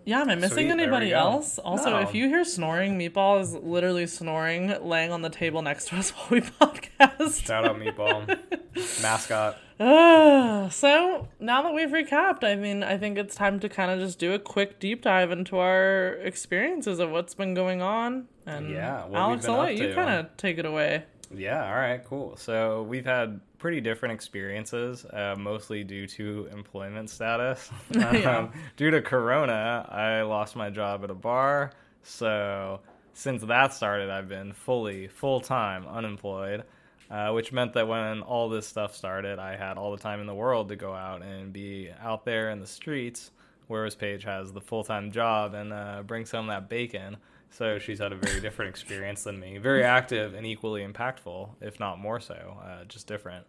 Yeah, 0.06 0.22
am 0.22 0.30
I 0.30 0.36
missing 0.36 0.68
Sweet, 0.68 0.70
anybody 0.70 1.14
else? 1.14 1.58
Also, 1.60 1.90
No. 1.90 2.00
if 2.00 2.14
you 2.14 2.28
hear 2.28 2.44
snoring, 2.44 2.98
Meatball 2.98 3.42
is 3.42 3.56
literally 3.56 4.06
snoring, 4.06 4.68
laying 4.88 5.12
on 5.12 5.24
the 5.24 5.30
table 5.32 5.64
next 5.64 5.88
to 5.90 5.96
us 5.96 6.10
while 6.12 6.28
we 6.30 6.42
podcast. 6.42 7.44
Shout 7.44 7.66
out 7.66 7.78
Meatball, 7.78 8.38
mascot. 9.02 9.58
Ah, 9.80 10.70
so 10.72 11.28
now 11.40 11.64
that 11.64 11.74
we've 11.74 11.90
recapped, 11.90 12.44
I 12.44 12.54
mean, 12.56 12.84
I 12.84 12.98
think 13.00 13.18
it's 13.18 13.34
time 13.34 13.60
to 13.62 13.68
kind 13.70 13.90
of 13.90 14.00
just 14.00 14.20
do 14.20 14.34
a 14.34 14.40
quick 14.40 14.80
deep 14.80 15.02
dive 15.02 15.32
into 15.32 15.58
our 15.58 16.14
experiences 16.22 17.00
of 17.00 17.10
what's 17.10 17.34
been 17.34 17.56
going 17.56 17.82
on. 17.82 18.28
And 18.46 18.70
Yeah, 18.70 19.08
Alex, 19.12 19.48
I'll 19.48 19.58
let 19.60 19.76
you 19.76 19.94
kind 19.96 20.10
of 20.20 20.38
take 20.38 20.60
it 20.60 20.66
away. 20.68 21.04
Yeah, 21.34 21.66
all 21.66 21.76
right, 21.76 22.04
cool. 22.04 22.36
So 22.36 22.84
we've 22.84 23.06
had 23.06 23.40
pretty 23.58 23.80
different 23.80 24.14
experiences, 24.14 25.06
uh, 25.06 25.36
mostly 25.38 25.84
due 25.84 26.06
to 26.08 26.50
employment 26.52 27.10
status. 27.10 27.70
Yeah. 27.92 28.38
um, 28.38 28.52
due 28.76 28.92
to 28.92 29.02
Corona, 29.02 29.86
I 29.90 30.24
lost 30.24 30.56
my 30.58 30.70
job 30.70 31.04
at 31.06 31.10
a 31.10 31.14
bar. 31.16 31.72
So 32.04 32.82
since 33.14 33.44
that 33.44 33.74
started, 33.74 34.10
I've 34.10 34.28
been 34.28 34.52
fully, 34.54 35.08
full 35.08 35.40
time 35.42 35.86
unemployed. 35.88 36.64
uh, 37.10 37.32
which 37.32 37.52
meant 37.54 37.74
that 37.74 37.88
when 37.88 38.22
all 38.22 38.50
this 38.50 38.66
stuff 38.68 38.96
started, 38.96 39.38
I 39.40 39.56
had 39.56 39.78
all 39.78 39.92
the 39.92 39.98
time 40.02 40.20
in 40.22 40.28
the 40.28 40.34
world 40.36 40.70
to 40.70 40.76
go 40.78 40.94
out 40.94 41.22
and 41.22 41.52
be 41.54 41.90
out 42.02 42.24
there 42.26 42.50
in 42.52 42.60
the 42.62 42.68
streets, 42.68 43.32
whereas 43.68 43.96
Paige 43.96 44.24
has 44.24 44.52
the 44.54 44.62
full 44.62 44.84
time 44.84 45.12
job 45.12 45.54
and 45.54 45.72
uh, 45.74 46.04
brings 46.06 46.32
home 46.32 46.48
that 46.48 46.68
bacon. 46.70 47.18
So 47.52 47.80
she's 47.80 48.00
had 48.00 48.14
a 48.14 48.16
very 48.16 48.40
different 48.40 48.70
experience 48.70 49.24
than 49.24 49.40
me. 49.40 49.58
Very 49.58 49.84
active 49.84 50.34
and 50.34 50.46
equally 50.46 50.88
impactful, 50.88 51.50
if 51.60 51.80
not 51.80 52.00
more 52.00 52.20
so, 52.20 52.58
uh, 52.64 52.86
just 52.86 53.08
different. 53.08 53.46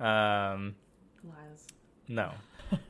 Um, 0.00 0.76
Lies. 1.24 1.66
no. 2.08 2.32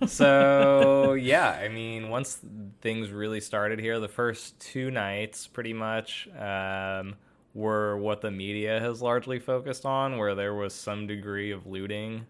So 0.06 1.14
yeah, 1.20 1.50
I 1.50 1.68
mean, 1.68 2.10
once 2.10 2.40
things 2.82 3.10
really 3.10 3.40
started 3.40 3.80
here, 3.80 3.98
the 3.98 4.08
first 4.08 4.58
two 4.60 4.90
nights 4.90 5.46
pretty 5.46 5.72
much 5.72 6.28
um, 6.38 7.14
were 7.54 7.96
what 7.96 8.20
the 8.20 8.30
media 8.30 8.78
has 8.80 9.00
largely 9.00 9.38
focused 9.38 9.86
on, 9.86 10.18
where 10.18 10.34
there 10.34 10.54
was 10.54 10.74
some 10.74 11.06
degree 11.06 11.52
of 11.52 11.66
looting. 11.66 12.26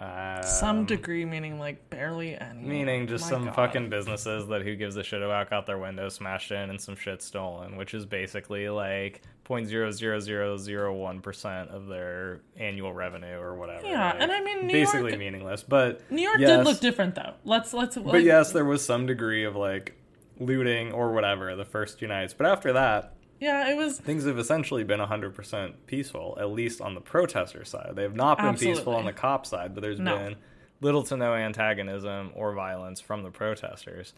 Um, 0.00 0.42
Some 0.44 0.84
degree, 0.84 1.24
meaning 1.24 1.58
like 1.58 1.90
barely 1.90 2.36
any. 2.36 2.62
Meaning 2.62 3.08
just 3.08 3.24
My 3.24 3.30
some 3.30 3.46
God. 3.46 3.56
fucking 3.56 3.90
businesses 3.90 4.46
that 4.46 4.62
who 4.62 4.76
gives 4.76 4.96
a 4.96 5.02
shit 5.02 5.22
about 5.22 5.50
got 5.50 5.66
their 5.66 5.78
windows 5.78 6.14
smashed 6.14 6.52
in 6.52 6.70
and 6.70 6.80
some 6.80 6.94
shit 6.94 7.20
stolen, 7.20 7.76
which 7.76 7.94
is 7.94 8.06
basically 8.06 8.68
like 8.68 9.22
0.00001% 9.44 11.74
of 11.74 11.86
their 11.86 12.40
annual 12.56 12.92
revenue 12.92 13.38
or 13.38 13.54
whatever. 13.54 13.86
Yeah, 13.86 14.06
like, 14.12 14.20
and 14.20 14.32
I 14.32 14.40
mean, 14.40 14.66
New 14.66 14.72
basically 14.72 15.10
York- 15.10 15.18
meaningless. 15.18 15.62
But 15.62 16.10
New 16.10 16.22
York 16.22 16.38
yes, 16.38 16.50
did 16.58 16.64
look 16.64 16.80
different 16.80 17.14
though. 17.14 17.34
Let's 17.44 17.72
let's. 17.74 17.96
But 17.96 18.22
yes, 18.22 18.52
there 18.52 18.64
was 18.64 18.84
some 18.84 19.06
degree 19.06 19.44
of 19.44 19.56
like 19.56 19.94
looting 20.38 20.92
or 20.92 21.12
whatever 21.12 21.56
the 21.56 21.64
first 21.64 21.98
two 21.98 22.06
nights. 22.06 22.34
But 22.34 22.46
after 22.46 22.72
that, 22.74 23.14
yeah, 23.40 23.68
it 23.70 23.76
was. 23.76 23.98
things 23.98 24.24
have 24.24 24.38
essentially 24.38 24.84
been 24.84 25.00
100% 25.00 25.72
peaceful, 25.86 26.36
at 26.40 26.50
least 26.50 26.80
on 26.80 26.94
the 26.94 27.00
protester 27.00 27.64
side. 27.64 27.92
They 27.94 28.02
have 28.02 28.16
not 28.16 28.38
been 28.38 28.56
peaceful 28.56 28.94
on 28.94 29.04
the 29.04 29.12
cop 29.12 29.46
side, 29.46 29.74
but 29.74 29.80
there's 29.82 30.00
No. 30.00 30.16
been 30.16 30.36
little 30.80 31.02
to 31.04 31.16
no 31.16 31.34
antagonism 31.34 32.30
or 32.34 32.52
violence 32.54 33.00
from 33.00 33.22
the 33.22 33.30
protesters. 33.30 34.12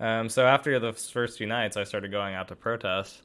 Um, 0.00 0.28
so 0.28 0.46
after 0.46 0.78
the 0.78 0.92
first 0.92 1.38
few 1.38 1.46
nights, 1.46 1.76
I 1.76 1.84
started 1.84 2.10
going 2.10 2.34
out 2.34 2.48
to 2.48 2.56
protest 2.56 3.22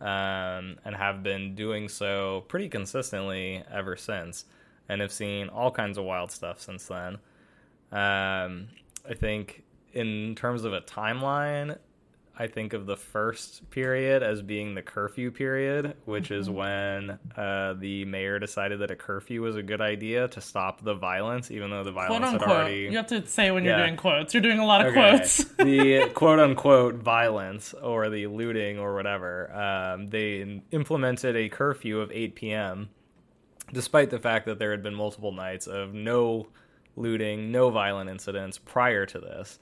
um, 0.00 0.76
and 0.84 0.94
have 0.96 1.22
been 1.22 1.54
doing 1.54 1.88
so 1.88 2.44
pretty 2.48 2.68
consistently 2.68 3.62
ever 3.72 3.96
since, 3.96 4.44
and 4.88 5.00
have 5.00 5.12
seen 5.12 5.48
all 5.48 5.70
kinds 5.70 5.96
of 5.96 6.04
wild 6.04 6.30
stuff 6.30 6.60
since 6.60 6.86
then. 6.86 7.18
Um, 7.92 8.68
I 9.08 9.14
think 9.14 9.62
in 9.92 10.34
terms 10.34 10.64
of 10.64 10.72
a 10.72 10.80
timeline, 10.80 11.78
I 12.38 12.46
think 12.46 12.72
of 12.72 12.86
the 12.86 12.96
first 12.96 13.68
period 13.70 14.22
as 14.22 14.40
being 14.40 14.74
the 14.74 14.80
curfew 14.80 15.30
period, 15.30 15.94
which 16.06 16.30
is 16.30 16.48
Mm-hmm. 16.48 16.56
when 16.56 17.18
uh, 17.36 17.74
the 17.74 18.06
mayor 18.06 18.38
decided 18.38 18.80
that 18.80 18.90
a 18.90 18.96
curfew 18.96 19.42
was 19.42 19.54
a 19.56 19.62
good 19.62 19.82
idea 19.82 20.28
to 20.28 20.40
stop 20.40 20.82
the 20.82 20.94
violence, 20.94 21.50
even 21.50 21.70
though 21.70 21.84
the 21.84 21.92
violence 21.92 22.32
had 22.32 22.42
already. 22.42 22.80
You 22.90 22.96
have 22.96 23.08
to 23.08 23.26
say 23.26 23.50
when 23.50 23.64
you're 23.64 23.76
doing 23.76 23.96
quotes. 23.96 24.32
You're 24.32 24.42
doing 24.42 24.58
a 24.60 24.64
lot 24.64 24.80
of 24.80 24.88
Okay. 24.96 25.16
quotes. 25.16 25.44
the 25.56 26.10
quote 26.14 26.38
unquote 26.40 26.94
violence 26.96 27.74
or 27.74 28.08
the 28.08 28.26
looting 28.28 28.78
or 28.78 28.94
whatever. 28.94 29.52
Um, 29.54 30.08
they 30.08 30.62
implemented 30.70 31.36
a 31.36 31.50
curfew 31.50 32.00
of 32.00 32.10
8 32.10 32.34
p.m., 32.34 32.88
despite 33.72 34.08
the 34.10 34.18
fact 34.18 34.46
that 34.46 34.58
there 34.58 34.70
had 34.70 34.82
been 34.82 34.94
multiple 34.94 35.32
nights 35.32 35.66
of 35.66 35.92
no 35.92 36.48
looting, 36.96 37.52
no 37.52 37.70
violent 37.70 38.08
incidents 38.10 38.58
prior 38.58 39.04
to 39.06 39.18
this. 39.18 39.58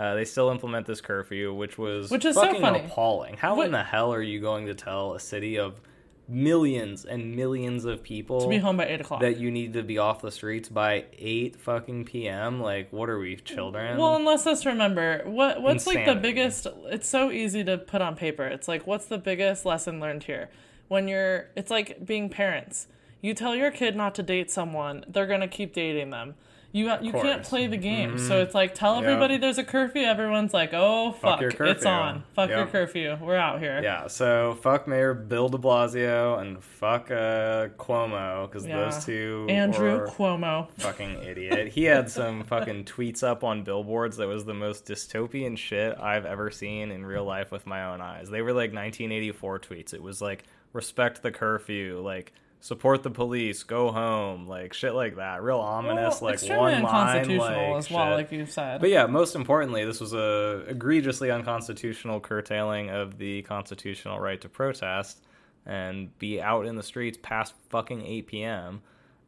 Uh, 0.00 0.14
they 0.14 0.24
still 0.24 0.48
implement 0.48 0.86
this 0.86 1.02
curfew, 1.02 1.52
which 1.52 1.76
was 1.76 2.10
Which 2.10 2.24
is 2.24 2.34
so 2.34 2.40
fucking 2.46 2.60
funny. 2.62 2.78
appalling. 2.80 3.36
How 3.36 3.54
What- 3.56 3.66
in 3.66 3.72
the 3.72 3.84
hell 3.84 4.14
are 4.14 4.22
you 4.22 4.40
going 4.40 4.66
to 4.66 4.74
tell 4.74 5.12
a 5.12 5.20
city 5.20 5.58
of 5.58 5.78
millions 6.26 7.04
and 7.04 7.34
millions 7.36 7.84
of 7.84 8.02
people 8.02 8.40
to 8.40 8.48
be 8.48 8.56
home 8.58 8.76
by 8.76 8.86
eight 8.86 9.00
o'clock. 9.00 9.20
that 9.20 9.36
you 9.38 9.50
need 9.50 9.72
to 9.74 9.82
be 9.82 9.98
off 9.98 10.22
the 10.22 10.30
streets 10.30 10.68
by 10.68 11.04
8 11.18 11.56
fucking 11.56 12.04
p.m.? 12.04 12.60
Like, 12.62 12.92
what 12.92 13.10
are 13.10 13.18
we, 13.18 13.36
children? 13.36 13.98
Well, 13.98 14.16
and 14.16 14.24
let's 14.24 14.44
just 14.44 14.64
remember 14.64 15.22
what 15.26 15.60
what's 15.60 15.86
like 15.86 16.06
the 16.06 16.14
biggest. 16.14 16.66
It's 16.86 17.08
so 17.08 17.30
easy 17.30 17.62
to 17.64 17.76
put 17.78 18.00
on 18.00 18.16
paper. 18.16 18.46
It's 18.46 18.68
like 18.68 18.86
what's 18.86 19.06
the 19.06 19.18
biggest 19.18 19.66
lesson 19.66 20.00
learned 20.00 20.22
here? 20.24 20.48
When 20.88 21.08
you're, 21.08 21.48
it's 21.56 21.70
like 21.70 22.06
being 22.06 22.28
parents. 22.30 22.86
You 23.20 23.34
tell 23.34 23.54
your 23.54 23.70
kid 23.70 23.96
not 23.96 24.14
to 24.14 24.22
date 24.22 24.50
someone, 24.50 25.04
they're 25.08 25.26
gonna 25.26 25.46
keep 25.48 25.74
dating 25.74 26.10
them. 26.10 26.36
You 26.72 26.84
you 27.00 27.10
can't. 27.12 27.24
Mm-hmm. 27.24 27.42
play 27.42 27.66
the 27.66 27.76
game. 27.76 28.18
So 28.18 28.40
it's 28.40 28.54
like 28.54 28.74
tell 28.74 28.96
everybody 28.96 29.38
there's 29.38 29.58
a 29.58 29.64
curfew. 29.64 30.02
Everyone's 30.02 30.54
like, 30.54 30.70
oh 30.72 31.12
fuck, 31.12 31.40
your 31.40 31.50
it's 31.50 31.84
on. 31.84 32.22
Fuck 32.34 32.50
your 32.50 32.66
curfew. 32.66 33.16
We're 33.20 33.36
out 33.36 33.58
here. 33.60 33.80
Yeah, 33.82 34.06
so 34.06 34.56
fuck 34.62 34.86
Mayor 34.86 35.12
Bill 35.14 35.48
de 35.48 35.58
Blasio 35.58 36.40
and 36.40 36.62
fuck 36.62 37.10
uh, 37.10 37.68
Cuomo 37.78 38.48
because 38.48 38.66
Yeah. 38.66 38.76
those 38.84 39.04
two 39.04 39.46
Andrew 39.48 40.06
Cuomo. 40.06 40.68
fucking 40.78 41.22
idiot. 41.24 41.68
He 41.68 41.84
had 41.84 42.08
some 42.10 42.44
fucking 42.50 42.84
tweets 42.84 43.24
up 43.24 43.42
on 43.42 43.64
billboards 43.64 44.16
that 44.18 44.28
was 44.28 44.44
the 44.44 44.54
most 44.54 44.86
dystopian 44.86 45.58
shit 45.58 45.98
I've 45.98 46.24
ever 46.26 46.50
seen 46.50 46.92
in 46.92 47.04
real 47.04 47.24
life 47.24 47.50
with 47.50 47.66
my 47.66 47.84
own 47.92 48.00
eyes. 48.00 48.30
They 48.30 48.42
were 48.42 48.52
like 48.52 48.72
1984 48.72 49.58
tweets. 49.60 49.92
It 49.92 50.02
was 50.02 50.22
like 50.22 50.44
respect 50.72 51.22
the 51.22 51.32
curfew, 51.32 52.00
like 52.00 52.32
support 52.60 53.02
the 53.02 53.10
police, 53.10 53.62
go 53.62 53.90
home, 53.90 54.46
like 54.46 54.72
shit 54.72 54.94
like 54.94 55.16
that. 55.16 55.42
Real 55.42 55.58
ominous, 55.58 56.20
Well, 56.20 56.32
like 56.32 56.42
one 56.42 56.82
line, 56.82 57.38
like 57.38 57.76
as 57.78 57.90
well, 57.90 58.06
shit. 58.06 58.12
like 58.16 58.32
you 58.32 58.46
said. 58.46 58.80
But 58.80 58.90
yeah, 58.90 59.06
most 59.06 59.34
importantly, 59.34 59.84
this 59.84 60.00
was 60.00 60.12
a 60.12 60.64
egregiously 60.68 61.30
unconstitutional 61.30 62.20
curtailing 62.20 62.90
of 62.90 63.18
the 63.18 63.42
constitutional 63.42 64.20
right 64.20 64.40
to 64.42 64.48
protest 64.48 65.24
and 65.66 66.16
be 66.18 66.40
out 66.40 66.66
in 66.66 66.76
the 66.76 66.82
streets 66.82 67.18
past 67.20 67.54
fucking 67.70 68.04
8 68.04 68.26
p.m. 68.26 68.82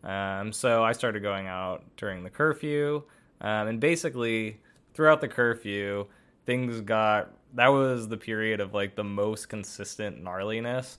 Um, 0.04 0.52
so 0.52 0.82
I 0.82 0.92
started 0.92 1.22
going 1.22 1.46
out 1.46 1.84
during 1.96 2.24
the 2.24 2.30
curfew, 2.30 3.02
um, 3.40 3.68
and 3.68 3.80
basically 3.80 4.58
throughout 4.94 5.20
the 5.20 5.28
curfew, 5.28 6.06
things 6.46 6.80
got 6.80 7.30
that 7.54 7.68
was 7.68 8.08
the 8.08 8.16
period 8.16 8.60
of 8.60 8.72
like 8.74 8.94
the 8.96 9.04
most 9.04 9.48
consistent 9.48 10.22
gnarliness 10.24 10.96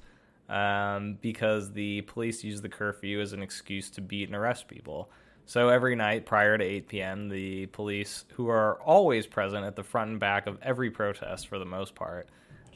um, 0.53 1.17
because 1.19 1.71
the 1.71 2.01
police 2.01 2.43
use 2.43 2.61
the 2.61 2.69
curfew 2.69 3.19
as 3.19 3.33
an 3.33 3.41
excuse 3.41 3.89
to 3.89 4.01
beat 4.01 4.29
and 4.29 4.35
arrest 4.35 4.67
people. 4.67 5.09
So 5.47 5.69
every 5.69 5.95
night 5.95 6.27
prior 6.27 6.57
to 6.57 6.63
8 6.63 6.87
p.m., 6.87 7.27
the 7.27 7.65
police, 7.67 8.25
who 8.35 8.49
are 8.49 8.79
always 8.81 9.25
present 9.25 9.65
at 9.65 9.75
the 9.75 9.83
front 9.83 10.11
and 10.11 10.19
back 10.19 10.45
of 10.45 10.59
every 10.61 10.91
protest 10.91 11.47
for 11.47 11.57
the 11.57 11.65
most 11.65 11.95
part, 11.95 12.29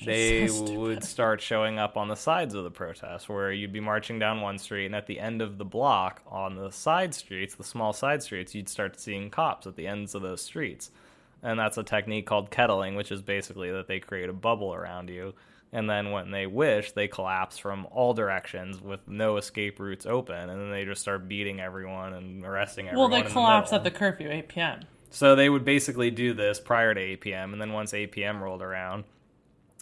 they 0.03 0.47
so 0.47 0.73
would 0.73 1.03
start 1.03 1.39
showing 1.39 1.77
up 1.77 1.97
on 1.97 2.07
the 2.07 2.15
sides 2.15 2.55
of 2.55 2.63
the 2.63 2.71
protest, 2.71 3.29
where 3.29 3.51
you'd 3.51 3.73
be 3.73 3.79
marching 3.79 4.17
down 4.17 4.41
one 4.41 4.57
street, 4.57 4.87
and 4.87 4.95
at 4.95 5.05
the 5.05 5.19
end 5.19 5.41
of 5.41 5.59
the 5.59 5.65
block, 5.65 6.21
on 6.27 6.55
the 6.55 6.71
side 6.71 7.13
streets, 7.13 7.55
the 7.55 7.63
small 7.63 7.93
side 7.93 8.23
streets, 8.23 8.55
you'd 8.55 8.69
start 8.69 8.99
seeing 8.99 9.29
cops 9.29 9.67
at 9.67 9.75
the 9.75 9.87
ends 9.87 10.15
of 10.15 10.23
those 10.23 10.41
streets. 10.41 10.89
And 11.43 11.59
that's 11.59 11.77
a 11.77 11.83
technique 11.83 12.25
called 12.25 12.49
kettling, 12.49 12.95
which 12.95 13.11
is 13.11 13.21
basically 13.21 13.71
that 13.71 13.87
they 13.87 13.99
create 13.99 14.29
a 14.29 14.33
bubble 14.33 14.73
around 14.73 15.09
you. 15.09 15.35
And 15.77 15.87
then 15.87 16.09
when 16.09 16.31
they 16.31 16.47
wish, 16.47 16.93
they 16.93 17.07
collapse 17.07 17.59
from 17.59 17.85
all 17.91 18.15
directions 18.15 18.81
with 18.81 18.99
no 19.07 19.37
escape 19.37 19.79
routes 19.79 20.07
open. 20.07 20.49
And 20.49 20.59
then 20.59 20.71
they 20.71 20.85
just 20.85 21.01
start 21.01 21.27
beating 21.27 21.59
everyone 21.59 22.13
and 22.13 22.43
arresting 22.43 22.87
everyone. 22.87 23.11
well, 23.11 23.21
they 23.21 23.29
collapse 23.29 23.69
the 23.69 23.75
at 23.75 23.83
the 23.83 23.91
curfew, 23.91 24.27
8 24.27 24.47
p.m. 24.47 24.79
so 25.11 25.35
they 25.35 25.49
would 25.49 25.63
basically 25.63 26.09
do 26.09 26.33
this 26.33 26.59
prior 26.59 26.95
to 26.95 26.99
8 26.99 27.21
p.m. 27.21 27.53
and 27.53 27.61
then 27.61 27.73
once 27.73 27.93
8 27.93 28.11
p.m. 28.11 28.41
rolled 28.41 28.63
around, 28.63 29.03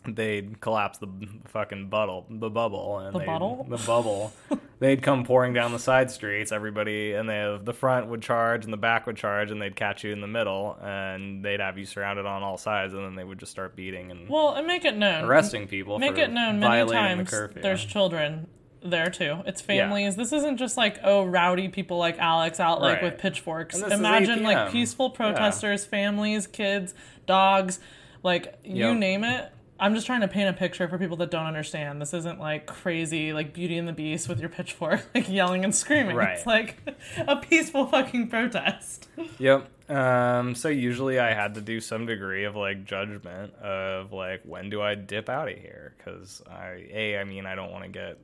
they'd 0.07 0.59
collapse 0.61 0.97
the 0.99 1.07
fucking 1.45 1.89
bubble, 1.89 2.25
the 2.29 2.49
bubble, 2.49 2.99
and 2.99 3.15
The 3.15 3.19
bubble? 3.19 3.65
the 3.69 3.77
bubble. 3.77 4.33
they'd 4.79 5.01
come 5.01 5.23
pouring 5.23 5.53
down 5.53 5.71
the 5.71 5.79
side 5.79 6.11
streets. 6.11 6.51
Everybody 6.51 7.13
and 7.13 7.27
they 7.29 7.37
have 7.37 7.65
the 7.65 7.73
front 7.73 8.07
would 8.07 8.21
charge 8.21 8.63
and 8.65 8.73
the 8.73 8.77
back 8.77 9.05
would 9.07 9.17
charge, 9.17 9.51
and 9.51 9.61
they'd 9.61 9.75
catch 9.75 10.03
you 10.03 10.11
in 10.13 10.21
the 10.21 10.27
middle, 10.27 10.77
and 10.81 11.43
they'd 11.43 11.59
have 11.59 11.77
you 11.77 11.85
surrounded 11.85 12.25
on 12.25 12.43
all 12.43 12.57
sides, 12.57 12.93
and 12.93 13.03
then 13.03 13.15
they 13.15 13.23
would 13.23 13.39
just 13.39 13.51
start 13.51 13.75
beating 13.75 14.11
and 14.11 14.29
Well, 14.29 14.53
and 14.55 14.65
make 14.67 14.85
it 14.85 14.95
known. 14.97 15.25
arresting 15.25 15.67
people. 15.67 15.97
Make 15.99 16.15
for 16.15 16.21
it 16.21 16.31
known 16.31 16.59
many 16.59 16.91
times 16.91 17.31
the 17.31 17.49
there's 17.61 17.83
children 17.83 18.47
there 18.83 19.09
too. 19.09 19.37
It's 19.47 19.61
Yeah. 19.67 19.83
families. 19.87 20.15
This 20.15 20.31
isn't 20.31 20.57
just 20.57 20.77
like 20.77 20.99
oh 21.03 21.23
rowdy 21.25 21.69
people 21.69 21.97
like 21.97 22.19
Alex 22.19 22.59
out 22.59 22.81
like 22.81 23.01
Right. 23.01 23.11
with 23.11 23.17
pitchforks. 23.19 23.73
And 23.75 23.85
this 23.85 23.93
is 23.93 23.99
Imagine 23.99 24.43
like 24.43 24.71
peaceful 24.71 25.07
Yeah. 25.09 25.15
protesters, 25.17 25.85
families, 25.87 26.45
kids, 26.45 26.93
dogs, 27.25 27.79
like 28.21 28.59
you 28.63 28.89
Yep. 28.89 28.97
name 28.97 29.23
it. 29.23 29.51
I'm 29.79 29.93
just 29.93 30.05
trying 30.05 30.21
to 30.21 30.27
paint 30.27 30.49
a 30.49 30.53
picture 30.53 30.87
for 30.87 30.97
people 30.97 31.17
that 31.17 31.31
don't 31.31 31.45
understand. 31.45 32.01
This 32.01 32.13
isn't 32.13 32.39
like 32.39 32.65
crazy 32.65 33.33
like 33.33 33.53
Beauty 33.53 33.77
and 33.77 33.87
the 33.87 33.93
Beast 33.93 34.29
with 34.29 34.39
your 34.39 34.49
pitchfork 34.49 35.05
like 35.15 35.29
yelling 35.29 35.63
and 35.63 35.75
screaming. 35.75 36.15
Right. 36.15 36.37
It's 36.37 36.45
like 36.45 36.77
a 37.27 37.35
peaceful 37.37 37.87
fucking 37.87 38.29
protest. 38.29 39.09
Yep. 39.37 39.91
Um, 39.91 40.55
so 40.55 40.69
usually 40.69 41.19
I 41.19 41.33
had 41.33 41.55
to 41.55 41.61
do 41.61 41.81
some 41.81 42.05
degree 42.05 42.45
of 42.45 42.55
like 42.55 42.85
judgment 42.85 43.53
of 43.55 44.13
like 44.13 44.41
when 44.43 44.69
do 44.69 44.81
I 44.81 44.95
dip 44.95 45.29
out 45.29 45.49
of 45.49 45.57
here? 45.57 45.93
Because 45.97 46.41
I 46.49 46.85
a 46.91 47.17
I 47.19 47.23
mean 47.25 47.45
I 47.45 47.55
don't 47.55 47.71
want 47.71 47.83
to 47.83 47.89
get 47.89 48.17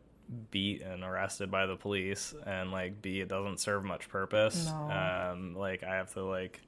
beat 0.51 0.81
and 0.81 1.03
arrested 1.03 1.51
by 1.51 1.65
the 1.65 1.75
police, 1.75 2.33
and 2.45 2.71
like 2.71 3.01
b 3.01 3.19
it 3.19 3.27
doesn't 3.27 3.59
serve 3.59 3.83
much 3.83 4.07
purpose. 4.09 4.67
No. 4.67 5.31
Um, 5.33 5.55
like 5.55 5.83
I 5.83 5.95
have 5.95 6.13
to 6.13 6.23
like. 6.23 6.61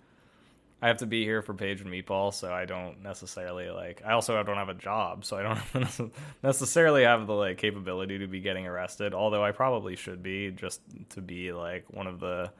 I 0.83 0.87
have 0.87 0.97
to 0.97 1.05
be 1.05 1.23
here 1.23 1.41
for 1.41 1.53
Paige 1.53 1.79
and 1.79 1.89
Meatball, 1.89 2.33
so 2.33 2.51
I 2.51 2.65
don't 2.65 3.01
necessarily 3.01 3.69
like. 3.69 4.01
I 4.05 4.11
also 4.11 4.43
don't 4.43 4.57
have 4.57 4.67
a 4.67 4.73
job, 4.73 5.23
so 5.23 5.37
I 5.37 5.43
don't 5.43 6.11
necessarily 6.43 7.03
have 7.03 7.25
the 7.25 7.33
like 7.33 7.57
capability 7.57 8.19
to 8.19 8.27
be 8.27 8.41
getting 8.41 8.67
arrested. 8.67 9.13
Although 9.13 9.45
I 9.45 9.53
probably 9.53 9.95
should 9.95 10.21
be, 10.21 10.51
just 10.51 10.81
to 11.11 11.21
be 11.21 11.53
like 11.53 11.85
one 11.87 12.05
of 12.05 12.19
the 12.19 12.51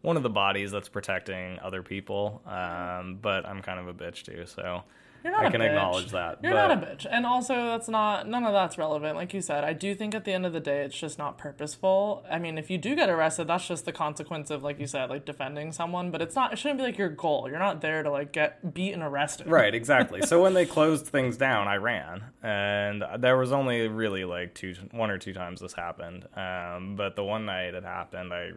one 0.00 0.16
of 0.16 0.22
the 0.22 0.30
bodies 0.30 0.70
that's 0.70 0.88
protecting 0.88 1.58
other 1.58 1.82
people. 1.82 2.40
Um, 2.46 3.18
but 3.20 3.44
I'm 3.46 3.62
kind 3.62 3.80
of 3.80 3.88
a 3.88 3.94
bitch 3.94 4.22
too, 4.22 4.46
so 4.46 4.84
You're 5.22 5.32
not 5.32 5.44
I 5.44 5.48
a 5.48 5.50
can 5.50 5.60
bitch. 5.60 5.66
acknowledge 5.66 6.10
that. 6.10 6.38
You're 6.42 6.52
but, 6.52 6.68
not 6.68 6.82
a 6.82 6.86
bitch. 6.86 7.06
And 7.10 7.24
also, 7.24 7.54
that's 7.54 7.88
not, 7.88 8.28
none 8.28 8.44
of 8.44 8.52
that's 8.52 8.76
relevant. 8.78 9.16
Like 9.16 9.32
you 9.34 9.40
said, 9.40 9.64
I 9.64 9.72
do 9.72 9.94
think 9.94 10.14
at 10.14 10.24
the 10.24 10.32
end 10.32 10.44
of 10.46 10.52
the 10.52 10.60
day, 10.60 10.84
it's 10.84 10.98
just 10.98 11.18
not 11.18 11.38
purposeful. 11.38 12.24
I 12.30 12.38
mean, 12.38 12.58
if 12.58 12.70
you 12.70 12.78
do 12.78 12.94
get 12.94 13.08
arrested, 13.08 13.46
that's 13.46 13.66
just 13.66 13.84
the 13.84 13.92
consequence 13.92 14.50
of, 14.50 14.62
like 14.62 14.80
you 14.80 14.86
said, 14.86 15.10
like 15.10 15.24
defending 15.24 15.72
someone, 15.72 16.10
but 16.10 16.20
it's 16.22 16.34
not, 16.34 16.52
it 16.52 16.58
shouldn't 16.58 16.78
be 16.78 16.84
like 16.84 16.98
your 16.98 17.08
goal. 17.08 17.46
You're 17.48 17.58
not 17.58 17.80
there 17.80 18.02
to 18.02 18.10
like 18.10 18.32
get 18.32 18.74
beat 18.74 18.92
and 18.92 19.02
arrested. 19.02 19.46
Right, 19.46 19.74
exactly. 19.74 20.22
so 20.22 20.42
when 20.42 20.54
they 20.54 20.66
closed 20.72 21.06
things 21.06 21.36
down, 21.36 21.68
I 21.68 21.76
ran, 21.76 22.24
and 22.42 23.04
there 23.18 23.36
was 23.36 23.52
only 23.52 23.88
really 23.88 24.24
like 24.24 24.54
two, 24.54 24.74
one 24.90 25.10
or 25.10 25.18
two 25.18 25.32
times 25.32 25.60
this 25.60 25.72
happened. 25.72 26.26
Um, 26.36 26.96
but 26.96 27.16
the 27.16 27.24
one 27.24 27.46
night 27.46 27.74
it 27.74 27.84
happened, 27.84 28.32
I 28.32 28.50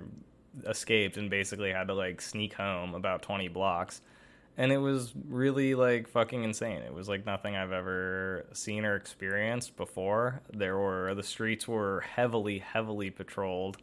escaped 0.66 1.18
and 1.18 1.30
basically 1.30 1.72
had 1.72 1.88
to 1.88 1.94
like 1.94 2.22
sneak 2.22 2.54
home 2.54 2.96
about 2.96 3.22
twenty 3.22 3.48
blocks, 3.48 4.02
and 4.58 4.72
it 4.72 4.78
was 4.78 5.14
really 5.28 5.76
like 5.76 6.08
fucking 6.08 6.44
insane. 6.44 6.82
It 6.82 6.94
was 6.94 7.10
like 7.10 7.26
nothing 7.26 7.56
I've 7.56 7.72
ever 7.72 8.46
seen 8.54 8.86
or 8.86 8.96
experienced 8.96 9.76
before. 9.76 10.42
There 10.54 10.78
were 10.78 11.14
the 11.16 11.24
streets 11.24 11.68
were 11.68 12.02
heavily, 12.02 12.60
heavily 12.60 13.10
patrolled 13.10 13.78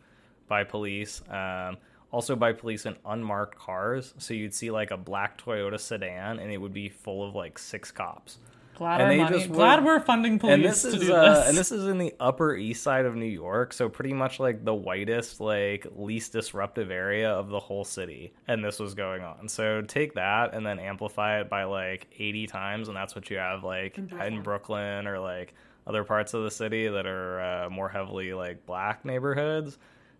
by 0.48 0.64
police. 0.64 1.22
Um, 1.28 1.76
also 2.12 2.36
by 2.36 2.52
police 2.52 2.86
in 2.86 2.94
unmarked 3.06 3.58
cars. 3.58 4.14
So 4.18 4.34
you'd 4.34 4.54
see 4.54 4.70
like 4.70 4.90
a 4.90 4.96
black 4.96 5.42
Toyota 5.42 5.80
sedan, 5.80 6.38
and 6.38 6.52
it 6.52 6.58
would 6.58 6.74
be 6.74 6.88
full 6.88 7.26
of 7.26 7.34
like 7.34 7.58
six 7.58 7.90
cops. 7.90 8.38
Glad, 8.74 9.00
And 9.00 9.02
our 9.02 9.08
they 9.10 9.22
money, 9.22 9.38
just 9.38 9.52
glad 9.52 9.76
would- 9.80 9.84
we're 9.86 10.00
funding 10.00 10.38
police 10.38 10.54
And 10.54 10.64
this 10.64 10.82
to 10.82 10.88
is 10.88 11.00
do 11.00 11.12
uh, 11.12 11.34
this. 11.40 11.48
and 11.48 11.58
this 11.58 11.70
is 11.72 11.86
in 11.86 11.98
the 11.98 12.14
Upper 12.18 12.54
East 12.56 12.82
Side 12.82 13.04
of 13.04 13.14
New 13.14 13.26
York, 13.26 13.72
so 13.72 13.88
pretty 13.88 14.12
much 14.14 14.40
like 14.40 14.64
the 14.64 14.74
whitest, 14.74 15.40
like 15.40 15.86
least 15.94 16.32
disruptive 16.32 16.90
area 16.90 17.30
of 17.30 17.48
the 17.50 17.60
whole 17.60 17.84
city. 17.84 18.32
And 18.48 18.64
this 18.64 18.78
was 18.78 18.94
going 18.94 19.22
on. 19.22 19.48
So 19.48 19.82
take 19.82 20.14
that 20.14 20.54
and 20.54 20.64
then 20.64 20.78
amplify 20.78 21.40
it 21.40 21.50
by 21.50 21.64
like 21.64 22.06
80 22.18 22.46
times, 22.46 22.88
and 22.88 22.96
that's 22.96 23.14
what 23.14 23.28
you 23.30 23.36
have 23.36 23.62
like 23.62 23.98
in 23.98 24.40
Brooklyn, 24.42 25.06
or 25.06 25.18
like 25.18 25.54
other 25.86 26.02
parts 26.04 26.32
of 26.32 26.42
the 26.44 26.50
city 26.50 26.88
that 26.88 27.06
are 27.06 27.40
uh, 27.66 27.70
more 27.70 27.88
heavily 27.88 28.32
like 28.34 28.64
black 28.66 29.04
neighborhoods. 29.04 29.78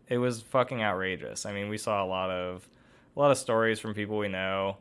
It 0.08 0.18
was 0.18 0.42
fucking 0.42 0.82
outrageous. 0.82 1.46
I 1.46 1.52
mean, 1.52 1.68
we 1.70 1.78
saw 1.78 2.04
a 2.04 2.06
lot 2.06 2.30
of 2.30 2.68
a 3.16 3.20
lot 3.20 3.30
of 3.30 3.38
stories 3.38 3.80
from 3.80 3.94
people 3.94 4.18
we 4.18 4.28
know. 4.28 4.76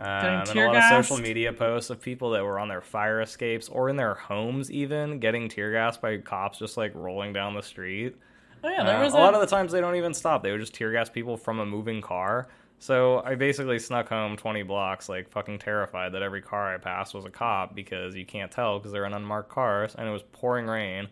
Um, 0.00 0.06
and 0.06 0.48
a 0.48 0.66
lot 0.66 0.76
of 0.76 1.04
social 1.06 1.18
media 1.18 1.52
posts 1.52 1.90
of 1.90 2.00
people 2.00 2.30
that 2.30 2.42
were 2.42 2.58
on 2.58 2.68
their 2.68 2.80
fire 2.80 3.20
escapes 3.20 3.68
or 3.68 3.88
in 3.90 3.96
their 3.96 4.14
homes, 4.14 4.70
even 4.70 5.18
getting 5.20 5.48
tear 5.48 5.72
gassed 5.72 6.00
by 6.00 6.16
cops 6.18 6.58
just 6.58 6.76
like 6.76 6.92
rolling 6.94 7.32
down 7.32 7.54
the 7.54 7.62
street. 7.62 8.16
oh 8.64 8.68
yeah, 8.68 8.82
there 8.84 8.96
Uh, 8.96 9.04
was 9.04 9.12
a 9.12 9.16
a, 9.16 9.18
lot 9.18 9.34
of 9.34 9.40
the 9.40 9.46
times 9.46 9.72
they 9.72 9.80
don't 9.80 9.96
even 9.96 10.14
stop. 10.14 10.42
They 10.42 10.52
would 10.52 10.60
just 10.60 10.74
tear 10.74 10.90
gas 10.92 11.10
people 11.10 11.36
from 11.36 11.60
a 11.60 11.66
moving 11.66 12.00
car. 12.00 12.48
So 12.78 13.20
I 13.26 13.34
basically 13.34 13.78
snuck 13.78 14.08
home 14.08 14.38
20 14.38 14.62
blocks, 14.62 15.10
like 15.10 15.28
fucking 15.30 15.58
terrified 15.58 16.12
that 16.12 16.22
every 16.22 16.40
car 16.40 16.74
I 16.74 16.78
passed 16.78 17.12
was 17.12 17.26
a 17.26 17.30
cop 17.30 17.74
because 17.74 18.14
you 18.14 18.24
can't 18.24 18.50
tell 18.50 18.78
because 18.78 18.92
they're 18.92 19.04
in 19.04 19.12
unmarked 19.12 19.50
cars 19.50 19.94
and 19.98 20.08
it 20.08 20.10
was 20.10 20.22
pouring 20.32 20.66
rain. 20.66 21.08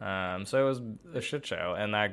Um, 0.00 0.44
so 0.44 0.64
it 0.66 0.68
was 0.68 0.80
a 1.14 1.20
shit 1.20 1.46
show, 1.46 1.76
and 1.78 1.94
that 1.94 2.10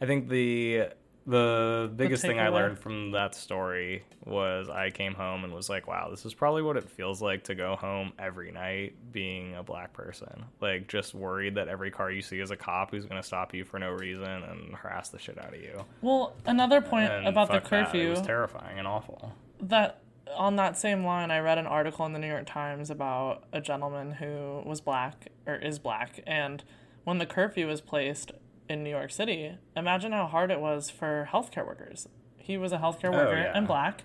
I 0.00 0.04
think 0.06 0.28
the 0.28 0.88
the 1.28 1.92
biggest 1.94 2.22
thing 2.22 2.40
I 2.40 2.48
learned 2.48 2.78
from 2.78 3.10
that 3.10 3.34
story 3.34 4.02
was 4.24 4.70
I 4.70 4.88
came 4.90 5.14
home 5.14 5.44
and 5.44 5.52
was 5.52 5.68
like, 5.68 5.86
wow, 5.86 6.08
this 6.10 6.24
is 6.24 6.32
probably 6.32 6.62
what 6.62 6.78
it 6.78 6.88
feels 6.88 7.20
like 7.20 7.44
to 7.44 7.54
go 7.54 7.76
home 7.76 8.12
every 8.18 8.50
night 8.50 8.94
being 9.12 9.54
a 9.54 9.62
black 9.62 9.92
person. 9.92 10.46
Like, 10.60 10.88
just 10.88 11.14
worried 11.14 11.56
that 11.56 11.68
every 11.68 11.90
car 11.90 12.10
you 12.10 12.22
see 12.22 12.40
is 12.40 12.50
a 12.50 12.56
cop 12.56 12.92
who's 12.92 13.04
going 13.04 13.20
to 13.20 13.26
stop 13.26 13.52
you 13.52 13.64
for 13.64 13.78
no 13.78 13.90
reason 13.90 14.24
and 14.24 14.74
harass 14.74 15.10
the 15.10 15.18
shit 15.18 15.38
out 15.38 15.54
of 15.54 15.60
you. 15.60 15.84
well, 16.00 16.34
another 16.46 16.80
point 16.80 17.12
And 17.12 17.26
about 17.26 17.48
the 17.48 17.54
fuck 17.60 17.64
that, 17.64 17.68
curfew 17.86 18.08
It 18.08 18.10
was 18.10 18.22
terrifying 18.22 18.78
and 18.78 18.88
awful. 18.88 19.34
that 19.60 20.00
on 20.34 20.56
that 20.56 20.78
same 20.78 21.04
line, 21.04 21.30
I 21.30 21.40
read 21.40 21.58
an 21.58 21.66
article 21.66 22.06
in 22.06 22.14
the 22.14 22.18
New 22.18 22.26
York 22.28 22.46
Times 22.46 22.90
about 22.90 23.44
a 23.52 23.60
gentleman 23.60 24.12
who 24.12 24.62
was 24.64 24.80
black 24.80 25.28
or 25.46 25.56
is 25.56 25.78
black, 25.78 26.20
and 26.26 26.64
when 27.04 27.18
the 27.18 27.26
curfew 27.26 27.66
was 27.66 27.80
placed 27.80 28.32
in 28.68 28.82
New 28.84 28.90
York 28.90 29.10
City, 29.10 29.56
imagine 29.76 30.12
how 30.12 30.26
hard 30.26 30.50
it 30.50 30.60
was 30.60 30.90
for 30.90 31.28
healthcare 31.32 31.66
workers. 31.66 32.08
He 32.36 32.56
was 32.56 32.72
a 32.72 32.78
healthcare 32.78 33.08
oh, 33.08 33.12
worker 33.12 33.36
Oh, 33.36 33.40
yeah. 33.40 33.52
and 33.54 33.66
black, 33.66 34.04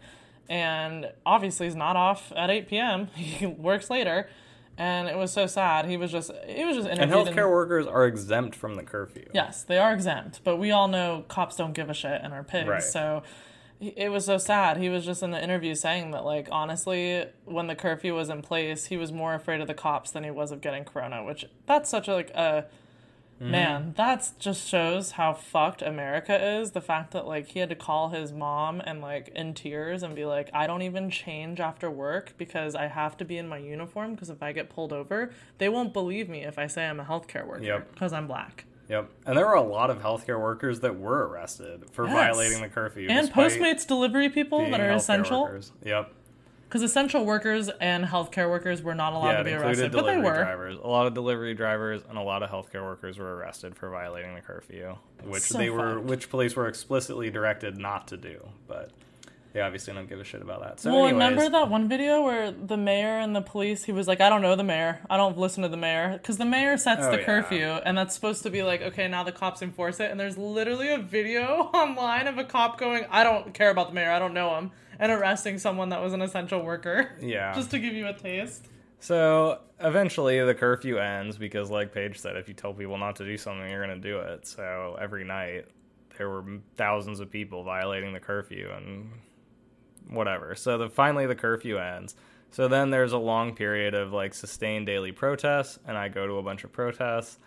and 0.49 1.12
obviously 1.26 1.67
he's 1.67 1.76
not 1.76 1.95
off 1.95 2.32
at 2.36 2.49
8 2.49 2.67
p.m. 2.67 3.08
He 3.15 3.45
works 3.45 3.89
later, 3.89 4.30
and 4.78 5.08
it 5.08 5.17
was 5.17 5.32
so 5.32 5.47
sad. 5.47 5.86
He 5.86 5.97
was 5.97 6.12
just 6.12 6.32
he 6.47 6.65
was 6.65 6.76
just 6.76 6.88
And 6.88 6.99
healthcare 7.12 7.49
workers 7.49 7.86
are 7.88 8.06
exempt 8.06 8.56
from 8.56 8.76
the 8.76 8.84
curfew. 8.84 9.30
Yes, 9.34 9.63
they 9.63 9.78
are 9.78 9.93
exempt, 9.93 10.41
but 10.43 10.58
we 10.58 10.71
all 10.71 10.88
know 10.88 11.26
cops 11.28 11.56
don't 11.56 11.73
give 11.73 11.89
a 11.89 11.93
shit 11.93 12.21
and 12.23 12.34
are 12.34 12.43
pigs. 12.43 12.67
Right. 12.67 12.84
So 12.84 13.23
it 13.80 14.12
was 14.12 14.26
so 14.26 14.38
sad. 14.38 14.78
He 14.78 14.89
was 14.89 15.06
just 15.06 15.23
in 15.23 15.32
the 15.32 15.43
interview 15.43 15.76
saying 15.76 16.12
that, 16.12 16.23
like, 16.23 16.47
honestly, 16.52 17.26
when 17.45 17.67
the 17.67 17.76
curfew 17.76 18.15
was 18.15 18.30
in 18.30 18.41
place, 18.41 18.86
he 18.86 18.97
was 18.97 19.12
more 19.12 19.34
afraid 19.34 19.62
of 19.62 19.67
the 19.67 19.73
cops 19.73 20.12
than 20.12 20.23
he 20.23 20.32
was 20.32 20.52
of 20.52 20.62
getting 20.62 20.86
corona. 20.86 21.23
Which 21.23 21.45
that's 21.65 21.89
such 21.89 22.08
a 22.08 22.13
like 22.13 22.30
a 22.32 22.65
Mm-hmm. 23.41 23.51
man. 23.51 23.93
That 23.97 24.29
just 24.39 24.67
shows 24.67 25.11
how 25.11 25.33
fucked 25.33 25.81
America 25.81 26.59
is. 26.59 26.71
The 26.71 26.81
fact 26.81 27.11
that 27.11 27.25
like 27.25 27.47
he 27.47 27.59
had 27.59 27.69
to 27.69 27.75
call 27.75 28.09
his 28.09 28.31
mom 28.31 28.81
and 28.85 29.01
like 29.01 29.29
in 29.35 29.53
tears 29.53 30.03
and 30.03 30.15
be 30.15 30.25
like, 30.25 30.49
I 30.53 30.67
don't 30.67 30.81
even 30.83 31.09
change 31.09 31.59
after 31.59 31.89
work 31.89 32.33
because 32.37 32.75
I 32.75 32.87
have 32.87 33.17
to 33.17 33.25
be 33.25 33.37
in 33.37 33.47
my 33.47 33.57
uniform 33.57 34.13
because 34.13 34.29
if 34.29 34.41
I 34.43 34.51
get 34.51 34.69
pulled 34.69 34.93
over, 34.93 35.31
they 35.57 35.67
won't 35.69 35.93
believe 35.93 36.29
me 36.29 36.43
if 36.43 36.57
I 36.59 36.67
say 36.67 36.85
I'm 36.87 36.99
a 36.99 37.05
healthcare 37.05 37.45
worker 37.45 37.63
Yep. 37.63 37.93
because 37.93 38.13
I'm 38.13 38.27
black. 38.27 38.65
Yep. 38.89 39.09
And 39.25 39.37
there 39.37 39.47
were 39.47 39.53
a 39.55 39.61
lot 39.63 39.89
of 39.89 40.01
healthcare 40.01 40.39
workers 40.39 40.81
that 40.81 40.99
were 40.99 41.27
arrested 41.27 41.85
for 41.91 42.05
Yes. 42.05 42.13
violating 42.13 42.61
the 42.61 42.67
curfew. 42.69 43.07
and 43.09 43.29
Postmates 43.31 43.87
delivery 43.87 44.29
people 44.29 44.69
that 44.69 44.79
are 44.79 44.91
essential 44.91 45.43
workers. 45.43 45.71
Yep. 45.83 46.11
Because 46.73 46.81
essential 46.81 47.23
workers 47.23 47.69
and 47.79 48.03
healthcare 48.03 48.49
workers 48.49 48.81
were 48.81 48.95
not 48.95 49.13
allowed 49.13 49.29
yeah, 49.29 49.38
to 49.38 49.43
be 49.43 49.53
arrested, 49.53 49.91
but 49.91 50.07
they 50.07 50.17
were. 50.17 50.41
drivers. 50.41 50.79
A 50.83 50.88
lot 50.88 51.05
of 51.05 51.13
delivery 51.13 51.53
drivers 51.53 52.01
and 52.09 52.17
a 52.17 52.21
lot 52.21 52.41
of 52.41 52.49
healthcare 52.49 52.81
workers 52.81 53.19
were 53.19 53.36
arrested 53.36 53.75
for 53.75 53.91
violating 53.91 54.33
the 54.33 54.41
curfew, 54.41 54.95
which 55.23 55.43
So 55.43 55.59
they 55.59 55.69
were, 55.69 55.99
which 55.99 56.31
police 56.31 56.55
were 56.55 56.67
explicitly 56.67 57.29
directed 57.29 57.77
not 57.77 58.07
to 58.07 58.17
do. 58.17 58.43
But 58.67 58.89
they 59.53 59.62
obviously 59.62 59.93
don't 59.93 60.09
give 60.09 60.19
a 60.19 60.23
shit 60.23 60.41
about 60.41 60.62
that. 60.62 60.79
So, 60.79 60.89
Well, 60.89 61.05
anyways, 61.05 61.13
remember 61.13 61.49
that 61.51 61.69
one 61.69 61.88
video 61.88 62.23
where 62.23 62.49
the 62.49 62.75
mayor 62.75 63.19
and 63.19 63.36
the 63.36 63.41
police, 63.41 63.83
he 63.83 63.91
was 63.91 64.07
like, 64.07 64.19
I 64.19 64.27
don't 64.27 64.41
know 64.41 64.55
the 64.55 64.63
mayor. 64.63 64.99
I 65.12 65.17
don't 65.17 65.38
listen 65.38 65.62
to 65.62 65.69
the 65.69 65.77
mayor. 65.77 66.13
Because 66.13 66.39
the 66.39 66.45
mayor 66.45 66.75
sets 66.77 67.03
Oh, 67.03 67.12
the 67.12 67.19
yeah. 67.19 67.23
curfew, 67.23 67.67
and 67.86 67.95
that's 67.95 68.15
supposed 68.15 68.41
to 68.43 68.49
be 68.49 68.63
like, 68.63 68.81
okay, 68.81 69.07
now 69.07 69.23
the 69.23 69.31
cops 69.31 69.62
enforce 69.62 69.99
it. 69.99 70.09
And 70.09 70.19
there's 70.19 70.39
literally 70.39 70.89
a 70.89 70.97
video 70.97 71.69
online 71.75 72.25
of 72.25 72.39
a 72.39 72.43
cop 72.43 72.79
going, 72.79 73.05
I 73.12 73.23
don't 73.23 73.53
care 73.53 73.69
about 73.69 73.89
the 73.89 73.93
mayor. 73.93 74.09
I 74.09 74.17
don't 74.17 74.33
know 74.33 74.55
him. 74.57 74.71
And 75.03 75.11
arresting 75.11 75.57
someone 75.57 75.89
that 75.89 76.01
was 76.01 76.13
an 76.13 76.21
essential 76.21 76.63
worker. 76.63 77.11
Yeah. 77.19 77.53
Just 77.55 77.71
to 77.71 77.79
give 77.79 77.93
you 77.93 78.07
a 78.07 78.13
taste. 78.13 78.69
So 79.01 79.59
eventually 79.81 80.39
the 80.39 80.55
curfew 80.55 80.97
ends 80.97 81.37
because, 81.37 81.69
like 81.69 81.93
Paige 81.93 82.17
said, 82.17 82.37
if 82.37 82.47
you 82.47 82.53
tell 82.53 82.73
people 82.73 82.97
not 82.97 83.17
to 83.17 83.25
do 83.25 83.37
something, 83.37 83.69
you're 83.69 83.85
going 83.85 84.01
to 84.01 84.07
do 84.09 84.19
it. 84.19 84.47
So 84.47 84.97
every 85.01 85.25
night 85.25 85.65
there 86.17 86.29
were 86.29 86.45
thousands 86.77 87.19
of 87.19 87.29
people 87.29 87.65
violating 87.65 88.13
the 88.13 88.21
curfew 88.21 88.71
and 88.73 89.09
whatever. 90.07 90.55
So 90.55 90.77
the, 90.77 90.89
finally 90.89 91.25
the 91.25 91.35
curfew 91.35 91.79
ends. 91.79 92.15
So 92.51 92.69
then 92.69 92.89
there's 92.89 93.11
a 93.11 93.17
long 93.17 93.55
period 93.55 93.95
of 93.95 94.13
like 94.13 94.33
sustained 94.33 94.85
daily 94.85 95.11
protests, 95.11 95.79
and 95.85 95.97
I 95.97 96.07
go 96.07 96.25
to 96.25 96.35
a 96.35 96.43
bunch 96.43 96.63
of 96.63 96.71
protests 96.71 97.39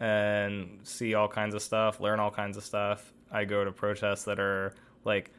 and 0.00 0.80
see 0.82 1.14
all 1.14 1.28
kinds 1.28 1.54
of 1.54 1.62
stuff, 1.62 2.00
learn 2.00 2.18
all 2.18 2.32
kinds 2.32 2.56
of 2.56 2.64
stuff. 2.64 3.12
I 3.30 3.44
go 3.44 3.64
to 3.64 3.70
protests 3.70 4.24
that 4.24 4.40
are 4.40 4.74
like 5.04 5.30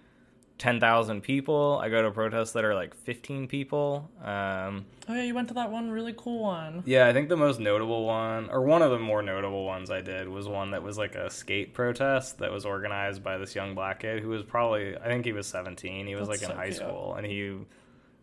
10,000 0.57 1.21
people. 1.21 1.79
I 1.83 1.89
go 1.89 2.01
to 2.01 2.09
protests 2.11 2.51
that 2.53 2.65
are 2.65 2.73
like 2.73 2.95
15 2.95 3.47
people. 3.47 4.09
Um, 4.23 4.85
Oh, 5.09 5.13
yeah, 5.13 5.21
you 5.23 5.33
went 5.35 5.47
to 5.49 5.53
that 5.53 5.71
one 5.71 5.89
really 5.89 6.13
cool 6.17 6.41
one. 6.41 6.83
yeah, 6.85 7.07
I 7.07 7.13
think 7.13 7.29
the 7.29 7.37
most 7.37 7.59
notable 7.61 8.05
one, 8.05 8.49
or 8.49 8.61
one 8.61 8.81
of 8.81 8.91
the 8.91 8.99
more 8.99 9.21
notable 9.21 9.63
ones 9.65 9.89
I 9.89 10.01
did, 10.01 10.27
was 10.27 10.47
one 10.49 10.71
that 10.71 10.83
was 10.83 10.97
like 10.97 11.15
a 11.15 11.29
skate 11.29 11.73
protest 11.73 12.39
that 12.39 12.51
was 12.51 12.65
organized 12.65 13.23
by 13.23 13.37
this 13.37 13.55
young 13.55 13.73
black 13.75 14.01
kid 14.01 14.21
who 14.21 14.27
was 14.29 14.43
probably, 14.43 14.97
I 14.97 15.05
think 15.05 15.23
he 15.25 15.31
was 15.31 15.47
17. 15.47 16.07
He 16.07 16.15
was 16.15 16.27
That's 16.27 16.41
like 16.41 16.49
in 16.49 16.53
so 16.55 16.59
high 16.59 16.65
cute. 16.69 16.77
school, 16.77 17.15
and 17.15 17.25
he 17.25 17.55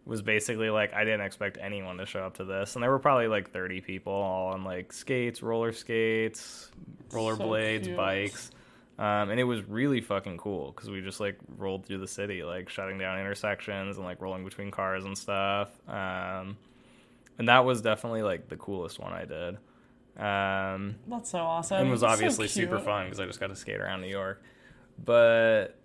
was 0.04 0.20
basically 0.20 0.68
like, 0.68 0.92
I 0.92 1.04
didn't 1.04 1.22
expect 1.22 1.56
anyone 1.58 1.96
to 1.96 2.04
show 2.04 2.20
up 2.24 2.36
to 2.36 2.44
this. 2.44 2.74
And 2.76 2.82
there 2.82 2.90
were 2.90 2.98
probably 2.98 3.28
like 3.28 3.50
30 3.52 3.80
people 3.80 4.12
all 4.12 4.48
on 4.48 4.62
like 4.64 4.92
skates, 4.92 5.42
roller 5.42 5.72
skates, 5.72 6.70
rollerblades, 7.10 7.84
cute. 7.84 7.96
bikes. 7.96 8.50
Um, 8.96 9.30
and 9.30 9.40
it 9.40 9.44
was 9.44 9.62
really 9.68 10.00
fucking 10.00 10.36
cool 10.36 10.70
because 10.70 10.88
we 10.88 11.00
just 11.00 11.18
like 11.18 11.36
rolled 11.58 11.84
through 11.84 11.98
the 11.98 12.06
city, 12.06 12.44
like 12.44 12.68
shutting 12.68 12.96
down 12.98 13.18
intersections 13.18 13.96
and 13.96 14.06
like 14.06 14.20
rolling 14.20 14.44
between 14.44 14.70
cars 14.70 15.04
and 15.04 15.18
stuff. 15.18 15.70
Um, 15.88 16.56
and 17.38 17.48
that 17.48 17.64
was 17.64 17.82
definitely 17.82 18.22
like 18.22 18.48
the 18.48 18.56
coolest 18.56 19.00
one 19.00 19.12
I 19.12 19.24
did. 19.24 19.56
Um, 20.16 20.94
That's 21.08 21.30
so 21.30 21.38
awesome. 21.38 21.78
and 21.82 21.90
was 21.90 22.00
So 22.00 22.06
obviously 22.06 22.46
super 22.46 22.78
fun 22.78 23.06
because 23.06 23.18
I 23.18 23.26
just 23.26 23.40
got 23.40 23.48
to 23.48 23.56
skate 23.56 23.80
around 23.80 24.00
New 24.00 24.08
York. 24.08 24.40
But 25.04 25.76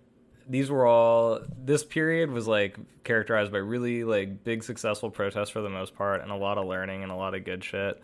these 0.48 0.70
were 0.70 0.86
all 0.86 1.40
this 1.64 1.84
period 1.84 2.30
was 2.30 2.46
like 2.46 2.76
characterized 3.02 3.50
by 3.50 3.58
really 3.58 4.04
like 4.04 4.44
big 4.44 4.62
successful 4.62 5.10
protests 5.10 5.50
for 5.50 5.62
the 5.62 5.68
most 5.68 5.94
part 5.96 6.22
and 6.22 6.30
a 6.30 6.36
lot 6.36 6.58
of 6.58 6.66
learning 6.66 7.02
and 7.02 7.10
a 7.10 7.14
lot 7.16 7.34
of 7.34 7.44
good 7.44 7.62
shit 7.64 8.00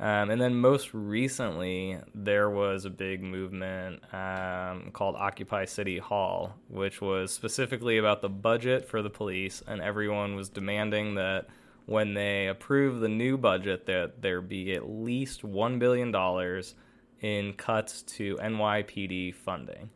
um, 0.00 0.30
and 0.30 0.40
then 0.40 0.54
most 0.54 0.92
recently 0.92 1.98
there 2.14 2.50
was 2.50 2.84
a 2.84 2.90
big 2.90 3.22
movement 3.22 4.02
um, 4.14 4.90
called 4.92 5.14
occupy 5.16 5.64
city 5.64 5.98
hall 5.98 6.54
which 6.68 7.00
was 7.00 7.32
specifically 7.32 7.98
about 7.98 8.22
the 8.22 8.28
budget 8.28 8.88
for 8.88 9.02
the 9.02 9.10
police 9.10 9.62
and 9.66 9.80
everyone 9.80 10.34
was 10.34 10.48
demanding 10.48 11.14
that 11.14 11.46
when 11.86 12.14
they 12.14 12.46
approve 12.48 13.00
the 13.00 13.08
new 13.08 13.36
budget 13.36 13.86
that 13.86 14.22
there 14.22 14.40
be 14.40 14.74
at 14.74 14.88
least 14.88 15.42
$1 15.42 15.78
billion 15.78 16.14
in 17.20 17.52
cuts 17.54 18.02
to 18.02 18.36
nypd 18.36 19.34
funding. 19.34 19.90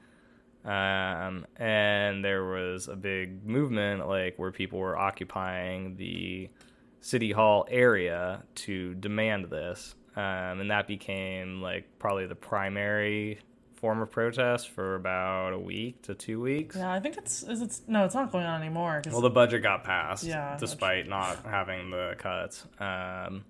Um, 0.64 1.46
and 1.56 2.22
there 2.22 2.44
was 2.44 2.88
a 2.88 2.96
big 2.96 3.46
movement 3.46 4.06
like 4.06 4.38
where 4.38 4.50
people 4.50 4.78
were 4.78 4.98
occupying 4.98 5.96
the 5.96 6.50
city 7.00 7.32
hall 7.32 7.66
area 7.70 8.42
to 8.54 8.94
demand 8.94 9.46
this, 9.46 9.94
um, 10.16 10.60
and 10.60 10.70
that 10.70 10.86
became 10.86 11.60
like 11.60 11.98
probably 11.98 12.26
the 12.26 12.34
primary 12.34 13.38
form 13.74 14.00
of 14.02 14.10
protest 14.10 14.70
for 14.70 14.96
about 14.96 15.52
a 15.52 15.58
week 15.58 16.02
to 16.02 16.14
two 16.14 16.40
weeks. 16.40 16.76
Yeah, 16.76 16.92
I 16.92 16.98
think 17.00 17.16
it's 17.16 17.42
is 17.44 17.62
it's 17.62 17.82
no, 17.86 18.04
it's 18.04 18.14
not 18.14 18.32
going 18.32 18.44
on 18.44 18.60
anymore. 18.60 19.02
Well, 19.10 19.20
the 19.20 19.30
budget 19.30 19.62
got 19.62 19.84
passed, 19.84 20.24
Yeah, 20.24 20.56
despite 20.58 21.08
not 21.08 21.44
having 21.44 21.90
the 21.90 22.14
cuts. 22.18 22.66
Um, 22.80 23.44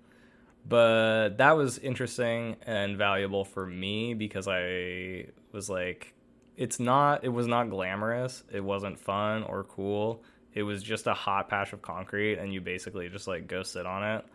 but 0.67 1.37
that 1.37 1.57
was 1.57 1.79
interesting 1.79 2.57
and 2.65 2.97
valuable 2.97 3.43
for 3.43 3.65
me 3.65 4.13
because 4.13 4.47
I 4.47 5.25
was 5.51 5.69
like, 5.69 6.13
it's 6.57 6.79
not, 6.79 7.23
it 7.23 7.29
was 7.29 7.47
not 7.47 7.69
glamorous. 7.69 8.43
It 8.51 8.63
wasn't 8.63 8.99
fun 8.99 9.43
or 9.43 9.63
cool. 9.63 10.23
It 10.53 10.63
was 10.63 10.81
just 10.81 11.07
a 11.07 11.13
hot 11.13 11.49
patch 11.49 11.73
of 11.73 11.81
concrete, 11.81 12.37
and 12.37 12.53
you 12.53 12.61
basically 12.61 13.09
just 13.09 13.27
like 13.27 13.47
go 13.47 13.63
sit 13.63 13.85
on 13.85 14.03
it. 14.03 14.25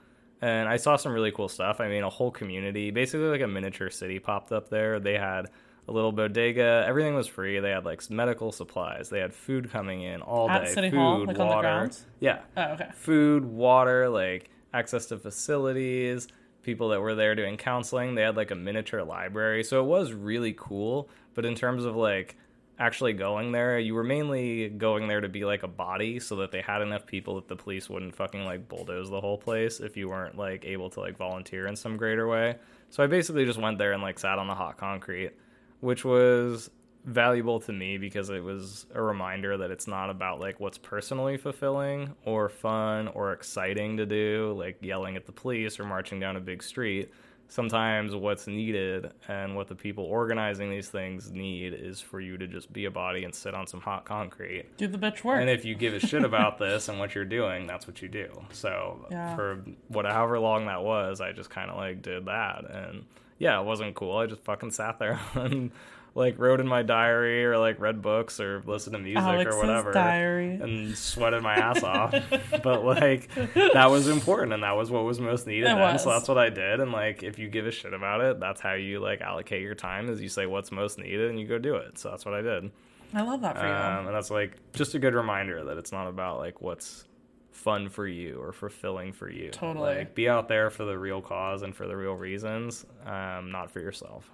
And 0.41 0.69
I 0.69 0.77
saw 0.77 0.97
some 0.97 1.13
really 1.13 1.33
cool 1.33 1.49
stuff. 1.49 1.81
I 1.81 1.89
mean, 1.89 2.03
a 2.03 2.11
whole 2.11 2.31
community, 2.31 2.91
basically 2.91 3.27
like 3.27 3.41
a 3.41 3.49
miniature 3.49 3.91
city, 3.91 4.19
popped 4.19 4.53
up 4.53 4.69
there. 4.69 5.01
They 5.01 5.15
had 5.15 5.49
a 5.89 5.93
little 5.93 6.13
bodega. 6.13 6.85
Everything 6.87 7.15
was 7.15 7.27
free. 7.27 7.59
They 7.61 7.71
had 7.71 7.85
like 7.85 8.09
medical 8.11 8.53
supplies. 8.53 9.09
They 9.09 9.21
had 9.21 9.35
food 9.35 9.71
coming 9.71 10.03
in 10.03 10.23
all 10.23 10.51
At 10.51 10.65
day. 10.65 10.73
City 10.73 10.91
food, 10.91 10.97
Hall, 10.97 11.19
like 11.27 11.39
on 11.39 11.49
the 11.49 11.55
water. 11.55 11.91
Yeah. 12.21 12.41
oh, 12.57 12.63
okay. 12.73 12.89
Food, 12.95 13.45
water, 13.45 14.09
like 14.09 14.51
access 14.73 15.07
to 15.07 15.19
facilities. 15.19 16.29
People 16.63 16.91
that 16.91 17.01
were 17.01 17.15
there 17.15 17.35
doing 17.35 17.57
counseling. 17.57 18.15
They 18.15 18.23
had 18.23 18.37
like 18.37 18.51
a 18.51 18.55
miniature 18.55 19.03
library. 19.03 19.65
So 19.65 19.81
it 19.81 19.87
was 19.87 20.13
really 20.13 20.55
cool. 20.57 21.09
But 21.35 21.45
in 21.45 21.55
terms 21.55 21.85
of 21.85 21.97
like 21.97 22.37
actually 22.79 23.13
going 23.13 23.53
there, 23.53 23.79
you 23.79 23.95
were 23.95 24.05
mainly 24.05 24.69
going 24.69 25.07
there 25.07 25.21
to 25.21 25.29
be 25.29 25.45
like 25.45 25.63
a 25.63 25.69
body 25.69 26.19
so 26.19 26.37
that 26.37 26.51
they 26.51 26.61
had 26.61 26.83
enough 26.83 27.07
people 27.07 27.37
that 27.37 27.49
the 27.49 27.57
police 27.57 27.89
wouldn't 27.89 28.15
fucking 28.15 28.45
like 28.45 28.69
bulldoze 28.69 29.11
the 29.11 29.21
whole 29.21 29.39
place 29.39 29.81
if 29.81 29.97
you 29.97 30.09
weren't 30.09 30.37
like 30.37 30.65
able 30.65 30.91
to 30.91 31.01
like 31.01 31.17
volunteer 31.17 31.67
in 31.67 31.77
some 31.77 31.97
greater 31.97 32.27
way. 32.27 32.57
So 32.91 33.03
I 33.03 33.07
basically 33.07 33.45
just 33.45 33.59
went 33.59 33.79
there 33.79 33.93
and 33.93 34.03
like 34.03 34.19
sat 34.19 34.39
on 34.39 34.47
the 34.47 34.55
hot 34.55 34.77
concrete, 34.77 35.33
which 35.81 36.05
was 36.05 36.71
valuable 37.05 37.61
to 37.61 37.73
me 37.73 37.99
because 37.99 38.31
it 38.31 38.43
was 38.43 38.87
a 38.95 39.03
reminder 39.03 39.59
that 39.59 39.71
it's 39.71 39.87
not 39.87 40.11
about 40.11 40.41
like 40.41 40.59
what's 40.59 40.79
personally 40.79 41.37
fulfilling 41.37 42.15
or 42.25 42.49
fun 42.49 43.09
or 43.09 43.33
exciting 43.33 43.97
to 43.99 44.07
do, 44.07 44.55
like 44.59 44.79
yelling 44.81 45.17
at 45.17 45.27
the 45.27 45.33
police 45.33 45.79
or 45.79 45.85
marching 45.85 46.19
down 46.19 46.37
a 46.37 46.41
big 46.41 46.63
street. 46.63 47.13
Sometimes 47.49 48.15
what's 48.17 48.47
needed 48.47 49.13
and 49.29 49.55
what 49.55 49.69
the 49.69 49.75
people 49.75 50.05
organizing 50.05 50.71
these 50.71 50.89
things 50.89 51.31
need 51.31 51.73
is 51.73 52.01
for 52.01 52.19
you 52.21 52.37
to 52.39 52.47
just 52.47 52.73
be 52.73 52.87
a 52.87 52.91
body 52.91 53.25
and 53.25 53.35
sit 53.35 53.55
on 53.55 53.67
some 53.67 53.81
hot 53.81 54.05
concrete. 54.05 54.77
Do 54.77 54.87
the 54.89 54.99
bitch 54.99 55.23
work. 55.23 55.41
And 55.41 55.49
if 55.49 55.65
you 55.65 55.75
give 55.75 55.95
a 55.95 56.01
shit 56.01 56.25
about 56.25 56.59
this 56.59 56.89
and 56.89 56.99
what 56.99 57.15
you're 57.15 57.25
doing, 57.25 57.67
that's 57.67 57.87
what 57.87 58.03
you 58.03 58.09
do. 58.09 58.29
So 58.53 59.07
Yeah. 59.11 59.37
for 59.37 59.63
whatever 59.89 60.39
long 60.41 60.67
that 60.67 60.83
was, 60.83 61.21
I 61.21 61.33
just 61.33 61.51
kind 61.51 61.71
of 61.71 61.77
like 61.77 62.03
did 62.03 62.25
that, 62.27 62.69
and 62.71 63.05
yeah, 63.39 63.61
it 63.61 63.65
wasn't 63.65 63.95
cool. 63.95 64.17
I 64.17 64.27
just 64.27 64.43
fucking 64.45 64.71
sat 64.73 64.99
there 64.99 65.21
and 65.35 65.71
like 66.15 66.39
wrote 66.39 66.61
in 66.61 66.69
my 66.69 66.83
diary 66.83 67.45
or 67.45 67.59
like 67.59 67.81
read 67.81 68.01
books 68.01 68.39
or 68.39 68.63
listened 68.67 68.95
to 68.95 69.01
music 69.01 69.23
Alex's 69.23 69.55
or 69.55 69.59
whatever, 69.59 69.93
diary. 69.93 70.55
and 70.55 70.97
sweated 70.97 71.43
my 71.43 71.55
ass 71.55 71.83
off. 71.83 72.15
But 72.63 72.85
like 72.85 73.29
that 73.55 73.91
was 73.91 74.09
important, 74.09 74.53
and 74.53 74.63
that 74.63 74.77
was 74.77 74.91
what 74.91 75.05
was 75.05 75.21
most 75.21 75.47
needed. 75.47 75.65
It 75.71 75.77
then, 75.77 75.99
So 75.99 76.11
that's 76.11 76.29
what 76.29 76.39
I 76.39 76.51
did. 76.51 76.81
And 76.81 76.93
like 76.93 77.23
if 77.23 77.39
you 77.39 77.49
give 77.49 77.67
a 77.67 77.71
shit 77.71 77.93
about 77.93 78.21
it, 78.21 78.41
that's 78.41 78.61
how 78.61 78.75
you 78.75 79.01
like 79.01 79.21
allocate 79.21 79.63
your 79.63 79.75
time. 79.75 80.09
Is 80.09 80.23
you 80.23 80.29
say 80.29 80.47
what's 80.47 80.71
most 80.71 80.99
needed 80.99 81.31
and 81.31 81.39
you 81.41 81.47
go 81.47 81.59
do 81.59 81.75
it. 81.77 81.99
So 81.99 82.11
that's 82.11 82.25
what 82.25 82.35
I 82.35 82.43
did. 82.43 82.71
I 83.13 83.23
love 83.23 83.41
that 83.43 83.59
for 83.59 83.67
you. 83.67 83.73
Um, 83.73 84.07
and 84.07 84.15
that's 84.15 84.31
like 84.31 84.57
just 84.73 84.95
a 84.95 84.99
good 84.99 85.15
reminder 85.15 85.65
that 85.65 85.79
it's 85.79 85.93
not 85.93 86.09
about 86.09 86.39
like 86.39 86.61
what's 86.61 87.05
fun 87.53 87.89
for 87.89 88.07
you 88.07 88.41
or 88.41 88.53
fulfilling 88.53 89.13
for 89.13 89.31
you. 89.31 89.51
Totally. 89.51 89.97
Like 89.97 90.15
be 90.15 90.29
out 90.29 90.49
there 90.49 90.71
for 90.71 90.85
the 90.85 90.99
real 90.99 91.21
cause 91.23 91.63
and 91.63 91.75
for 91.75 91.87
the 91.87 91.97
real 91.97 92.15
reasons, 92.15 92.85
um, 93.07 93.51
not 93.53 93.71
for 93.71 93.81
yourself. 93.81 94.31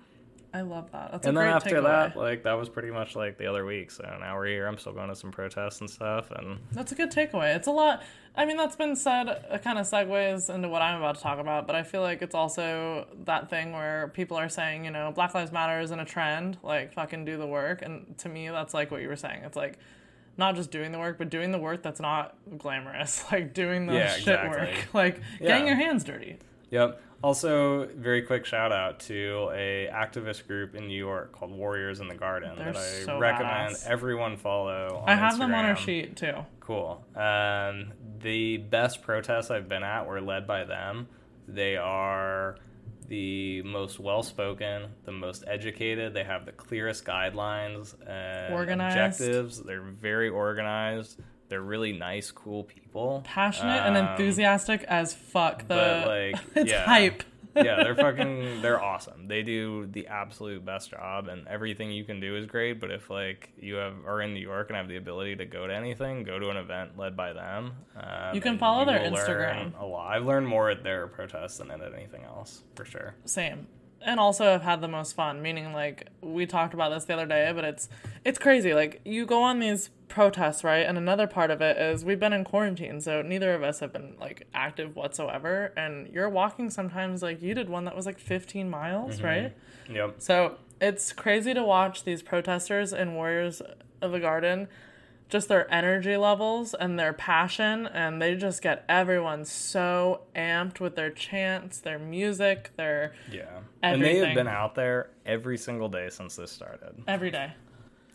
I 0.53 0.63
love 0.63 0.91
that. 0.93 1.13
That's 1.13 1.27
and 1.27 1.37
a 1.37 1.41
then 1.41 1.47
great 1.49 1.55
after 1.55 1.77
takeaway. 1.77 1.83
that, 2.13 2.17
like 2.17 2.43
that 2.43 2.55
was 2.55 2.69
pretty 2.69 2.91
much 2.91 3.15
like 3.15 3.39
the 3.39 3.47
other 3.47 3.65
week. 3.65 3.91
So 3.93 4.03
now 4.21 4.37
we're 4.37 4.47
here. 4.47 4.67
I'm 4.67 4.79
still 4.79 4.93
going 4.93 5.09
to 5.09 5.15
some 5.15 5.31
protests 5.31 5.81
and 5.81 5.89
stuff. 5.89 6.31
And 6.33 6.59
That's 6.73 6.91
a 6.91 6.97
good 6.97 7.11
takeaway. 7.13 7.55
It's 7.55 7.69
a 7.69 7.71
lot. 7.71 8.03
I 8.37 8.45
mean, 8.47 8.57
that's 8.57 8.75
been 8.77 8.97
said. 8.97 9.29
Uh, 9.29 9.37
it 9.53 9.63
kind 9.63 9.79
of 9.79 9.87
segues 9.87 10.53
into 10.53 10.69
what 10.69 10.83
I'm 10.83 10.99
about 10.99 11.17
to 11.17 11.21
talk 11.23 11.39
about, 11.39 11.67
but 11.67 11.77
I 11.77 11.83
feel 11.85 12.01
like 12.01 12.21
it's 12.23 12.35
also 12.35 13.07
that 13.25 13.49
thing 13.49 13.73
where 13.73 14.09
people 14.15 14.37
are 14.37 14.49
saying, 14.49 14.85
you 14.85 14.91
know, 14.91 15.13
Black 15.15 15.35
Lives 15.35 15.53
Matter 15.53 15.81
isn't 15.81 15.99
a 16.01 16.05
trend. 16.05 16.59
Like, 16.63 16.93
fucking 16.95 17.25
do 17.25 17.37
the 17.39 17.47
work. 17.47 17.83
And 17.83 18.17
to 18.19 18.29
me, 18.29 18.49
that's 18.49 18.75
like 18.75 18.91
what 18.91 19.03
you 19.03 19.09
were 19.09 19.17
saying. 19.17 19.43
It's 19.45 19.57
like 19.57 19.79
not 20.37 20.57
just 20.57 20.71
doing 20.71 20.91
the 20.91 20.99
work, 20.99 21.19
but 21.19 21.29
doing 21.31 21.53
the 21.53 21.59
work 21.59 21.83
that's 21.83 22.01
not 22.01 22.37
glamorous. 22.59 23.25
Like 23.33 23.53
doing 23.55 23.87
the 23.87 23.95
Yeah, 23.95 24.09
shit 24.15 24.21
exactly. 24.29 24.49
work. 24.67 24.75
Like 24.95 25.21
Yeah. 25.41 25.49
getting 25.49 25.67
your 25.67 25.77
hands 25.77 26.03
dirty. 26.03 26.39
Yep. 26.71 27.03
Also, 27.23 27.87
very 27.97 28.23
quick 28.23 28.47
shout 28.47 28.73
out 28.73 28.99
to 29.01 29.51
a 29.53 29.89
activist 29.93 30.47
group 30.47 30.75
in 30.75 30.87
New 30.87 30.97
York 30.97 31.33
called 31.33 31.53
Warriors 31.53 32.01
in 32.01 32.09
the 32.09 32.15
Garden 32.15 32.53
They're 32.57 32.73
that 32.73 32.77
I 32.77 33.05
so 33.05 33.19
recommend 33.19 33.75
badass. 33.77 33.87
everyone 33.87 34.37
follow. 34.39 35.03
On 35.03 35.09
I 35.09 35.15
have 35.15 35.39
them 35.39 35.53
on 35.53 35.67
our 35.67 35.77
sheet 35.77 36.17
too. 36.17 36.33
Cool. 36.61 37.05
Um, 37.15 37.93
the 38.21 38.57
best 38.57 39.03
protests 39.03 39.51
I've 39.51 39.69
been 39.69 39.83
at 39.83 40.07
were 40.07 40.21
led 40.23 40.47
by 40.47 40.65
them. 40.65 41.09
They 41.47 41.77
are 41.77 42.57
the 43.09 43.61
most 43.65 43.99
well 44.01 44.23
spoken, 44.23 44.85
the 45.05 45.13
most 45.13 45.45
educated. 45.47 46.15
They 46.15 46.25
have 46.25 46.47
the 46.47 46.53
clearest 46.53 47.05
guidelines 47.05 47.95
and 48.09 48.55
Organized. 48.55 48.97
objectives. 49.21 49.63
They're 49.63 49.83
very 49.83 50.29
organized. 50.31 51.21
They're 51.51 51.61
really 51.61 51.93
nice, 51.93 52.31
cool 52.31 52.65
people. 52.65 53.23
Passionate 53.27 53.87
and 53.87 53.97
Um, 53.97 54.07
enthusiastic 54.07 54.83
as 54.85 55.13
fuck. 55.13 55.69
The 55.69 55.75
but, 55.75 56.07
like, 56.07 56.37
it's 56.55 56.71
yeah. 56.71 56.85
hype. 56.87 57.23
yeah, 57.57 57.83
they're 57.83 57.95
fucking 58.07 58.63
they're 58.63 58.81
awesome. 58.81 59.27
They 59.27 59.43
do 59.43 59.87
the 59.87 60.07
absolute 60.07 60.65
best 60.65 60.91
job 60.93 61.27
and 61.27 61.47
everything 61.49 61.91
you 61.91 62.05
can 62.05 62.21
do 62.21 62.37
is 62.37 62.47
great, 62.47 62.81
but 62.81 62.93
if 62.93 63.11
like 63.11 63.51
you 63.59 63.75
have 63.75 63.95
are 64.07 64.23
in 64.23 64.33
New 64.33 64.41
York 64.41 64.71
and 64.71 64.77
have 64.77 64.87
the 64.89 64.97
ability 64.97 65.35
to 65.37 65.45
go 65.47 65.67
to 65.67 65.75
anything, 65.75 66.23
go 66.23 66.39
to 66.39 66.49
an 66.51 66.57
event 66.57 66.97
led 66.97 67.17
by 67.17 67.33
them. 67.33 67.73
Um, 67.97 68.35
You 68.35 68.41
can 68.41 68.57
follow 68.57 68.81
you 68.81 68.87
their 68.87 69.01
Instagram. 69.11 69.79
A 69.81 69.85
lot. 69.85 70.15
I've 70.15 70.25
learned 70.25 70.47
more 70.47 70.71
at 70.71 70.85
their 70.85 71.09
protests 71.09 71.59
than 71.59 71.73
at 71.73 71.81
anything 71.93 72.23
else, 72.23 72.63
for 72.77 72.85
sure. 72.85 73.17
Same. 73.25 73.67
And 74.03 74.19
also 74.19 74.45
have 74.45 74.63
had 74.63 74.81
the 74.81 74.89
most 74.89 75.15
fun, 75.15 75.43
meaning 75.43 75.73
like 75.73 76.09
we 76.23 76.47
talked 76.47 76.73
about 76.73 76.91
this 76.91 77.05
the 77.05 77.15
other 77.15 77.27
day, 77.27 77.53
but 77.55 77.65
it's 77.65 77.89
it's 78.25 78.39
crazy. 78.39 78.73
Like 78.73 79.01
you 79.05 79.27
go 79.27 79.43
on 79.43 79.59
these 79.59 79.91
protests, 80.09 80.65
right? 80.65 80.87
And 80.87 80.99
another 80.99 81.27
part 81.27 81.51
of 81.51 81.61
it 81.61 81.77
is 81.77 82.05
we've 82.05 82.21
been 82.21 82.33
in 82.33 82.45
quarantine, 82.45 83.01
so 83.01 83.23
neither 83.23 83.55
of 83.55 83.63
us 83.63 83.81
have 83.81 83.93
been 83.93 84.17
like 84.21 84.47
active 84.55 84.97
whatsoever. 84.97 85.73
And 85.77 86.09
you're 86.09 86.29
walking 86.29 86.71
sometimes 86.71 87.23
like 87.23 87.43
you 87.43 87.55
did 87.55 87.69
one 87.69 87.85
that 87.85 87.97
was 87.97 88.07
like 88.07 88.19
15 88.19 88.69
miles, 88.69 89.17
mm-hmm. 89.17 89.27
right? 89.27 89.57
Yep. 89.91 90.17
So 90.19 90.57
it's 90.81 91.13
crazy 91.13 91.55
to 91.55 91.63
watch 91.63 92.05
these 92.05 92.23
protesters 92.23 92.93
and 92.93 93.15
warriors 93.15 93.63
of 94.03 94.13
the 94.13 94.21
garden, 94.21 94.69
just 95.31 95.49
their 95.49 95.73
energy 95.73 96.17
levels 96.17 96.75
and 96.75 96.99
their 96.99 97.13
passion, 97.13 97.87
and 97.87 98.21
they 98.21 98.35
just 98.35 98.61
get 98.63 98.85
everyone 98.89 99.45
so 99.45 100.23
amped 100.35 100.81
with 100.81 100.97
their 100.97 101.11
chants, 101.11 101.79
their 101.81 101.99
music, 101.99 102.71
their 102.77 103.13
Yeah. 103.31 103.61
And 103.83 104.03
they 104.03 104.17
have 104.19 104.35
been 104.35 104.49
out 104.49 104.75
there 104.75 105.09
every 105.25 105.57
single 105.57 105.89
day 105.89 106.09
since 106.11 106.37
this 106.37 106.51
started. 106.53 107.03
every 107.09 107.31
day. 107.31 107.53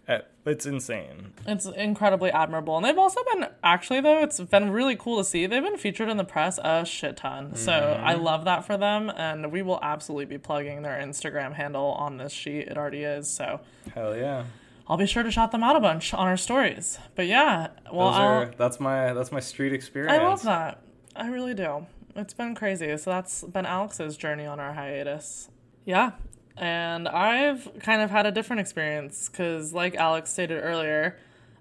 Eh, 0.08 0.20
It's 0.46 0.68
insane. 0.68 1.34
It's 1.48 1.66
incredibly 1.66 2.30
admirable. 2.30 2.76
And 2.78 2.86
they've 2.86 2.96
also 2.98 3.22
been, 3.34 3.48
actually, 3.64 4.02
though, 4.02 4.22
it's 4.22 4.40
been 4.40 4.70
really 4.70 4.96
cool 4.96 5.18
to 5.18 5.24
see. 5.24 5.48
They've 5.48 5.64
been 5.64 5.78
featured 5.78 6.10
in 6.10 6.18
the 6.18 6.24
press 6.24 6.60
a 6.64 6.86
shit 6.86 7.18
ton. 7.18 7.56
So 7.56 7.72
I 7.72 8.14
love 8.14 8.46
that 8.46 8.66
for 8.66 8.78
them. 8.78 9.10
And 9.16 9.52
we 9.52 9.64
will 9.64 9.80
absolutely 9.82 10.26
be 10.26 10.38
plugging 10.38 10.84
their 10.84 11.02
Instagram 11.02 11.54
handle 11.54 11.94
on 11.94 12.18
this 12.18 12.32
sheet. 12.32 12.68
It 12.68 12.78
already 12.78 13.02
is. 13.04 13.28
So 13.28 13.62
Hell 13.96 14.16
yeah. 14.16 14.44
I'll 14.88 14.98
be 14.98 15.06
sure 15.08 15.24
to 15.24 15.32
shout 15.32 15.52
them 15.52 15.64
out 15.64 15.76
a 15.76 15.80
bunch 15.80 16.14
on 16.14 16.28
our 16.28 16.38
stories. 16.38 17.00
But 17.16 17.28
yeah, 17.28 17.70
well, 17.92 18.12
Those 18.12 18.20
are 18.20 18.52
that's 18.58 18.80
my 18.80 19.14
that's 19.14 19.32
my 19.32 19.40
street 19.40 19.74
experience. 19.74 20.14
I 20.14 20.24
love 20.24 20.44
that. 20.44 20.82
I 21.16 21.30
really 21.30 21.54
do. 21.54 21.88
It's 22.16 22.34
been 22.34 22.56
crazy. 22.56 22.96
So 22.98 23.10
that's 23.10 23.44
been 23.44 23.66
Alex's 23.66 24.16
journey 24.16 24.46
on 24.46 24.60
our 24.60 24.74
hiatus. 24.74 25.50
Yeah. 25.86 26.12
And 26.58 27.08
I've 27.08 27.70
kind 27.80 28.02
of 28.02 28.10
had 28.12 28.26
a 28.26 28.32
different 28.32 28.62
experience 28.62 29.28
because, 29.28 29.74
like 29.74 29.96
Alex 29.96 30.32
stated 30.32 30.62
earlier, 30.62 31.18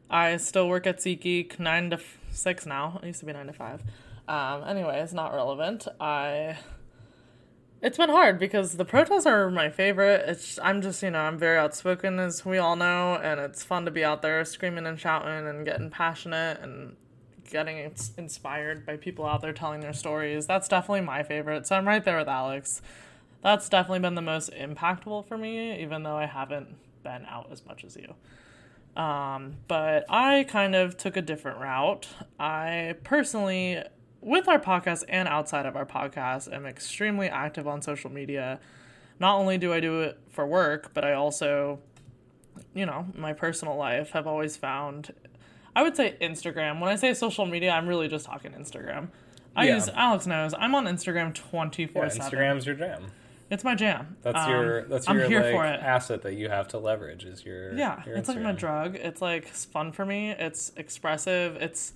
I 0.09 0.37
still 0.37 0.69
work 0.69 0.87
at 0.87 0.99
SeatGeek 0.99 1.59
nine 1.59 1.91
to 1.91 1.97
f- 1.97 2.19
six 2.31 2.65
now. 2.65 3.01
It 3.03 3.07
used 3.09 3.21
to 3.21 3.27
be 3.27 3.33
nine 3.33 3.47
to 3.49 3.53
five. 3.53 3.83
Um, 4.29 4.63
anyway, 4.65 5.01
it's 5.01 5.13
not 5.13 5.35
relevant. 5.35 5.89
I. 6.01 6.59
It's 7.85 7.99
been 7.99 8.09
hard 8.09 8.39
because 8.39 8.79
the 8.79 8.87
protests 8.87 9.27
are 9.27 9.51
my 9.51 9.69
favorite. 9.69 10.27
It's 10.27 10.59
I'm 10.61 10.81
just 10.81 11.03
you 11.03 11.11
know 11.11 11.19
I'm 11.19 11.37
very 11.37 11.59
outspoken 11.59 12.19
as 12.19 12.43
we 12.43 12.57
all 12.57 12.77
know, 12.77 13.17
and 13.17 13.39
it's 13.39 13.63
fun 13.63 13.85
to 13.85 13.91
be 13.91 14.03
out 14.03 14.23
there 14.23 14.43
screaming 14.47 14.87
and 14.87 14.99
shouting 14.99 15.47
and 15.47 15.67
getting 15.67 15.91
passionate 15.91 16.61
and 16.63 16.97
getting 17.51 17.77
ins- 17.77 18.13
inspired 18.17 18.87
by 18.87 18.97
people 18.97 19.27
out 19.27 19.43
there 19.43 19.53
telling 19.53 19.83
their 19.83 19.93
stories. 19.93 20.47
That's 20.47 20.67
definitely 20.67 21.03
my 21.03 21.23
favorite. 21.25 21.67
So 21.67 21.77
I'm 21.77 21.87
right 21.87 22.03
there 22.03 22.17
with 22.17 22.27
Alex. 22.27 22.81
That's 23.43 23.69
definitely 23.69 23.99
been 23.99 24.15
the 24.15 24.23
most 24.23 24.51
impactful 24.53 25.29
for 25.29 25.37
me, 25.37 25.79
even 25.83 26.05
though 26.05 26.17
I 26.17 26.25
haven't 26.25 26.75
been 27.03 27.27
out 27.27 27.49
as 27.53 27.67
much 27.67 27.85
as 27.85 27.99
you. 27.99 28.15
Um, 28.99 29.57
but 29.69 30.07
I 30.09 30.45
kind 30.45 30.75
of 30.75 30.97
took 30.97 31.19
a 31.19 31.23
different 31.23 31.61
route. 31.61 32.09
I 32.41 32.95
personally, 33.05 33.83
with 34.25 34.49
our 34.49 34.59
podcast 34.59 35.05
and 35.09 35.29
outside 35.29 35.67
of 35.67 35.77
our 35.77 35.85
podcast, 35.87 36.53
I'm 36.53 36.67
extremely 36.67 37.29
active 37.29 37.69
on 37.69 37.83
social 37.83 38.11
media. 38.11 38.59
Not 39.21 39.37
only 39.37 39.59
do 39.59 39.73
I 39.73 39.81
do 39.81 40.01
it 40.01 40.19
for 40.31 40.47
work, 40.47 40.93
but 40.95 41.05
I 41.05 41.13
also, 41.13 41.79
you 42.75 42.87
know, 42.87 43.07
my 43.15 43.33
personal 43.33 43.77
life 43.77 44.11
have 44.11 44.27
always 44.27 44.57
found, 44.57 45.13
I 45.77 45.83
would 45.83 45.95
say 45.97 46.17
Instagram. 46.21 46.81
When 46.81 46.91
I 46.91 46.97
say 46.97 47.15
social 47.15 47.47
media, 47.47 47.71
I'm 47.71 47.87
really 47.87 48.09
just 48.09 48.27
talking 48.27 48.53
Instagram. 48.53 49.09
I 49.55 49.67
Yeah. 49.67 49.75
use, 49.75 49.89
Alex 49.91 50.27
knows, 50.27 50.53
I'm 50.59 50.75
on 50.75 50.87
Instagram 50.87 51.33
24 51.35 52.03
Yeah, 52.05 52.09
7. 52.09 52.39
Instagram's 52.39 52.67
your 52.67 52.75
jam. 52.75 53.03
It's 53.51 53.63
my 53.63 53.75
jam. 53.75 54.17
That's 54.23 54.39
Um, 54.39 54.51
your 54.51 54.83
that's 54.87 55.07
I'm 55.09 55.19
your 55.19 55.29
here 55.29 55.43
like 55.43 55.53
for 55.53 55.67
it. 55.67 55.81
asset 55.81 56.23
that 56.23 56.33
you 56.35 56.49
have 56.49 56.67
to 56.69 56.79
leverage 56.79 57.25
is 57.25 57.45
your 57.45 57.75
Yeah, 57.75 58.03
your 58.07 58.17
it's 58.17 58.29
like 58.29 58.41
my 58.41 58.53
drug. 58.53 58.97
It's 58.97 59.21
like 59.21 59.47
it's 59.49 59.67
fun 59.67 59.93
for 59.93 60.05
me. 60.07 60.31
It's 60.31 60.73
expressive. 60.77 61.57
It's 61.57 61.93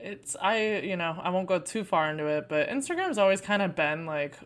it's 0.00 0.36
I 0.40 0.78
you 0.78 0.96
know 0.96 1.18
I 1.22 1.30
won't 1.30 1.46
go 1.48 1.58
too 1.58 1.84
far 1.84 2.10
into 2.10 2.26
it, 2.26 2.48
but 2.48 2.68
Instagram's 2.68 3.18
always 3.18 3.40
kind 3.40 3.62
of 3.62 3.74
been 3.74 4.06
like 4.06 4.38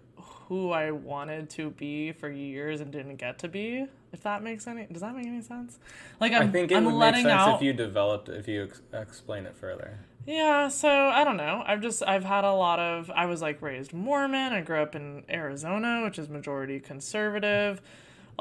who 0.49 0.71
I 0.71 0.91
wanted 0.91 1.49
to 1.51 1.71
be 1.71 2.13
for 2.13 2.31
years 2.31 2.81
and 2.81 2.91
didn't 2.93 3.17
get 3.17 3.39
to 3.41 3.49
be. 3.49 3.87
If 4.13 4.23
that 4.23 4.43
makes 4.43 4.67
any 4.67 4.87
does 4.87 5.03
that 5.03 5.15
make 5.15 5.27
any 5.27 5.41
sense? 5.43 5.79
Like 6.21 6.33
I'm 6.33 6.43
I 6.43 6.47
think 6.49 6.71
it 6.71 6.77
I'm 6.77 6.85
would 6.85 6.93
make 6.93 7.01
letting 7.01 7.23
sense 7.25 7.33
out 7.33 7.57
if 7.57 7.63
you 7.63 7.73
developed 7.73 8.29
if 8.29 8.49
you 8.49 8.65
ex- 8.65 8.83
explain 8.93 9.47
it 9.47 9.57
further. 9.57 9.99
Yeah, 10.27 10.69
so 10.69 10.89
I 10.89 11.25
don't 11.25 11.37
know. 11.37 11.65
I've 11.67 11.81
just 11.81 12.03
I've 12.07 12.25
had 12.25 12.45
a 12.45 12.53
lot 12.53 12.79
of 12.79 13.11
I 13.11 13.27
was 13.27 13.43
like 13.43 13.61
raised 13.61 13.93
Mormon. 13.93 14.53
I 14.53 14.61
grew 14.61 14.81
up 14.83 14.95
in 14.95 15.25
Arizona, 15.29 16.03
which 16.05 16.19
is 16.19 16.29
majority 16.29 16.79
conservative. 16.81 17.81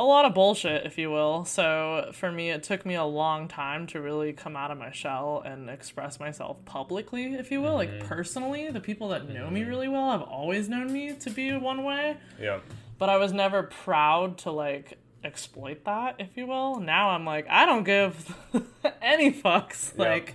A 0.02 0.04
lot 0.04 0.26
of 0.26 0.34
bullshit, 0.34 0.84
if 0.88 0.98
you 0.98 1.12
will. 1.12 1.46
So 1.46 2.10
for 2.12 2.32
me, 2.32 2.50
it 2.50 2.64
took 2.64 2.88
me 2.88 2.96
a 2.96 3.04
long 3.04 3.48
time 3.48 3.86
to 3.88 4.02
really 4.02 4.34
come 4.34 4.56
out 4.56 4.72
of 4.72 4.80
my 4.80 4.90
shell 4.90 5.44
and 5.46 5.70
express 5.70 6.20
myself 6.20 6.58
publicly, 6.66 7.36
if 7.36 7.52
you 7.52 7.62
will, 7.62 7.76
like 7.76 7.92
mm-hmm. 7.92 8.08
personally. 8.08 8.72
The 8.72 8.80
people 8.80 9.10
that 9.10 9.30
know 9.30 9.52
me 9.52 9.62
mm-hmm. 9.62 9.70
really 9.70 9.88
well 9.88 10.10
have 10.10 10.24
always 10.24 10.68
known 10.68 10.92
me 10.92 11.14
to 11.14 11.30
be 11.30 11.56
one 11.56 11.84
way 11.84 12.18
Yeah. 12.40 12.62
but 12.98 13.10
I 13.10 13.18
was 13.18 13.32
never 13.32 13.62
proud 13.62 14.40
to 14.40 14.52
like 14.52 14.98
exploit 15.24 15.86
that, 15.86 16.16
if 16.18 16.36
you 16.36 16.48
will. 16.48 16.80
Now 16.80 17.12
I'm 17.12 17.24
like, 17.24 17.46
I 17.48 17.68
don't 17.68 17.84
give 17.84 18.36
any 19.04 19.32
fucks. 19.32 19.94
Yeah. 19.96 20.10
Like, 20.10 20.34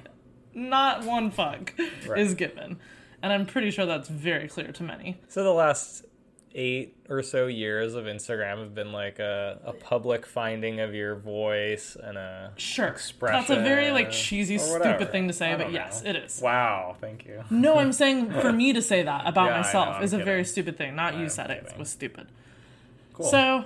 not 0.55 1.03
one 1.03 1.33
fuck 1.33 1.75
Right. 2.07 2.21
is 2.21 2.35
given. 2.35 2.79
And 3.21 3.33
I'm 3.33 3.47
pretty 3.47 3.73
sure 3.73 3.85
that's 3.85 4.09
very 4.09 4.47
clear 4.47 4.71
to 4.71 4.85
many. 4.85 5.21
So 5.27 5.43
the 5.43 5.51
last 5.53 6.05
eight 6.59 6.97
or 7.11 7.23
so 7.23 7.47
years 7.47 7.95
of 7.95 8.07
Instagram 8.07 8.61
have 8.61 8.75
been 8.75 8.91
like 8.91 9.19
a, 9.19 9.61
a 9.65 9.73
public 9.75 10.25
finding 10.25 10.81
of 10.81 10.95
your 10.95 11.15
voice 11.15 11.97
and 12.03 12.17
a 12.17 12.53
Sure. 12.57 12.87
expression. 12.89 13.37
That's 13.39 13.51
a 13.51 13.63
very 13.63 13.91
like 13.91 14.11
cheesy, 14.11 14.57
stupid 14.57 15.13
thing 15.13 15.29
to 15.29 15.35
say, 15.35 15.53
but 15.55 15.65
don't 15.65 15.75
yes, 15.75 16.03
it 16.05 16.17
is. 16.17 16.41
Wow, 16.41 16.97
thank 16.99 17.27
you. 17.27 17.45
No, 17.51 17.79
I'm 17.79 17.93
saying 18.03 18.31
for 18.41 18.53
me 18.53 18.73
to 18.73 18.81
say 18.81 19.03
that 19.03 19.27
about 19.29 19.51
Yeah, 19.51 19.59
myself 19.59 19.87
know, 19.89 19.93
I'm 19.97 20.03
is 20.03 20.15
a 20.15 20.19
very 20.19 20.45
stupid 20.45 20.79
thing. 20.79 20.97
Not 20.97 21.15
you 21.15 21.25
I'm 21.25 21.29
said 21.29 21.51
it. 21.51 21.67
It 21.71 21.79
was 21.79 21.91
stupid. 21.91 22.27
Cool. 23.13 23.27
So, 23.27 23.65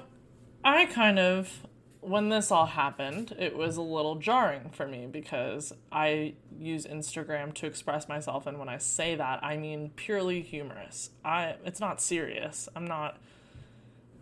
I 0.64 0.86
kind 0.86 1.18
of, 1.20 1.66
when 2.00 2.28
this 2.30 2.50
all 2.50 2.66
happened, 2.66 3.34
it 3.38 3.56
was 3.56 3.76
a 3.76 3.82
little 3.82 4.16
jarring 4.16 4.70
for 4.72 4.86
me 4.86 5.06
because 5.06 5.72
I 5.92 6.34
use 6.58 6.86
Instagram 6.86 7.52
to 7.54 7.66
express 7.66 8.08
myself, 8.08 8.46
and 8.46 8.58
when 8.58 8.68
I 8.68 8.78
say 8.78 9.14
that, 9.16 9.44
I 9.44 9.56
mean 9.56 9.90
purely 9.96 10.40
humorous. 10.40 11.10
I 11.24 11.56
it's 11.64 11.80
not 11.80 12.00
serious. 12.00 12.68
I'm 12.74 12.86
not, 12.86 13.18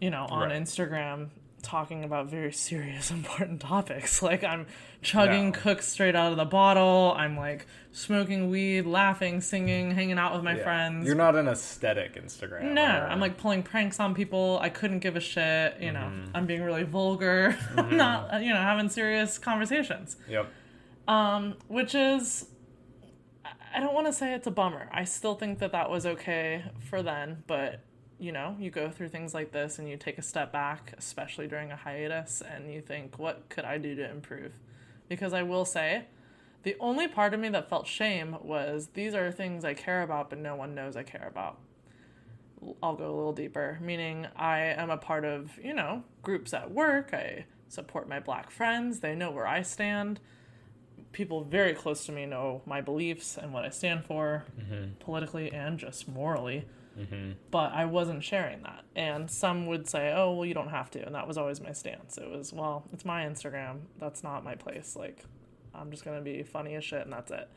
you 0.00 0.10
know, 0.10 0.26
on 0.30 0.48
Right. 0.48 0.60
Instagram 0.62 1.28
talking 1.62 2.04
about 2.04 2.26
very 2.30 2.52
serious, 2.52 3.10
important 3.20 3.60
topics. 3.60 4.22
Like 4.22 4.44
I'm 4.44 4.66
chugging 5.02 5.50
No. 5.50 5.58
Coke 5.58 5.82
straight 5.82 6.14
out 6.16 6.30
of 6.32 6.38
the 6.38 6.44
bottle. 6.44 7.14
I'm 7.16 7.36
like 7.36 7.66
smoking 7.92 8.50
weed, 8.50 8.82
laughing, 8.86 9.40
singing, 9.40 9.90
hanging 9.92 10.18
out 10.18 10.34
with 10.34 10.42
my 10.44 10.56
Yeah. 10.56 10.62
friends. 10.64 11.06
You're 11.06 11.14
not 11.16 11.36
an 11.36 11.48
aesthetic 11.48 12.14
Instagram. 12.22 12.72
No, 12.72 12.82
I'm 12.84 13.20
like 13.20 13.36
pulling 13.38 13.62
pranks 13.62 13.98
on 14.00 14.14
people. 14.14 14.58
I 14.62 14.68
couldn't 14.68 15.00
give 15.00 15.16
a 15.16 15.20
shit. 15.20 15.80
You 15.80 15.92
know, 15.92 16.00
Mm-hmm. 16.00 16.36
I'm 16.36 16.46
being 16.46 16.62
really 16.62 16.84
vulgar. 16.84 17.56
I'm 17.76 17.96
not, 18.04 18.34
uh, 18.34 18.38
you 18.38 18.50
know, 18.54 18.60
having 18.60 18.88
serious 18.88 19.38
conversations. 19.38 20.16
Yep. 20.28 20.46
Um, 21.08 21.54
which 21.68 21.94
is, 21.94 22.46
I- 23.44 23.50
I 23.76 23.80
don't 23.80 23.94
want 23.94 24.06
to 24.06 24.12
say 24.12 24.34
it's 24.34 24.46
a 24.46 24.50
bummer. 24.50 24.88
I 24.92 25.04
still 25.04 25.34
think 25.34 25.58
that 25.60 25.72
that 25.72 25.90
was 25.90 26.06
okay 26.06 26.64
for 26.88 27.02
then, 27.02 27.42
but 27.46 27.80
you 28.18 28.32
know, 28.32 28.56
you 28.58 28.70
go 28.70 28.90
through 28.90 29.08
things 29.08 29.32
like 29.32 29.52
this 29.52 29.78
and 29.78 29.88
you 29.88 29.96
take 29.96 30.18
a 30.18 30.22
step 30.22 30.52
back, 30.52 30.92
especially 30.98 31.46
during 31.46 31.70
a 31.70 31.76
hiatus, 31.76 32.42
and 32.42 32.72
you 32.72 32.80
think, 32.80 33.18
what 33.18 33.48
could 33.48 33.64
I 33.64 33.78
do 33.78 33.94
to 33.94 34.10
improve? 34.10 34.52
Because 35.08 35.32
I 35.32 35.42
will 35.42 35.64
say, 35.64 36.06
the 36.64 36.76
only 36.80 37.06
part 37.06 37.32
of 37.32 37.40
me 37.40 37.48
that 37.50 37.68
felt 37.68 37.86
shame 37.86 38.36
was 38.42 38.88
these 38.94 39.14
are 39.14 39.30
things 39.30 39.64
I 39.64 39.74
care 39.74 40.02
about, 40.02 40.30
but 40.30 40.38
no 40.38 40.56
one 40.56 40.74
knows 40.74 40.96
I 40.96 41.04
care 41.04 41.28
about. 41.28 41.58
I'll 42.82 42.96
go 42.96 43.06
a 43.06 43.14
little 43.14 43.32
deeper, 43.32 43.78
meaning 43.80 44.26
I 44.34 44.60
am 44.60 44.90
a 44.90 44.96
part 44.96 45.24
of, 45.24 45.56
you 45.62 45.72
know, 45.72 46.02
groups 46.22 46.52
at 46.52 46.72
work. 46.72 47.14
I 47.14 47.46
support 47.68 48.08
my 48.08 48.18
black 48.18 48.50
friends. 48.50 48.98
They 48.98 49.14
know 49.14 49.30
where 49.30 49.46
I 49.46 49.62
stand. 49.62 50.18
People 51.12 51.44
very 51.44 51.72
close 51.72 52.04
to 52.06 52.12
me 52.12 52.26
know 52.26 52.62
my 52.66 52.80
beliefs 52.80 53.38
and 53.38 53.52
what 53.52 53.64
I 53.64 53.70
stand 53.70 54.04
for 54.04 54.44
mm-hmm. 54.60 54.94
politically 54.98 55.52
and 55.52 55.78
just 55.78 56.08
morally. 56.08 56.66
Mm-hmm. 56.98 57.32
But 57.50 57.72
I 57.72 57.84
wasn't 57.84 58.24
sharing 58.24 58.62
that. 58.62 58.84
And 58.96 59.30
some 59.30 59.66
would 59.66 59.88
say, 59.88 60.12
oh, 60.14 60.34
well, 60.34 60.46
you 60.46 60.54
don't 60.54 60.70
have 60.70 60.90
to. 60.92 61.04
And 61.04 61.14
that 61.14 61.28
was 61.28 61.38
always 61.38 61.60
my 61.60 61.72
stance. 61.72 62.18
It 62.18 62.28
was, 62.28 62.52
well, 62.52 62.84
it's 62.92 63.04
my 63.04 63.24
Instagram. 63.24 63.80
That's 64.00 64.22
not 64.22 64.42
my 64.44 64.56
place. 64.56 64.96
Like, 64.96 65.24
I'm 65.74 65.90
just 65.90 66.04
going 66.04 66.16
to 66.16 66.22
be 66.22 66.42
funny 66.42 66.74
as 66.74 66.84
shit 66.84 67.02
and 67.02 67.12
that's 67.12 67.30
it. 67.30 67.48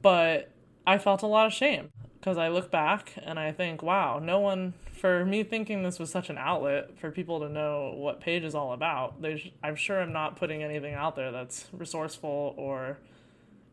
But 0.00 0.50
I 0.86 0.98
felt 0.98 1.22
a 1.22 1.26
lot 1.26 1.46
of 1.46 1.52
shame 1.52 1.90
because 2.18 2.38
I 2.38 2.48
look 2.48 2.70
back 2.70 3.12
and 3.22 3.38
I 3.38 3.52
think, 3.52 3.82
wow, 3.82 4.18
no 4.18 4.40
one, 4.40 4.74
for 4.92 5.24
me 5.24 5.42
thinking 5.42 5.82
this 5.82 5.98
was 5.98 6.10
such 6.10 6.30
an 6.30 6.38
outlet 6.38 6.98
for 6.98 7.10
people 7.10 7.40
to 7.40 7.48
know 7.48 7.94
what 7.96 8.20
Paige 8.20 8.44
is 8.44 8.54
all 8.54 8.72
about, 8.72 9.16
I'm 9.62 9.76
sure 9.76 10.00
I'm 10.00 10.12
not 10.12 10.36
putting 10.36 10.62
anything 10.62 10.94
out 10.94 11.16
there 11.16 11.30
that's 11.30 11.66
resourceful 11.72 12.54
or 12.56 12.98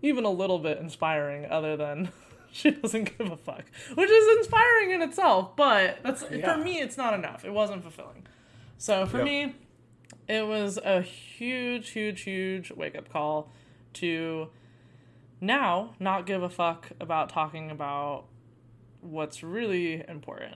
even 0.01 0.25
a 0.25 0.29
little 0.29 0.59
bit 0.59 0.77
inspiring 0.79 1.45
other 1.45 1.77
than 1.77 2.09
she 2.59 2.71
doesn't 2.71 3.17
give 3.17 3.31
a 3.31 3.35
fuck, 3.37 3.65
which 3.95 4.09
is 4.09 4.37
inspiring 4.37 4.91
in 4.91 5.01
itself, 5.01 5.55
but 5.57 5.99
that's 6.03 6.23
Yeah. 6.31 6.55
for 6.55 6.63
me 6.63 6.79
it's 6.79 6.97
not 6.97 7.13
enough. 7.13 7.43
It 7.43 7.51
wasn't 7.51 7.81
fulfilling. 7.83 8.25
So 8.77 9.05
for 9.05 9.17
Yep. 9.17 9.25
me, 9.25 9.55
it 10.27 10.47
was 10.47 10.77
a 10.83 11.01
huge, 11.01 11.89
huge, 11.89 12.21
huge 12.21 12.71
wake 12.71 12.95
up 12.95 13.09
call 13.09 13.51
to 13.95 14.49
now 15.41 15.93
not 15.99 16.25
give 16.25 16.41
a 16.43 16.49
fuck 16.49 16.91
about 16.99 17.29
talking 17.29 17.69
about 17.71 18.25
what's 19.01 19.43
really 19.43 20.03
important. 20.07 20.55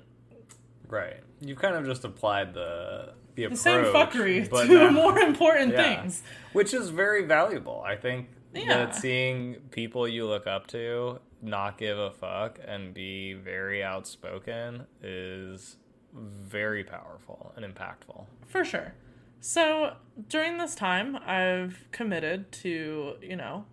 Right. 0.87 1.17
You've 1.41 1.59
kind 1.59 1.75
of 1.75 1.85
just 1.85 2.03
applied 2.05 2.53
the 2.53 3.13
the 3.35 3.43
approach, 3.45 3.59
The 3.59 3.63
same 3.63 3.83
fuckery 3.93 4.49
but 4.49 4.65
to 4.67 4.73
now- 4.73 4.89
more 4.91 5.17
important 5.19 5.73
Yeah. 5.73 6.01
things. 6.01 6.23
which 6.53 6.73
is 6.73 6.89
very 6.89 7.23
valuable. 7.25 7.81
I 7.85 7.95
think 7.95 8.27
Yeah. 8.53 8.65
that 8.85 8.95
seeing 8.95 9.55
people 9.71 10.07
you 10.07 10.25
look 10.25 10.47
up 10.47 10.65
to 10.67 11.19
not 11.41 11.77
give 11.77 11.97
a 11.97 12.11
fuck 12.11 12.59
and 12.65 12.93
be 12.93 13.33
very 13.33 13.83
outspoken 13.83 14.85
is 15.01 15.77
very 16.13 16.83
powerful 16.83 17.53
and 17.55 17.65
impactful. 17.65 18.25
For 18.47 18.65
sure. 18.65 18.93
So 19.39 19.93
during 20.27 20.57
this 20.57 20.75
time, 20.75 21.15
I've 21.15 21.85
committed 21.91 22.51
to, 22.53 23.15
you 23.21 23.35
know, 23.35 23.65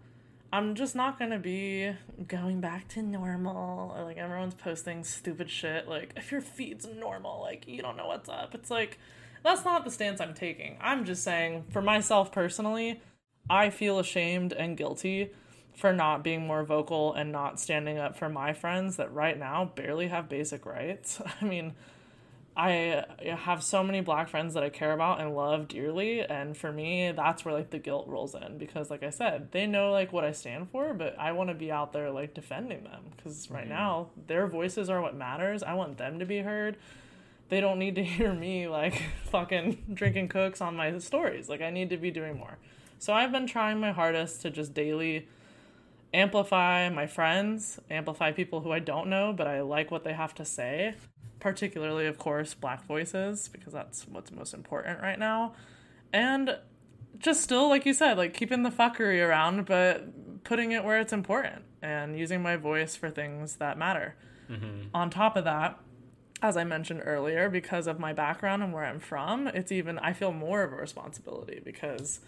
I'm 0.52 0.74
just 0.74 0.94
not 0.94 1.18
gonna 1.18 1.40
be 1.40 1.92
going 2.28 2.60
back 2.60 2.88
to 2.88 3.02
normal 3.02 3.92
or 3.96 4.04
like 4.04 4.16
everyone's 4.16 4.54
posting 4.54 5.02
stupid 5.02 5.50
shit. 5.50 5.88
Like, 5.88 6.12
if 6.16 6.30
your 6.30 6.40
feed's 6.40 6.86
normal, 6.86 7.40
like, 7.40 7.66
you 7.66 7.82
don't 7.82 7.96
know 7.96 8.06
what's 8.06 8.28
up. 8.28 8.54
It's 8.54 8.70
like, 8.70 8.98
that's 9.42 9.64
not 9.64 9.84
the 9.84 9.90
stance 9.90 10.20
I'm 10.20 10.34
taking. 10.34 10.76
I'm 10.80 11.04
just 11.04 11.24
saying, 11.24 11.64
for 11.70 11.82
myself 11.82 12.30
personally, 12.30 13.00
I 13.50 13.70
feel 13.70 13.98
ashamed 13.98 14.52
and 14.52 14.76
guilty 14.76 15.30
for 15.76 15.92
not 15.92 16.24
being 16.24 16.46
more 16.46 16.64
vocal 16.64 17.12
and 17.12 17.30
not 17.30 17.60
standing 17.60 17.98
up 17.98 18.16
for 18.16 18.30
my 18.30 18.54
friends 18.54 18.96
that 18.96 19.12
right 19.12 19.38
now 19.38 19.70
barely 19.76 20.08
have 20.08 20.28
basic 20.28 20.64
rights. 20.64 21.20
I 21.40 21.44
mean, 21.44 21.74
I 22.56 23.04
have 23.20 23.62
so 23.62 23.82
many 23.82 24.00
black 24.00 24.30
friends 24.30 24.54
that 24.54 24.62
I 24.62 24.70
care 24.70 24.92
about 24.92 25.20
and 25.20 25.36
love 25.36 25.68
dearly, 25.68 26.22
and 26.22 26.56
for 26.56 26.72
me, 26.72 27.12
that's 27.12 27.44
where 27.44 27.52
like 27.52 27.68
the 27.68 27.78
guilt 27.78 28.08
rolls 28.08 28.34
in 28.34 28.56
because, 28.56 28.88
like 28.88 29.02
I 29.02 29.10
said, 29.10 29.52
they 29.52 29.66
know 29.66 29.92
like 29.92 30.10
what 30.10 30.24
I 30.24 30.32
stand 30.32 30.70
for, 30.70 30.94
but 30.94 31.18
I 31.18 31.32
want 31.32 31.50
to 31.50 31.54
be 31.54 31.70
out 31.70 31.92
there 31.92 32.10
like 32.10 32.32
defending 32.32 32.84
them 32.84 33.12
because 33.14 33.50
right 33.50 33.64
mm-hmm. 33.64 33.74
now 33.74 34.08
their 34.26 34.46
voices 34.46 34.88
are 34.88 35.02
what 35.02 35.14
matters. 35.14 35.62
I 35.62 35.74
want 35.74 35.98
them 35.98 36.18
to 36.20 36.24
be 36.24 36.38
heard. 36.38 36.78
They 37.50 37.60
don't 37.60 37.78
need 37.78 37.96
to 37.96 38.04
hear 38.16 38.32
me 38.32 38.66
like 38.68 39.02
fucking 39.26 39.84
drinking 39.92 40.28
cooks 40.28 40.62
on 40.62 40.74
my 40.74 40.96
stories. 40.98 41.50
Like 41.50 41.60
I 41.60 41.68
need 41.68 41.90
to 41.90 41.98
be 41.98 42.10
doing 42.10 42.38
more. 42.38 42.56
So 42.98 43.12
I've 43.12 43.32
been 43.32 43.46
trying 43.46 43.78
my 43.78 43.92
hardest 43.92 44.40
to 44.40 44.50
just 44.50 44.72
daily 44.72 45.28
amplify 46.14 46.88
my 46.88 47.06
friends, 47.06 47.78
amplify 47.90 48.32
people 48.32 48.60
who 48.60 48.72
I 48.72 48.78
don't 48.78 49.08
know, 49.08 49.32
but 49.32 49.46
I 49.46 49.60
like 49.62 49.90
what 49.90 50.04
they 50.04 50.12
have 50.12 50.34
to 50.36 50.44
say 50.44 50.94
particularly, 51.40 52.06
of 52.06 52.18
course, 52.18 52.54
black 52.54 52.84
voices, 52.86 53.48
because 53.48 53.72
that's 53.72 54.06
what's 54.08 54.30
most 54.32 54.54
important 54.54 55.00
right 55.00 55.18
now. 55.18 55.54
And 56.12 56.58
just 57.18 57.40
still, 57.40 57.68
like 57.68 57.86
you 57.86 57.94
said, 57.94 58.16
like 58.16 58.34
keeping 58.34 58.62
the 58.62 58.70
fuckery 58.70 59.26
around, 59.26 59.66
but 59.66 60.42
putting 60.44 60.72
it 60.72 60.84
where 60.84 60.98
it's 60.98 61.12
important 61.12 61.62
and 61.82 62.18
using 62.18 62.42
my 62.42 62.56
voice 62.56 62.96
for 62.96 63.10
things 63.10 63.56
that 63.56 63.78
matter. 63.78 64.16
Mm-hmm. 64.50 64.88
On 64.94 65.10
top 65.10 65.36
of 65.36 65.44
that, 65.44 65.78
as 66.42 66.56
I 66.56 66.64
mentioned 66.64 67.02
earlier, 67.04 67.48
because 67.48 67.86
of 67.86 67.98
my 67.98 68.12
background 68.12 68.62
and 68.62 68.72
where 68.72 68.84
I'm 68.84 69.00
from, 69.00 69.46
it's 69.46 69.72
even, 69.72 69.98
I 69.98 70.12
feel 70.12 70.32
more 70.32 70.62
of 70.62 70.72
a 70.72 70.76
responsibility 70.76 71.60
because 71.64 72.20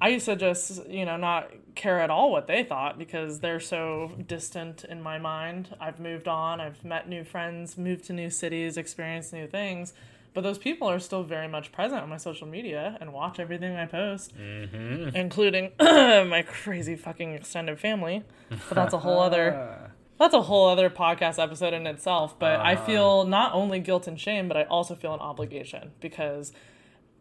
I 0.00 0.08
used 0.08 0.26
to 0.26 0.36
just, 0.36 0.86
you 0.88 1.04
know, 1.04 1.16
not 1.16 1.50
care 1.74 2.00
at 2.00 2.10
all 2.10 2.32
what 2.32 2.46
they 2.46 2.64
thought 2.64 2.98
because 2.98 3.40
they're 3.40 3.60
so 3.60 4.12
distant 4.26 4.84
in 4.84 5.00
my 5.02 5.18
mind. 5.18 5.74
I've 5.80 6.00
moved 6.00 6.28
on, 6.28 6.60
I've 6.60 6.84
met 6.84 7.08
new 7.08 7.24
friends, 7.24 7.78
moved 7.78 8.04
to 8.06 8.12
new 8.12 8.30
cities, 8.30 8.76
experienced 8.76 9.32
new 9.32 9.46
things. 9.46 9.94
But 10.34 10.42
those 10.42 10.58
people 10.58 10.88
are 10.88 10.98
still 10.98 11.22
very 11.22 11.46
much 11.46 11.72
present 11.72 12.00
on 12.02 12.08
my 12.08 12.16
social 12.16 12.46
media 12.46 12.96
and 13.00 13.12
watch 13.12 13.38
everything 13.38 13.76
I 13.76 13.84
post, 13.84 14.34
mm-hmm. 14.36 15.14
including 15.14 15.72
my 15.80 16.42
crazy 16.46 16.96
fucking 16.96 17.34
extended 17.34 17.78
family. 17.78 18.24
But 18.48 18.74
that's 18.74 18.94
a 18.94 18.98
whole 18.98 19.20
other 19.20 19.90
that's 20.18 20.34
a 20.34 20.42
whole 20.42 20.68
other 20.68 20.88
podcast 20.88 21.42
episode 21.42 21.74
in 21.74 21.86
itself. 21.86 22.38
But 22.38 22.60
uh. 22.60 22.62
I 22.62 22.74
uh-huh. 22.74 22.86
feel 22.86 23.24
not 23.24 23.52
only 23.52 23.80
guilt 23.80 24.06
and 24.06 24.18
shame, 24.18 24.48
but 24.48 24.56
I 24.56 24.64
also 24.64 24.94
feel 24.94 25.12
an 25.12 25.20
obligation 25.20 25.92
because 26.00 26.52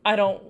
I 0.05 0.15
don't 0.15 0.41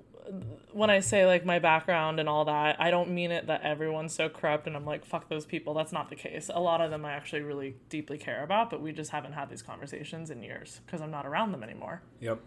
when 0.71 0.89
I 0.89 0.99
say 0.99 1.25
like 1.25 1.45
my 1.45 1.59
background 1.59 2.19
and 2.19 2.29
all 2.29 2.45
that, 2.45 2.79
I 2.79 2.91
don't 2.91 3.11
mean 3.11 3.31
it 3.31 3.47
that 3.47 3.63
everyone's 3.63 4.13
so 4.13 4.29
corrupt 4.29 4.67
and 4.67 4.75
I'm 4.75 4.85
like, 4.85 5.05
fuck 5.05 5.29
those 5.29 5.45
people. 5.45 5.73
That's 5.73 5.91
not 5.91 6.09
the 6.09 6.15
case. 6.15 6.49
A 6.53 6.59
lot 6.59 6.81
of 6.81 6.91
them 6.91 7.05
I 7.05 7.13
actually 7.13 7.41
really 7.41 7.75
deeply 7.89 8.17
care 8.17 8.43
about, 8.43 8.69
but 8.69 8.81
we 8.81 8.91
just 8.91 9.11
haven't 9.11 9.33
had 9.33 9.49
these 9.49 9.61
conversations 9.61 10.29
in 10.29 10.43
years 10.43 10.81
because 10.85 11.01
I'm 11.01 11.11
not 11.11 11.25
around 11.25 11.51
them 11.51 11.63
anymore. 11.63 12.01
Yep. 12.19 12.39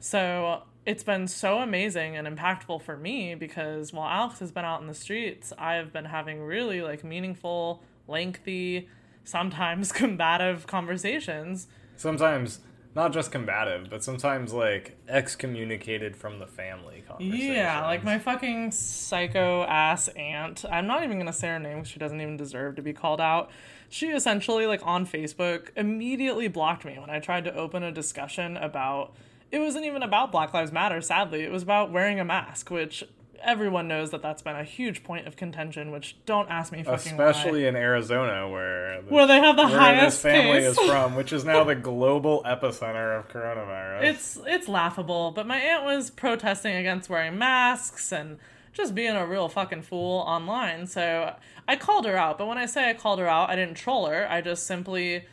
So 0.00 0.62
it's 0.84 1.02
been 1.02 1.26
so 1.26 1.58
amazing 1.58 2.16
and 2.16 2.28
impactful 2.28 2.82
for 2.82 2.96
me 2.96 3.34
because 3.34 3.92
while 3.92 4.08
Alex 4.08 4.38
has 4.40 4.52
been 4.52 4.64
out 4.64 4.80
in 4.80 4.86
the 4.86 4.94
streets, 4.94 5.52
I've 5.58 5.92
been 5.92 6.04
having 6.04 6.42
really 6.42 6.82
like 6.82 7.04
meaningful, 7.04 7.82
lengthy, 8.06 8.88
sometimes 9.24 9.92
combative 9.92 10.66
conversations. 10.66 11.68
Sometimes 11.96 12.60
not 12.94 13.12
just 13.12 13.32
combative, 13.32 13.90
but 13.90 14.04
sometimes 14.04 14.52
like 14.52 14.96
excommunicated 15.08 16.16
from 16.16 16.38
the 16.38 16.46
family 16.46 17.02
Yeah, 17.18 17.84
like 17.84 18.04
my 18.04 18.18
fucking 18.18 18.70
psycho 18.70 19.64
ass 19.64 20.08
aunt. 20.08 20.64
I'm 20.70 20.86
not 20.86 21.02
even 21.02 21.18
gonna 21.18 21.32
say 21.32 21.48
her 21.48 21.58
name. 21.58 21.84
She 21.84 21.98
doesn't 21.98 22.20
even 22.20 22.36
deserve 22.36 22.76
to 22.76 22.82
be 22.82 22.92
called 22.92 23.20
out. 23.20 23.50
She 23.88 24.08
essentially 24.08 24.66
like 24.66 24.84
on 24.86 25.06
Facebook 25.06 25.68
immediately 25.76 26.48
blocked 26.48 26.84
me 26.84 26.98
when 26.98 27.10
I 27.10 27.20
tried 27.20 27.44
to 27.44 27.54
open 27.54 27.82
a 27.82 27.92
discussion 27.92 28.56
about. 28.56 29.14
It 29.50 29.58
wasn't 29.60 29.84
even 29.84 30.02
about 30.02 30.32
Black 30.32 30.52
Lives 30.52 30.72
Matter. 30.72 31.00
Sadly, 31.00 31.42
it 31.42 31.52
was 31.52 31.62
about 31.62 31.92
wearing 31.92 32.18
a 32.18 32.24
mask, 32.24 32.70
which 32.70 33.04
everyone 33.44 33.88
knows 33.88 34.10
that 34.10 34.22
that's 34.22 34.42
been 34.42 34.56
a 34.56 34.64
huge 34.64 35.02
point 35.02 35.26
of 35.26 35.36
contention. 35.36 35.90
Which 35.90 36.16
don't 36.26 36.50
ask 36.50 36.72
me 36.72 36.82
fucking 36.82 37.12
especially 37.12 37.62
why. 37.62 37.68
in 37.68 37.76
Arizona 37.76 38.48
where 38.48 39.02
the, 39.02 39.14
where 39.14 39.26
they 39.26 39.38
have 39.38 39.56
the 39.56 39.66
highest 39.66 40.22
this 40.22 40.32
family 40.32 40.58
is 40.58 40.78
from, 40.78 41.14
which 41.14 41.32
is 41.32 41.44
now 41.44 41.64
the 41.64 41.74
global 41.74 42.42
epicenter 42.44 43.18
of 43.18 43.28
coronavirus. 43.28 44.02
It's 44.04 44.38
it's 44.46 44.68
laughable, 44.68 45.30
but 45.30 45.46
my 45.46 45.58
aunt 45.58 45.84
was 45.84 46.10
protesting 46.10 46.74
against 46.74 47.08
wearing 47.08 47.38
masks 47.38 48.12
and 48.12 48.38
just 48.72 48.94
being 48.94 49.14
a 49.14 49.26
real 49.26 49.48
fucking 49.48 49.82
fool 49.82 50.20
online. 50.20 50.86
So 50.86 51.34
I 51.66 51.76
called 51.76 52.06
her 52.06 52.16
out, 52.16 52.38
but 52.38 52.46
when 52.46 52.58
I 52.58 52.66
say 52.66 52.90
I 52.90 52.94
called 52.94 53.20
her 53.20 53.28
out, 53.28 53.48
I 53.48 53.56
didn't 53.56 53.76
troll 53.76 54.06
her. 54.06 54.26
I 54.28 54.40
just 54.40 54.66
simply 54.66 55.24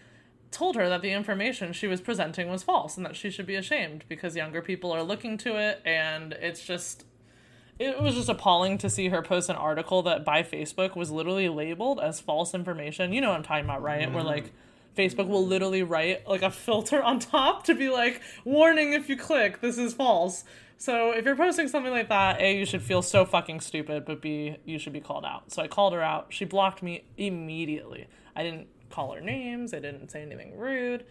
told 0.52 0.76
her 0.76 0.90
that 0.90 1.02
the 1.02 1.12
information 1.12 1.74
she 1.74 1.88
was 1.88 2.02
presenting 2.02 2.50
was 2.50 2.62
false 2.62 2.98
and 2.98 3.06
that 3.06 3.16
she 3.16 3.30
should 3.30 3.46
be 3.46 3.56
ashamed 3.56 4.04
because 4.08 4.36
younger 4.36 4.62
people 4.62 4.92
are 4.92 5.02
looking 5.02 5.38
to 5.38 5.56
it 5.56 5.82
and 5.86 6.34
it's 6.34 6.64
just 6.64 7.06
it 7.82 8.00
was 8.00 8.14
just 8.14 8.30
appalling 8.30 8.78
to 8.78 8.90
see 8.90 9.10
her 9.10 9.24
post 9.24 9.50
an 9.50 9.56
article 9.56 10.04
that 10.04 10.24
by 10.24 10.44
Facebook 10.44 10.96
was 10.96 11.10
literally 11.10 11.50
labeled 11.50 12.00
as 12.00 12.20
false 12.20 12.54
information. 12.54 13.12
You 13.12 13.22
know 13.22 13.30
what 13.30 13.38
I'm 13.38 13.44
talking 13.44 13.66
about, 13.66 13.82
right? 13.82 14.08
Mm. 14.08 14.14
Where 14.14 14.24
like 14.24 14.52
Facebook 14.96 15.28
will 15.28 15.46
literally 15.46 15.82
write 15.82 16.28
like 16.28 16.44
a 16.44 16.52
filter 16.52 17.02
on 17.02 17.18
top 17.18 17.64
to 17.66 17.74
be 17.74 17.90
like, 17.90 18.22
warning 18.46 18.94
if 18.94 19.10
you 19.10 19.18
click, 19.18 19.62
this 19.62 19.80
is 19.80 19.96
false. 19.96 20.44
So 20.78 21.12
if 21.12 21.26
you're 21.26 21.36
posting 21.36 21.68
something 21.68 21.92
like 21.92 22.10
that, 22.10 22.40
A, 22.40 22.56
you 22.56 22.66
should 22.66 22.84
feel 22.84 23.02
so 23.02 23.26
fucking 23.26 23.62
stupid, 23.62 24.06
but 24.06 24.22
B, 24.22 24.58
you 24.64 24.78
should 24.78 24.94
be 24.94 25.02
called 25.02 25.26
out. 25.26 25.52
So 25.52 25.64
I 25.64 25.68
called 25.68 25.94
her 25.94 26.02
out. 26.02 26.28
She 26.30 26.46
blocked 26.46 26.84
me 26.84 27.06
immediately. 27.18 28.08
I 28.36 28.44
didn't 28.44 28.68
call 28.92 29.14
her 29.14 29.22
names, 29.22 29.74
I 29.74 29.80
didn't 29.80 30.12
say 30.12 30.22
anything 30.22 30.58
rude. 30.58 31.06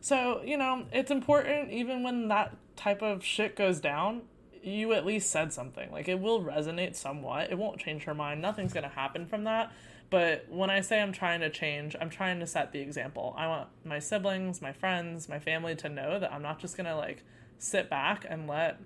So, 0.00 0.42
you 0.44 0.56
know, 0.56 0.84
it's 0.92 1.10
important 1.10 1.70
even 1.70 2.02
when 2.02 2.28
that 2.28 2.56
type 2.76 3.02
of 3.02 3.24
shit 3.24 3.56
goes 3.56 3.80
down 3.80 4.22
you 4.62 4.92
at 4.92 5.04
least 5.04 5.30
said 5.30 5.52
something. 5.52 5.90
Like 5.90 6.08
it 6.08 6.20
will 6.20 6.42
resonate 6.42 6.96
somewhat. 6.96 7.50
It 7.50 7.58
won't 7.58 7.78
change 7.78 8.04
her 8.04 8.14
mind. 8.14 8.40
Nothing's 8.40 8.72
going 8.72 8.88
to 8.88 8.94
happen 8.94 9.26
from 9.26 9.44
that. 9.44 9.72
But 10.10 10.46
when 10.50 10.68
I 10.68 10.82
say 10.82 11.00
I'm 11.00 11.12
trying 11.12 11.40
to 11.40 11.48
change, 11.48 11.96
I'm 11.98 12.10
trying 12.10 12.40
to 12.40 12.46
set 12.46 12.72
the 12.72 12.80
example. 12.80 13.34
I 13.36 13.46
want 13.48 13.68
my 13.84 13.98
siblings, 13.98 14.60
my 14.60 14.72
friends, 14.72 15.28
my 15.28 15.38
family 15.38 15.74
to 15.76 15.88
know 15.88 16.18
that 16.18 16.32
I'm 16.32 16.42
not 16.42 16.58
just 16.58 16.76
going 16.76 16.86
to 16.86 16.96
like 16.96 17.24
sit 17.58 17.88
back 17.88 18.26
and 18.28 18.46
let 18.46 18.78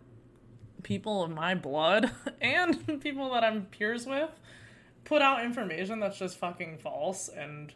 people 0.83 1.25
of 1.25 1.31
my 1.31 1.55
blood 1.55 2.13
and 2.41 3.01
people 3.01 3.33
that 3.33 3.43
I'm 3.43 3.67
peers 3.67 4.07
with 4.07 4.31
put 5.05 5.23
out 5.23 5.45
information 5.45 6.01
that's 6.01 6.19
just 6.19 6.39
fucking 6.39 6.79
false 6.79 7.29
and 7.29 7.73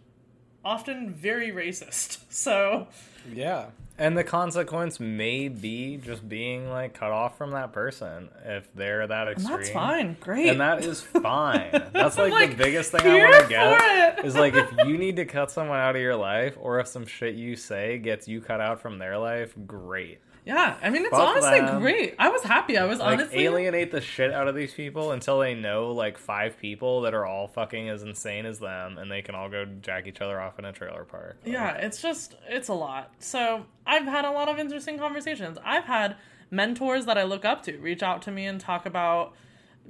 often 0.65 1.13
very 1.13 1.51
racist. 1.51 2.19
So, 2.31 2.87
yeah. 3.31 3.67
And 4.01 4.17
the 4.17 4.25
consequence 4.25 4.99
may 4.99 5.49
be 5.49 5.99
just 5.99 6.27
being 6.27 6.71
like 6.71 6.95
cut 6.95 7.11
off 7.11 7.37
from 7.37 7.51
that 7.51 7.75
person 7.75 8.31
if 8.47 8.67
they're 8.75 9.07
that 9.07 9.29
extreme. 9.29 9.53
And 9.53 9.61
that's 9.63 9.71
fine, 9.71 10.17
great. 10.21 10.49
And 10.49 10.61
that 10.63 10.83
is 10.83 11.03
fine. 11.03 11.69
That's 11.93 12.17
like, 12.17 12.33
like, 12.33 12.51
the 12.53 12.57
biggest 12.57 12.93
thing 12.93 13.03
I 13.03 13.19
want 13.19 13.43
to 13.43 13.49
get 13.49 14.25
is 14.25 14.35
like 14.35 14.55
if 14.55 14.73
you 14.87 14.97
need 14.97 15.17
to 15.17 15.27
cut 15.27 15.51
someone 15.51 15.79
out 15.79 15.97
of 15.97 16.01
your 16.01 16.17
life, 16.17 16.57
or 16.59 16.81
if 16.81 16.87
some 16.87 17.05
shit 17.05 17.35
you 17.35 17.57
say 17.57 17.99
gets 17.99 18.27
you 18.27 18.41
cut 18.41 18.63
out 18.63 18.81
from 18.81 18.99
their 18.99 19.19
life, 19.19 19.55
great. 19.67 20.21
Yeah, 20.45 20.77
I 20.83 20.91
mean 20.91 21.03
it's 21.03 21.11
Fuck 21.11 21.29
honestly 21.29 21.61
them. 21.61 21.81
great. 21.81 22.15
I 22.19 22.29
was 22.31 22.43
happy. 22.43 22.79
I 22.79 22.85
was 22.85 22.99
like, 22.99 23.19
honestly 23.21 23.45
alienate 23.45 23.91
the 23.93 24.01
shit 24.01 24.33
out 24.33 24.49
of 24.49 24.55
these 24.55 24.73
people 24.73 25.13
until 25.13 25.39
they 25.39 25.55
know 25.55 25.93
like 25.93 26.19
five 26.19 26.59
people 26.59 27.03
that 27.03 27.15
are 27.15 27.27
all 27.27 27.49
fucking 27.49 27.89
as 27.89 28.03
insane 28.03 28.47
as 28.47 28.59
them, 28.59 28.99
and 28.99 29.11
they 29.11 29.23
can 29.23 29.35
all 29.35 29.49
go 29.49 29.67
jack 29.83 30.07
each 30.07 30.21
other 30.21 30.41
off 30.41 30.59
in 30.59 30.65
a 30.65 30.73
trailer 30.73 31.05
park. 31.05 31.37
Like, 31.45 31.53
yeah, 31.53 31.73
it's 31.75 32.01
just 32.01 32.37
it's 32.49 32.69
a 32.69 32.75
lot. 32.75 33.13
So 33.19 33.67
I've 33.87 34.05
had 34.07 34.25
a 34.25 34.31
lot 34.31 34.49
of 34.49 34.59
interesting 34.59 34.99
conversations. 34.99 35.59
I've 35.65 35.85
had 35.85 36.17
mentors 36.51 37.07
that 37.07 37.19
I 37.19 37.25
look 37.25 37.45
up 37.45 37.63
to 37.65 37.77
reach 37.79 38.03
out 38.03 38.23
to 38.23 38.31
me 38.31 38.47
and 38.47 38.61
talk 38.61 38.87
about 38.87 39.35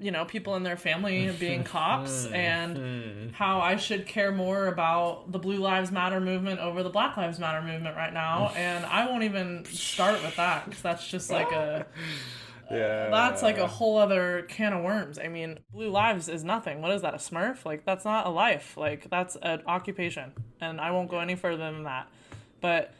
you 0.00 0.10
know 0.10 0.24
people 0.24 0.56
in 0.56 0.62
their 0.62 0.76
family 0.76 1.30
being 1.38 1.62
cops 1.62 2.26
and 2.32 3.32
how 3.32 3.60
I 3.60 3.76
should 3.76 4.06
care 4.06 4.32
more 4.32 4.66
about 4.66 5.30
the 5.30 5.38
Blue 5.38 5.58
Lives 5.58 5.92
Matter 5.92 6.20
movement 6.20 6.58
over 6.58 6.82
the 6.82 6.88
Black 6.88 7.16
Lives 7.16 7.38
Matter 7.38 7.62
movement 7.62 7.96
right 7.96 8.12
now. 8.12 8.52
And 8.60 8.84
I 8.86 9.06
won't 9.06 9.22
even 9.24 9.64
start 9.64 10.22
with 10.22 10.36
that 10.36 10.64
because 10.64 10.82
that's 10.82 11.06
just 11.06 11.30
like 11.30 11.50
a 11.50 11.86
yeah. 12.70 13.08
that's 13.10 13.42
like 13.42 13.58
a 13.58 13.66
whole 13.66 13.96
other 13.98 14.44
can 14.48 14.72
of 14.72 14.82
worms. 14.82 15.18
I 15.18 15.28
mean 15.28 15.58
Blue 15.72 15.90
Lives 15.90 16.28
is 16.28 16.44
nothing. 16.44 16.82
What 16.82 16.92
is 16.92 17.02
that 17.02 17.14
a 17.14 17.18
Smurf? 17.18 17.64
Like 17.64 17.84
that's 17.84 18.04
not 18.04 18.26
a 18.26 18.30
life. 18.30 18.76
Like 18.76 19.08
that's 19.10 19.36
an 19.42 19.62
occupation. 19.66 20.32
And 20.60 20.80
I 20.80 20.90
won't 20.90 21.10
go 21.10 21.18
any 21.18 21.36
further 21.36 21.70
than 21.70 21.84
that. 21.84 22.08
But 22.60 22.92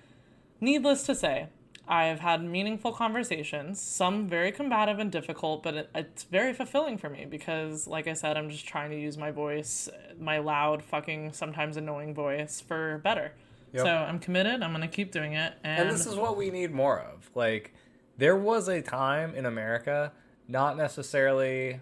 needless 0.61 1.05
to 1.05 1.15
say 1.15 1.49
I've 1.91 2.21
had 2.21 2.45
meaningful 2.45 2.93
conversations, 2.93 3.81
some 3.81 4.29
very 4.29 4.53
combative 4.53 5.01
and 5.01 5.11
difficult, 5.11 5.65
but 5.65 5.75
it, 5.75 5.91
it's 5.93 6.23
very 6.23 6.53
fulfilling 6.55 6.99
for 6.99 7.11
me 7.11 7.27
because, 7.29 7.89
like 7.89 8.07
I 8.07 8.13
said, 8.13 8.37
I'm 8.37 8.49
just 8.49 8.65
trying 8.65 8.91
to 8.91 8.97
use 8.97 9.19
my 9.19 9.33
voice, 9.33 9.89
my 10.17 10.39
loud, 10.39 10.85
fucking, 10.85 11.33
sometimes 11.33 11.77
annoying 11.77 12.15
voice 12.15 12.61
for 12.61 12.99
better. 12.99 13.33
Yep. 13.73 13.85
So 13.85 13.91
I'm 13.91 14.21
committed. 14.21 14.63
I'm 14.63 14.71
going 14.71 14.89
to 14.89 14.95
keep 14.95 15.11
doing 15.11 15.33
it. 15.33 15.53
And... 15.65 15.89
and 15.89 15.91
this 15.91 16.07
is 16.07 16.15
what 16.15 16.37
we 16.37 16.51
need 16.51 16.71
more 16.71 17.01
of. 17.01 17.29
Like, 17.35 17.75
there 18.19 18.37
was 18.37 18.69
a 18.69 18.81
time 18.81 19.35
in 19.35 19.45
America, 19.45 20.13
not 20.47 20.77
necessarily, 20.77 21.81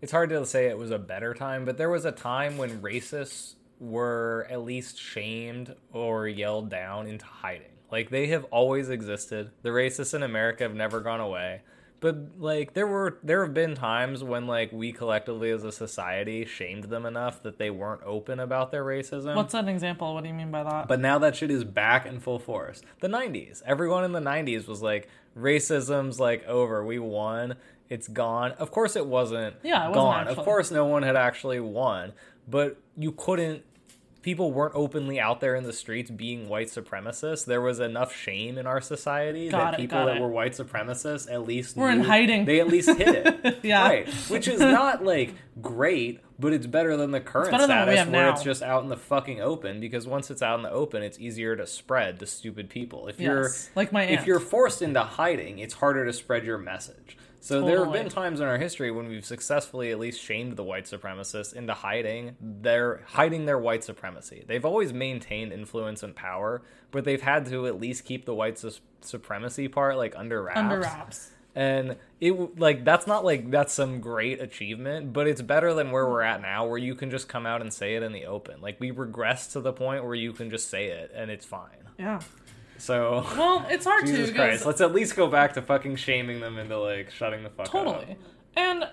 it's 0.00 0.12
hard 0.12 0.30
to 0.30 0.46
say 0.46 0.68
it 0.68 0.78
was 0.78 0.90
a 0.90 0.98
better 0.98 1.34
time, 1.34 1.66
but 1.66 1.76
there 1.76 1.90
was 1.90 2.06
a 2.06 2.12
time 2.12 2.56
when 2.56 2.80
racists 2.80 3.56
were 3.78 4.46
at 4.48 4.62
least 4.62 4.98
shamed 4.98 5.74
or 5.92 6.26
yelled 6.26 6.70
down 6.70 7.06
into 7.06 7.26
hiding. 7.26 7.66
Like 7.92 8.10
they 8.10 8.28
have 8.28 8.44
always 8.44 8.88
existed. 8.88 9.50
The 9.62 9.68
racists 9.68 10.14
in 10.14 10.22
America 10.22 10.64
have 10.64 10.74
never 10.74 11.00
gone 11.00 11.20
away. 11.20 11.60
But 12.00 12.40
like 12.40 12.72
there 12.74 12.86
were 12.86 13.18
there 13.22 13.44
have 13.44 13.54
been 13.54 13.76
times 13.76 14.24
when 14.24 14.48
like 14.48 14.72
we 14.72 14.90
collectively 14.90 15.50
as 15.50 15.62
a 15.62 15.70
society 15.70 16.44
shamed 16.44 16.84
them 16.84 17.06
enough 17.06 17.44
that 17.44 17.58
they 17.58 17.70
weren't 17.70 18.02
open 18.04 18.40
about 18.40 18.72
their 18.72 18.84
racism. 18.84 19.36
What's 19.36 19.54
an 19.54 19.68
example? 19.68 20.12
What 20.12 20.24
do 20.24 20.28
you 20.28 20.34
mean 20.34 20.50
by 20.50 20.64
that? 20.64 20.88
But 20.88 20.98
now 20.98 21.18
that 21.20 21.36
shit 21.36 21.52
is 21.52 21.62
back 21.62 22.04
in 22.06 22.18
full 22.18 22.40
force. 22.40 22.82
The 23.00 23.08
90s. 23.08 23.62
Everyone 23.64 24.02
in 24.02 24.10
the 24.10 24.20
90s 24.20 24.66
was 24.66 24.82
like, 24.82 25.08
racism's 25.38 26.18
like 26.18 26.44
over. 26.46 26.84
We 26.84 26.98
won. 26.98 27.54
It's 27.88 28.08
gone. 28.08 28.52
Of 28.52 28.72
course, 28.72 28.96
it 28.96 29.06
wasn't 29.06 29.54
Yeah, 29.62 29.84
it 29.86 29.90
wasn't 29.90 29.94
gone. 29.94 30.28
Of 30.28 30.38
course, 30.38 30.70
no 30.72 30.86
one 30.86 31.04
had 31.04 31.14
actually 31.14 31.60
won. 31.60 32.14
But 32.48 32.78
you 32.96 33.12
couldn't. 33.12 33.62
People 34.22 34.52
weren't 34.52 34.74
openly 34.76 35.18
out 35.18 35.40
there 35.40 35.56
in 35.56 35.64
the 35.64 35.72
streets 35.72 36.10
being 36.10 36.48
white 36.48 36.68
supremacists. 36.68 37.44
There 37.44 37.60
was 37.60 37.80
enough 37.80 38.14
shame 38.14 38.56
in 38.56 38.66
our 38.68 38.80
society 38.80 39.48
Got 39.50 39.72
that 39.72 39.74
it, 39.74 39.76
people 39.82 40.06
that 40.06 40.16
it. 40.16 40.20
were 40.22 40.28
white 40.28 40.52
supremacists 40.52 41.30
at 41.30 41.44
least 41.44 41.76
Were 41.76 41.90
in 41.90 42.02
hiding. 42.04 42.44
They 42.44 42.60
at 42.60 42.68
least 42.68 42.88
hid 42.88 43.26
it. 43.26 43.58
Yeah. 43.64 43.86
Right. 43.86 44.08
Which 44.28 44.48
is 44.48 44.60
not 44.60 45.04
like 45.04 45.34
great, 45.60 46.20
but 46.38 46.52
it's 46.52 46.66
better 46.66 46.96
than 46.96 47.10
the 47.10 47.20
current 47.20 47.50
better 47.50 47.66
than 47.66 47.78
what 47.80 47.88
we 47.88 47.94
status 47.94 48.12
where 48.12 48.26
now. 48.26 48.32
it's 48.32 48.42
just 48.42 48.62
out 48.62 48.82
in 48.82 48.88
the 48.88 48.96
fucking 48.96 49.40
open 49.40 49.80
because 49.80 50.06
once 50.06 50.30
it's 50.30 50.42
out 50.42 50.56
in 50.58 50.62
the 50.62 50.70
open, 50.70 51.02
it's 51.02 51.18
easier 51.18 51.54
to 51.56 51.66
spread 51.66 52.18
to 52.20 52.26
stupid 52.26 52.70
people. 52.70 53.08
If 53.08 53.20
you're 53.20 53.50
like 53.74 53.92
my 53.92 54.04
if 54.04 54.26
you're 54.26 54.40
forced 54.40 54.82
into 54.82 55.02
hiding, 55.02 55.58
it's 55.58 55.74
harder 55.74 56.04
to 56.06 56.12
spread 56.12 56.44
your 56.44 56.58
message. 56.58 57.16
So 57.42 57.60
there 57.60 57.82
have 57.84 57.92
been 57.92 58.08
times 58.08 58.38
in 58.38 58.46
our 58.46 58.56
history 58.56 58.92
when 58.92 59.08
we've 59.08 59.26
successfully 59.26 59.90
at 59.90 59.98
least 59.98 60.20
shamed 60.22 60.56
the 60.56 60.62
white 60.62 60.84
supremacists 60.84 61.52
into 61.52 61.74
hiding 61.74 62.36
their 62.40 63.02
hiding 63.04 63.46
their 63.46 63.58
white 63.58 63.82
supremacy. 63.82 64.44
They've 64.46 64.64
always 64.64 64.92
maintained 64.92 65.52
influence 65.52 66.04
and 66.04 66.14
power, 66.14 66.62
but 66.92 67.04
they've 67.04 67.20
had 67.20 67.46
to 67.46 67.66
at 67.66 67.80
least 67.80 68.04
keep 68.04 68.26
the 68.26 68.34
white 68.34 68.58
sus- 68.58 68.80
supremacy 69.00 69.66
part 69.66 69.96
like 69.96 70.14
under 70.16 70.40
wraps. 70.40 70.58
Under 70.58 70.80
wraps. 70.80 71.30
And 71.56 71.96
it 72.20 72.60
like 72.60 72.84
that's 72.84 73.08
not 73.08 73.24
like 73.24 73.50
that's 73.50 73.72
some 73.72 74.00
great 74.00 74.40
achievement, 74.40 75.12
but 75.12 75.26
it's 75.26 75.42
better 75.42 75.74
than 75.74 75.90
where 75.90 76.08
we're 76.08 76.22
at 76.22 76.40
now, 76.40 76.66
where 76.66 76.78
you 76.78 76.94
can 76.94 77.10
just 77.10 77.28
come 77.28 77.44
out 77.44 77.60
and 77.60 77.72
say 77.72 77.96
it 77.96 78.04
in 78.04 78.12
the 78.12 78.24
open. 78.24 78.60
Like 78.60 78.78
we 78.78 78.92
regress 78.92 79.48
to 79.48 79.60
the 79.60 79.72
point 79.72 80.04
where 80.04 80.14
you 80.14 80.32
can 80.32 80.48
just 80.48 80.70
say 80.70 80.90
it 80.90 81.10
and 81.12 81.28
it's 81.28 81.44
fine. 81.44 81.90
Yeah. 81.98 82.20
So 82.82 83.24
Well, 83.36 83.64
it's 83.70 83.84
hard 83.84 84.06
Jesus 84.06 84.30
to 84.30 84.34
Christ, 84.34 84.66
let's 84.66 84.80
at 84.80 84.92
least 84.92 85.14
go 85.14 85.28
back 85.28 85.52
to 85.54 85.62
fucking 85.62 85.94
shaming 85.94 86.40
them 86.40 86.58
into 86.58 86.76
like 86.80 87.12
shutting 87.12 87.44
the 87.44 87.50
fuck 87.50 87.66
up. 87.66 87.72
totally. 87.72 88.16
And 88.56 88.88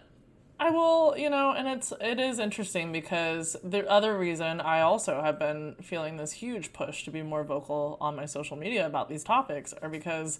I 0.59 0.69
will, 0.69 1.17
you 1.17 1.27
know, 1.27 1.53
and 1.57 1.67
it's 1.67 1.91
it 1.99 2.19
is 2.19 2.37
interesting 2.37 2.91
because 2.91 3.57
the 3.63 3.89
other 3.89 4.15
reason 4.15 4.61
I 4.61 4.81
also 4.81 5.23
have 5.23 5.39
been 5.39 5.75
feeling 5.81 6.17
this 6.17 6.33
huge 6.33 6.71
push 6.71 7.03
to 7.05 7.09
be 7.09 7.23
more 7.23 7.43
vocal 7.43 7.97
on 7.99 8.15
my 8.15 8.25
social 8.25 8.55
media 8.55 8.85
about 8.85 9.09
these 9.09 9.23
topics 9.23 9.73
are 9.81 9.89
because 9.89 10.39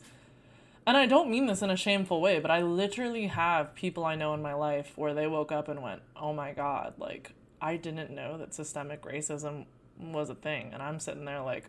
and 0.85 0.95
I 0.95 1.07
don't 1.07 1.31
mean 1.31 1.47
this 1.47 1.63
in 1.63 1.71
a 1.71 1.75
shameful 1.75 2.21
way, 2.21 2.39
but 2.39 2.51
I 2.51 2.61
literally 2.61 3.27
have 3.27 3.73
people 3.73 4.05
I 4.05 4.13
know 4.13 4.35
in 4.35 4.43
my 4.43 4.53
life 4.53 4.93
where 4.95 5.15
they 5.15 5.25
woke 5.25 5.51
up 5.51 5.67
and 5.67 5.81
went, 5.81 6.03
"Oh 6.15 6.33
my 6.33 6.51
god, 6.53 6.93
like 6.99 7.31
I 7.59 7.77
didn't 7.77 8.11
know 8.11 8.37
that 8.37 8.53
systemic 8.53 9.01
racism 9.01 9.65
was 9.99 10.29
a 10.29 10.35
thing." 10.35 10.69
And 10.71 10.83
I'm 10.83 10.99
sitting 10.99 11.25
there 11.25 11.41
like, 11.41 11.65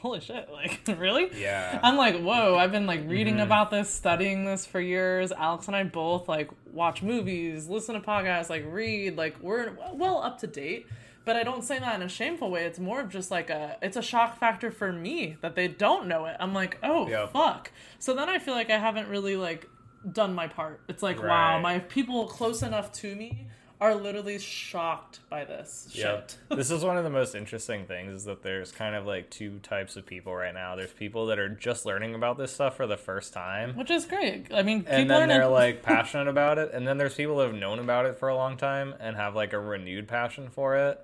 "Holy 0.00 0.20
shit, 0.20 0.50
like 0.52 0.80
really?" 0.98 1.28
Yeah. 1.40 1.78
I'm 1.82 1.96
like, 1.96 2.18
whoa, 2.20 2.56
I've 2.56 2.72
been 2.72 2.86
like 2.86 3.02
reading 3.06 3.34
Mm-hmm. 3.34 3.42
about 3.42 3.70
this, 3.70 3.90
studying 3.90 4.44
this 4.44 4.64
for 4.66 4.80
years. 4.80 5.30
Alex 5.32 5.66
and 5.66 5.76
I 5.76 5.84
both 5.84 6.28
like 6.28 6.50
watch 6.72 7.02
movies, 7.02 7.68
listen 7.68 7.94
to 7.94 8.00
podcasts, 8.00 8.48
like 8.50 8.64
read, 8.66 9.16
like 9.16 9.36
we're 9.42 9.72
well 9.92 10.18
up 10.22 10.38
to 10.40 10.46
date. 10.46 10.86
But 11.24 11.36
I 11.36 11.42
don't 11.42 11.62
say 11.62 11.78
that 11.78 11.94
in 11.94 12.00
a 12.00 12.08
shameful 12.08 12.50
way. 12.50 12.64
It's 12.64 12.78
more 12.78 13.00
of 13.02 13.10
just 13.10 13.30
like 13.30 13.50
a 13.50 13.76
it's 13.82 13.98
a 13.98 14.02
shock 14.02 14.38
factor 14.38 14.70
for 14.70 14.90
me 14.92 15.36
that 15.42 15.54
they 15.54 15.68
don't 15.68 16.06
know 16.08 16.24
it. 16.24 16.36
I'm 16.40 16.54
like, 16.54 16.78
oh 16.82 17.06
fuck. 17.26 17.70
So 17.98 18.14
then 18.14 18.30
I 18.30 18.38
feel 18.38 18.54
like 18.54 18.70
I 18.70 18.78
haven't 18.78 19.08
really 19.08 19.36
like 19.36 19.68
done 20.10 20.32
my 20.34 20.46
part. 20.46 20.80
It's 20.88 21.02
like, 21.02 21.22
wow, 21.22 21.58
my 21.60 21.80
people 21.80 22.26
close 22.28 22.62
enough 22.62 22.92
to 22.92 23.14
me 23.14 23.46
are 23.80 23.94
literally 23.94 24.38
shocked 24.38 25.20
by 25.30 25.44
this 25.44 25.88
Yep. 25.92 26.30
shit. 26.30 26.38
this 26.58 26.70
is 26.70 26.84
one 26.84 26.96
of 26.96 27.04
the 27.04 27.10
most 27.10 27.34
interesting 27.34 27.86
things 27.86 28.12
is 28.12 28.24
that 28.24 28.42
there's 28.42 28.72
kind 28.72 28.94
of 28.94 29.06
like 29.06 29.30
two 29.30 29.58
types 29.60 29.96
of 29.96 30.04
people 30.04 30.34
right 30.34 30.52
now. 30.54 30.74
There's 30.74 30.92
people 30.92 31.26
that 31.26 31.38
are 31.38 31.48
just 31.48 31.86
learning 31.86 32.14
about 32.14 32.38
this 32.38 32.52
stuff 32.52 32.76
for 32.76 32.86
the 32.86 32.96
first 32.96 33.32
time. 33.32 33.76
Which 33.76 33.90
is 33.90 34.04
great. 34.04 34.46
I 34.52 34.62
mean, 34.62 34.84
and 34.88 35.04
people 35.04 35.18
then 35.20 35.30
are 35.30 35.34
they're 35.34 35.46
like 35.48 35.82
passionate 35.84 36.28
about 36.28 36.58
it 36.58 36.70
and 36.72 36.86
then 36.86 36.98
there's 36.98 37.14
people 37.14 37.36
that 37.38 37.46
have 37.46 37.54
known 37.54 37.78
about 37.78 38.06
it 38.06 38.16
for 38.16 38.28
a 38.28 38.34
long 38.34 38.56
time 38.56 38.94
and 39.00 39.14
have 39.16 39.34
like 39.36 39.52
a 39.52 39.58
renewed 39.60 40.08
passion 40.08 40.48
for 40.50 40.76
it 40.76 41.00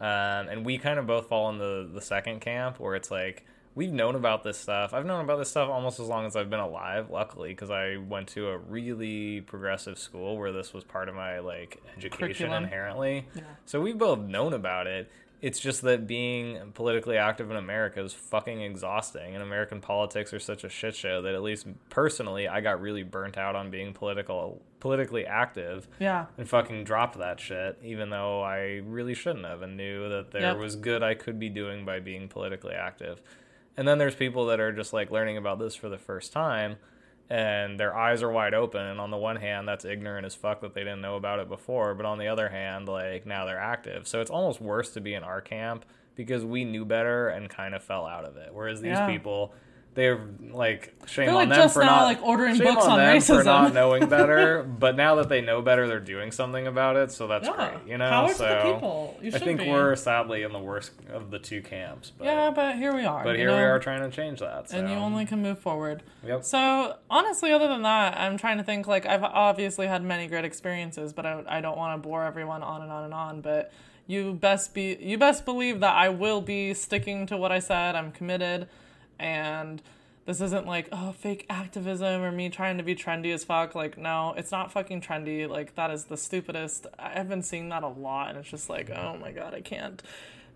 um, 0.00 0.48
and 0.48 0.64
we 0.64 0.78
kind 0.78 0.98
of 0.98 1.06
both 1.06 1.26
fall 1.28 1.48
in 1.50 1.58
the 1.58 1.88
the 1.92 2.00
second 2.00 2.40
camp 2.40 2.78
where 2.80 2.94
it's 2.94 3.10
like 3.10 3.44
we've 3.80 3.92
known 3.94 4.14
about 4.14 4.44
this 4.44 4.58
stuff 4.58 4.92
i've 4.92 5.06
known 5.06 5.24
about 5.24 5.38
this 5.38 5.48
stuff 5.48 5.70
almost 5.70 5.98
as 5.98 6.06
long 6.06 6.26
as 6.26 6.36
i've 6.36 6.50
been 6.50 6.60
alive 6.60 7.08
luckily 7.08 7.48
because 7.48 7.70
i 7.70 7.96
went 7.96 8.28
to 8.28 8.48
a 8.48 8.58
really 8.58 9.40
progressive 9.40 9.98
school 9.98 10.36
where 10.36 10.52
this 10.52 10.74
was 10.74 10.84
part 10.84 11.08
of 11.08 11.14
my 11.14 11.38
like 11.38 11.82
education 11.96 12.18
Curriculum. 12.18 12.64
inherently 12.64 13.26
so 13.64 13.80
we've 13.80 13.96
both 13.96 14.18
known 14.18 14.52
about 14.52 14.86
it 14.86 15.10
it's 15.40 15.58
just 15.58 15.80
that 15.80 16.06
being 16.06 16.58
politically 16.74 17.16
active 17.16 17.50
in 17.50 17.56
America 17.56 18.02
is 18.04 18.12
fucking 18.12 18.60
exhausting, 18.60 19.32
and 19.34 19.42
American 19.42 19.80
politics 19.80 20.34
are 20.34 20.38
such 20.38 20.64
a 20.64 20.68
shit 20.68 20.94
show 20.94 21.22
that 21.22 21.34
at 21.34 21.40
least 21.40 21.66
personally, 21.88 22.46
I 22.46 22.60
got 22.60 22.78
really 22.82 23.04
burnt 23.04 23.38
out 23.38 23.56
on 23.56 23.70
being 23.70 23.94
political, 23.94 24.60
politically 24.80 25.24
active, 25.24 25.88
Yeah. 25.98 26.26
and 26.36 26.46
fucking 26.46 26.84
dropped 26.84 27.16
that 27.20 27.40
shit, 27.40 27.78
even 27.82 28.10
though 28.10 28.42
I 28.42 28.82
really 28.84 29.14
shouldn't 29.14 29.46
have, 29.46 29.62
and 29.62 29.78
knew 29.78 30.10
that 30.10 30.30
there 30.30 30.42
Yep. 30.42 30.58
was 30.58 30.76
good 30.76 31.02
I 31.02 31.14
could 31.14 31.38
be 31.38 31.48
doing 31.48 31.86
by 31.86 32.00
being 32.00 32.28
politically 32.28 32.74
active. 32.74 33.22
And 33.76 33.86
then 33.88 33.98
there's 33.98 34.14
people 34.14 34.46
that 34.46 34.60
are 34.60 34.72
just 34.72 34.92
like 34.92 35.10
learning 35.10 35.36
about 35.36 35.58
this 35.58 35.74
for 35.74 35.88
the 35.88 35.98
first 35.98 36.32
time, 36.32 36.76
and 37.28 37.78
their 37.78 37.96
eyes 37.96 38.22
are 38.22 38.30
wide 38.30 38.54
open. 38.54 38.82
And 38.82 39.00
on 39.00 39.10
the 39.10 39.16
one 39.16 39.36
hand, 39.36 39.66
that's 39.68 39.84
ignorant 39.84 40.26
as 40.26 40.34
fuck 40.34 40.60
that 40.62 40.74
they 40.74 40.80
didn't 40.82 41.00
know 41.00 41.16
about 41.16 41.38
it 41.38 41.48
before. 41.48 41.94
But 41.94 42.04
on 42.06 42.18
the 42.18 42.28
other 42.28 42.48
hand, 42.48 42.88
like 42.88 43.24
now 43.26 43.46
they're 43.46 43.58
active. 43.60 44.06
So 44.08 44.20
it's 44.20 44.30
almost 44.30 44.60
worse 44.60 44.90
to 44.94 45.00
be 45.00 45.14
in 45.14 45.22
our 45.22 45.40
camp 45.40 45.84
because 46.16 46.44
we 46.44 46.64
knew 46.64 46.84
better 46.84 47.28
and 47.28 47.48
kind 47.48 47.74
of 47.74 47.82
fell 47.82 48.04
out 48.04 48.24
of 48.24 48.36
it. 48.36 48.50
Whereas 48.52 48.80
these 48.80 48.98
Yeah. 48.98 49.06
people, 49.06 49.54
they're 49.94 50.20
like 50.52 50.94
shame 51.06 51.26
They're, 51.26 51.34
on 51.36 51.48
them 51.48 51.58
just 51.58 51.74
for 51.74 51.80
now, 51.80 51.96
not 51.96 52.02
like, 52.04 52.22
ordering 52.22 52.54
shame 52.54 52.64
books 52.74 52.86
on 52.86 52.98
them 52.98 53.20
for 53.20 53.42
not 53.42 53.74
knowing 53.74 54.08
better. 54.08 54.62
but 54.62 54.96
now 54.96 55.16
that 55.16 55.28
they 55.28 55.40
know 55.40 55.62
better, 55.62 55.88
they're 55.88 55.98
doing 55.98 56.30
something 56.30 56.66
about 56.68 56.96
it. 56.96 57.10
So 57.10 57.26
that's 57.26 57.48
Yeah. 57.48 57.54
great. 57.56 57.90
You 57.90 57.98
know, 57.98 58.08
Power 58.08 58.32
so 58.32 58.44
the 58.44 58.72
people. 58.72 59.18
You 59.20 59.32
I 59.34 59.38
think 59.38 59.60
be. 59.60 59.68
we're 59.68 59.96
sadly 59.96 60.42
in 60.44 60.52
the 60.52 60.58
worst 60.60 60.92
of 61.12 61.30
the 61.32 61.38
two 61.40 61.60
camps. 61.60 62.10
But, 62.10 62.24
Yeah, 62.26 62.50
but 62.50 62.76
here 62.76 62.94
we 62.94 63.04
are. 63.04 63.24
but 63.24 63.36
here 63.36 63.50
we 63.50 63.62
are 63.62 63.78
trying 63.80 64.08
to 64.08 64.14
change 64.14 64.38
that. 64.40 64.70
So. 64.70 64.78
And 64.78 64.88
you 64.88 64.94
only 64.96 65.26
can 65.26 65.42
move 65.42 65.58
forward. 65.58 66.02
Yep. 66.24 66.44
So 66.44 66.96
honestly, 67.10 67.52
other 67.52 67.66
than 67.68 67.82
that, 67.82 68.16
I'm 68.18 68.36
trying 68.36 68.58
to 68.58 68.64
think. 68.64 68.86
Like 68.86 69.06
I've 69.06 69.24
obviously 69.24 69.86
had 69.88 70.02
many 70.04 70.26
great 70.28 70.44
experiences, 70.44 71.12
but 71.12 71.26
I, 71.26 71.42
I 71.48 71.60
don't 71.60 71.76
want 71.76 72.00
to 72.00 72.08
bore 72.08 72.24
everyone 72.24 72.62
on 72.62 72.82
and 72.82 72.90
on 72.92 73.04
and 73.04 73.14
on. 73.14 73.40
But 73.40 73.72
you 74.06 74.34
best 74.34 74.72
be 74.72 74.96
you 75.00 75.18
best 75.18 75.44
believe 75.44 75.80
that 75.80 75.94
I 75.94 76.08
will 76.10 76.40
be 76.40 76.74
sticking 76.74 77.26
to 77.26 77.36
what 77.36 77.50
I 77.52 77.58
said. 77.58 77.94
I'm 77.96 78.10
committed, 78.12 78.68
and 79.20 79.80
this 80.26 80.40
isn't 80.40 80.66
like 80.66 80.88
oh 80.90 81.12
fake 81.12 81.46
activism 81.48 82.22
or 82.22 82.32
me 82.32 82.48
trying 82.48 82.78
to 82.78 82.82
be 82.82 82.96
trendy 82.96 83.32
as 83.32 83.44
fuck. 83.44 83.74
Like 83.74 83.96
no, 83.96 84.34
it's 84.36 84.50
not 84.50 84.72
fucking 84.72 85.00
trendy. 85.00 85.48
Like 85.48 85.76
that 85.76 85.90
is 85.90 86.06
the 86.06 86.16
stupidest. 86.16 86.86
I've 86.98 87.28
been 87.28 87.42
seeing 87.42 87.68
that 87.68 87.84
a 87.84 87.88
lot, 87.88 88.30
and 88.30 88.38
it's 88.38 88.50
just 88.50 88.68
like 88.68 88.90
oh 88.90 89.16
my 89.18 89.30
god, 89.30 89.54
I 89.54 89.60
can't 89.60 90.02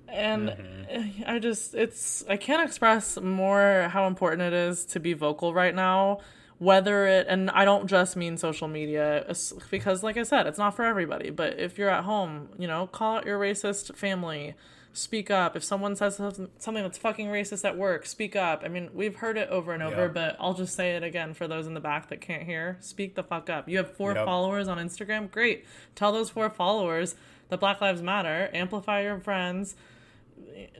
and 0.08 0.48
Mm-hmm. 0.48 1.22
I 1.26 1.38
just 1.38 1.74
it's 1.74 2.24
I 2.28 2.36
can't 2.36 2.66
express 2.66 3.18
more 3.20 3.88
how 3.90 4.06
important 4.06 4.42
it 4.42 4.52
is 4.52 4.84
to 4.86 5.00
be 5.00 5.12
vocal 5.12 5.54
right 5.54 5.74
now 5.74 6.18
whether 6.58 7.06
it 7.06 7.26
and 7.28 7.50
I 7.50 7.64
don't 7.64 7.86
just 7.86 8.16
mean 8.16 8.36
social 8.36 8.68
media 8.68 9.26
because 9.70 10.02
like 10.02 10.16
I 10.16 10.22
said 10.22 10.46
it's 10.46 10.58
not 10.58 10.76
for 10.76 10.84
everybody 10.84 11.30
but 11.30 11.58
if 11.58 11.78
you're 11.78 11.90
at 11.90 12.04
home 12.04 12.50
you 12.58 12.68
know 12.68 12.86
call 12.86 13.16
out 13.16 13.26
your 13.26 13.38
racist 13.38 13.94
family 13.96 14.54
speak 14.94 15.30
up 15.30 15.56
if 15.56 15.62
someone 15.64 15.94
says 15.96 16.16
something 16.16 16.82
that's 16.82 16.96
fucking 16.96 17.26
racist 17.26 17.64
at 17.64 17.76
work 17.76 18.06
speak 18.06 18.34
up 18.36 18.62
I 18.64 18.68
mean 18.68 18.88
we've 18.94 19.16
heard 19.16 19.36
it 19.36 19.48
over 19.50 19.72
and 19.72 19.82
over 19.82 20.02
Yeah. 20.02 20.08
but 20.08 20.36
I'll 20.38 20.54
just 20.54 20.74
say 20.74 20.96
it 20.96 21.02
again 21.02 21.34
for 21.34 21.46
those 21.48 21.66
in 21.66 21.74
the 21.74 21.80
back 21.80 22.08
that 22.08 22.20
can't 22.20 22.44
hear 22.44 22.76
speak 22.80 23.14
the 23.16 23.22
fuck 23.24 23.50
up 23.50 23.68
you 23.68 23.76
have 23.78 23.94
four 23.96 24.14
Yep. 24.14 24.24
followers 24.24 24.68
on 24.68 24.78
Instagram 24.78 25.30
great 25.30 25.64
tell 25.94 26.12
those 26.12 26.30
four 26.30 26.48
followers 26.48 27.16
that 27.48 27.60
Black 27.60 27.80
Lives 27.80 28.00
Matter 28.02 28.48
amplify 28.54 29.02
your 29.02 29.18
friends 29.20 29.74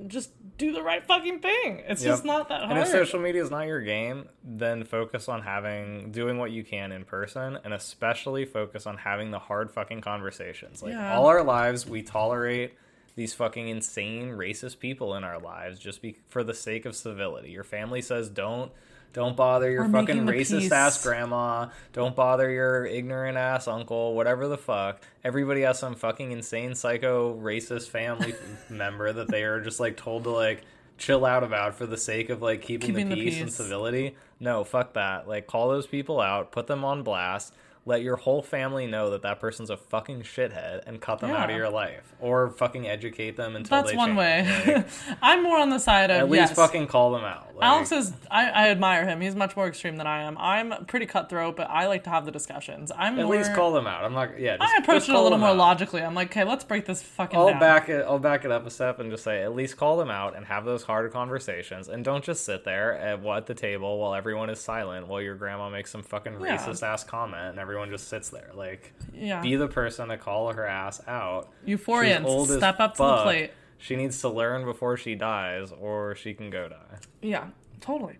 just 0.07 0.31
do 0.59 0.73
the 0.73 0.83
right 0.83 1.05
fucking 1.05 1.41
thing. 1.41 1.83
It's 1.87 2.03
Yep. 2.03 2.12
just 2.12 2.25
not 2.25 2.49
that 2.49 2.61
hard. 2.61 2.71
And 2.73 2.81
if 2.81 2.89
social 2.89 3.21
media 3.21 3.43
is 3.43 3.51
not 3.51 3.67
your 3.67 3.81
game, 3.81 4.29
then 4.43 4.85
focus 4.85 5.29
on 5.29 5.43
having 5.43 6.11
doing 6.12 6.39
what 6.39 6.51
you 6.51 6.65
can 6.65 6.93
in 6.93 7.05
person, 7.05 7.59
and 7.65 7.73
especially 7.75 8.45
focus 8.45 8.87
on 8.87 8.97
having 8.99 9.31
the 9.31 9.39
hard 9.39 9.71
fucking 9.71 10.01
conversations. 10.01 10.83
Like 10.83 10.93
Yeah. 10.93 11.17
all 11.17 11.27
our 11.27 11.43
lives, 11.43 11.87
we 11.89 12.03
tolerate 12.03 12.75
these 13.17 13.35
fucking 13.35 13.69
insane 13.69 14.31
racist 14.31 14.79
people 14.79 15.15
in 15.15 15.25
our 15.25 15.39
lives 15.39 15.79
just 15.79 16.03
be 16.03 16.17
for 16.29 16.43
the 16.43 16.55
sake 16.55 16.85
of 16.85 16.97
civility. 16.97 17.51
Your 17.51 17.65
family 17.65 18.03
says 18.03 18.29
don't 18.29 18.73
don't 19.12 19.37
bother 19.37 19.71
your 19.71 19.85
We're 19.85 19.93
fucking 19.93 20.27
racist 20.27 20.61
peace. 20.62 20.73
ass 20.73 21.03
grandma. 21.03 21.69
Don't 21.93 22.17
bother 22.17 22.51
your 22.51 22.85
ignorant 22.85 23.39
ass 23.39 23.69
uncle. 23.69 24.15
Whatever 24.15 24.49
the 24.49 24.59
fuck. 24.59 25.03
Everybody 25.23 25.61
has 25.61 25.79
some 25.79 25.95
fucking 25.95 26.33
insane 26.33 26.75
psycho 26.75 27.39
racist 27.39 27.89
family 27.89 28.35
member 28.69 29.12
that 29.12 29.29
they 29.29 29.45
are 29.45 29.61
just 29.61 29.79
like 29.79 29.97
told 29.97 30.25
to 30.25 30.31
like 30.31 30.62
chill 30.99 31.25
out 31.25 31.45
about 31.45 31.77
for 31.77 31.87
the 31.87 31.97
sake 31.97 32.29
of 32.29 32.43
like 32.43 32.62
keeping, 32.62 32.89
Keeping 32.89 33.09
the 33.09 33.15
the 33.15 33.25
peace 33.25 33.41
and 33.41 33.53
civility. 33.53 34.17
No, 34.41 34.65
fuck 34.65 34.95
that. 34.95 35.29
Like 35.29 35.47
call 35.47 35.69
those 35.69 35.87
people 35.87 36.21
out, 36.21 36.51
put 36.51 36.67
them 36.67 36.85
on 36.85 37.05
blast. 37.05 37.55
Let 37.87 38.03
your 38.03 38.16
whole 38.16 38.41
family 38.43 38.87
know 38.87 39.11
that 39.11 39.22
that 39.22 39.41
person's 39.41 39.68
a 39.68 39.76
fucking 39.76 40.22
shithead 40.22 40.82
and 40.87 41.01
cut 41.01 41.20
them 41.20 41.30
out 41.30 41.51
of 41.51 41.57
your 41.57 41.68
life, 41.68 42.14
or 42.18 42.49
fucking 42.51 42.89
educate 42.89 43.37
them 43.37 43.57
until. 43.57 43.82
That's 43.82 43.95
one 43.95 44.16
change. 44.16 44.18
way. 44.18 44.74
Like, 44.74 44.87
I'm 45.22 45.43
more 45.43 45.59
on 45.59 45.68
the 45.68 45.78
side 45.78 46.11
of 46.11 46.16
at 46.16 46.30
least 46.30 46.51
yes. 46.51 46.57
fucking 46.57 46.87
call 46.87 47.12
them 47.12 47.24
out. 47.24 47.55
Like, 47.55 47.64
Alex 47.64 47.93
is. 47.93 48.12
I, 48.30 48.49
I 48.49 48.68
admire 48.70 49.07
him. 49.07 49.20
He's 49.20 49.35
much 49.35 49.55
more 49.55 49.66
extreme 49.66 49.97
than 49.97 50.07
I 50.07 50.22
am. 50.22 50.39
I'm 50.39 50.87
pretty 50.87 51.05
cutthroat, 51.05 51.57
but 51.57 51.68
I 51.68 51.87
like 51.87 52.05
to 52.05 52.11
have 52.11 52.24
the 52.24 52.32
discussions. 52.32 52.91
I'm 52.97 53.18
at 53.18 53.26
more, 53.26 53.37
least 53.37 53.53
call 53.53 53.72
them 53.72 53.87
out. 53.87 54.03
I'm 54.03 54.14
not. 54.14 54.41
Yeah, 54.41 54.57
just, 54.57 54.72
I 54.72 54.78
approach 54.78 55.09
it 55.09 55.14
a 55.14 55.20
little 55.20 55.39
more 55.39 55.51
out. 55.51 55.59
logically. 55.59 56.01
I'm 56.03 56.14
like, 56.14 56.28
okay, 56.30 56.45
let's 56.45 56.64
break 56.64 56.87
this 56.87 57.03
fucking 57.03 57.39
I'll 57.39 57.51
down. 57.51 57.61
back 57.61 57.91
it. 57.91 58.05
I'll 58.09 58.18
back 58.18 58.47
it 58.47 58.51
up 58.51 58.66
a 58.66 58.70
step 58.70 58.99
and 58.99 59.11
just 59.11 59.24
say 59.24 59.43
at 59.43 59.55
least 59.55 59.76
call 59.76 59.99
them 59.99 60.11
out 60.11 60.37
and 60.37 60.47
have 60.47 60.64
those 60.64 60.85
hard 60.85 61.12
conversations, 61.12 61.89
and 61.89 62.03
don't 62.03 62.24
just 62.24 62.45
sit 62.47 62.64
there 62.64 62.97
at 62.97 63.22
at 63.24 63.47
the 63.47 63.55
table 63.55 63.99
while 63.99 64.14
everyone 64.14 64.49
is 64.49 64.59
silent 64.61 65.07
while 65.07 65.20
your 65.20 65.35
grandma 65.35 65.68
makes 65.68 65.91
some 65.91 66.03
fucking 66.03 66.41
Yeah. 66.41 66.57
racist 66.57 66.82
ass 66.82 67.05
comment 67.05 67.51
and 67.51 67.59
everyone 67.59 67.74
just 67.91 68.09
sits 68.09 68.31
there. 68.31 68.51
Like, 68.55 68.93
Yeah. 69.12 69.41
be 69.41 69.57
the 69.57 69.68
person 69.68 70.09
to 70.09 70.16
call 70.16 70.53
her 70.53 70.66
ass 70.66 71.01
out. 71.07 71.51
Euphorians, 71.66 72.57
step 72.57 72.81
up 72.81 72.95
to 72.97 73.03
the 73.03 73.22
plate. 73.22 73.51
She 73.79 73.97
needs 73.97 74.20
to 74.22 74.29
learn 74.29 74.64
before 74.64 74.97
she 74.97 75.14
dies, 75.14 75.72
or 75.72 76.14
she 76.14 76.33
can 76.35 76.49
go 76.51 76.68
die. 76.68 76.99
Yeah, 77.20 77.49
totally. 77.81 78.18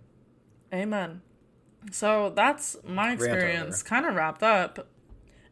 Amen. 0.73 1.23
So 1.91 2.31
that's 2.35 2.77
my 2.87 3.13
experience 3.13 3.83
kind 3.83 4.07
of 4.07 4.15
wrapped 4.15 4.43
up. 4.43 4.87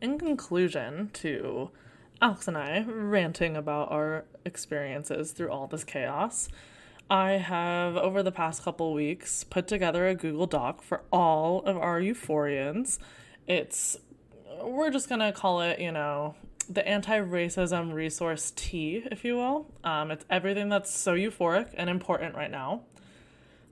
In 0.01 0.19
conclusion 0.19 1.11
to 1.15 1.71
Alex 2.21 2.49
and 2.49 2.57
I 2.59 2.83
ranting 2.87 3.57
about 3.57 3.91
our 3.93 4.25
experiences 4.45 5.33
through 5.33 5.51
all 5.51 5.67
this 5.67 5.85
chaos, 5.85 6.49
I 7.11 7.33
have 7.33 7.97
over 7.97 8.23
the 8.23 8.33
past 8.33 8.63
couple 8.65 8.93
weeks 8.95 9.45
put 9.45 9.69
together 9.69 10.09
a 10.09 10.15
Google 10.15 10.47
Doc 10.47 10.83
for 10.83 11.03
all 11.13 11.61
of 11.67 11.77
our 11.77 12.01
euphorians. 12.01 12.99
It's 13.47 13.99
we're 14.61 14.91
just 14.91 15.09
gonna 15.09 15.33
call 15.33 15.61
it, 15.63 15.81
you 15.81 15.93
know, 15.93 16.35
the 16.69 16.87
anti-racism 16.87 17.93
resource 17.93 18.53
tea, 18.55 19.05
if 19.11 19.25
you 19.25 19.37
will. 19.37 19.67
Um, 19.85 20.11
it's 20.11 20.25
everything 20.31 20.69
that's 20.69 20.93
so 20.93 21.15
euphoric 21.15 21.69
and 21.75 21.91
important 21.91 22.35
right 22.35 22.51
now. 22.51 22.83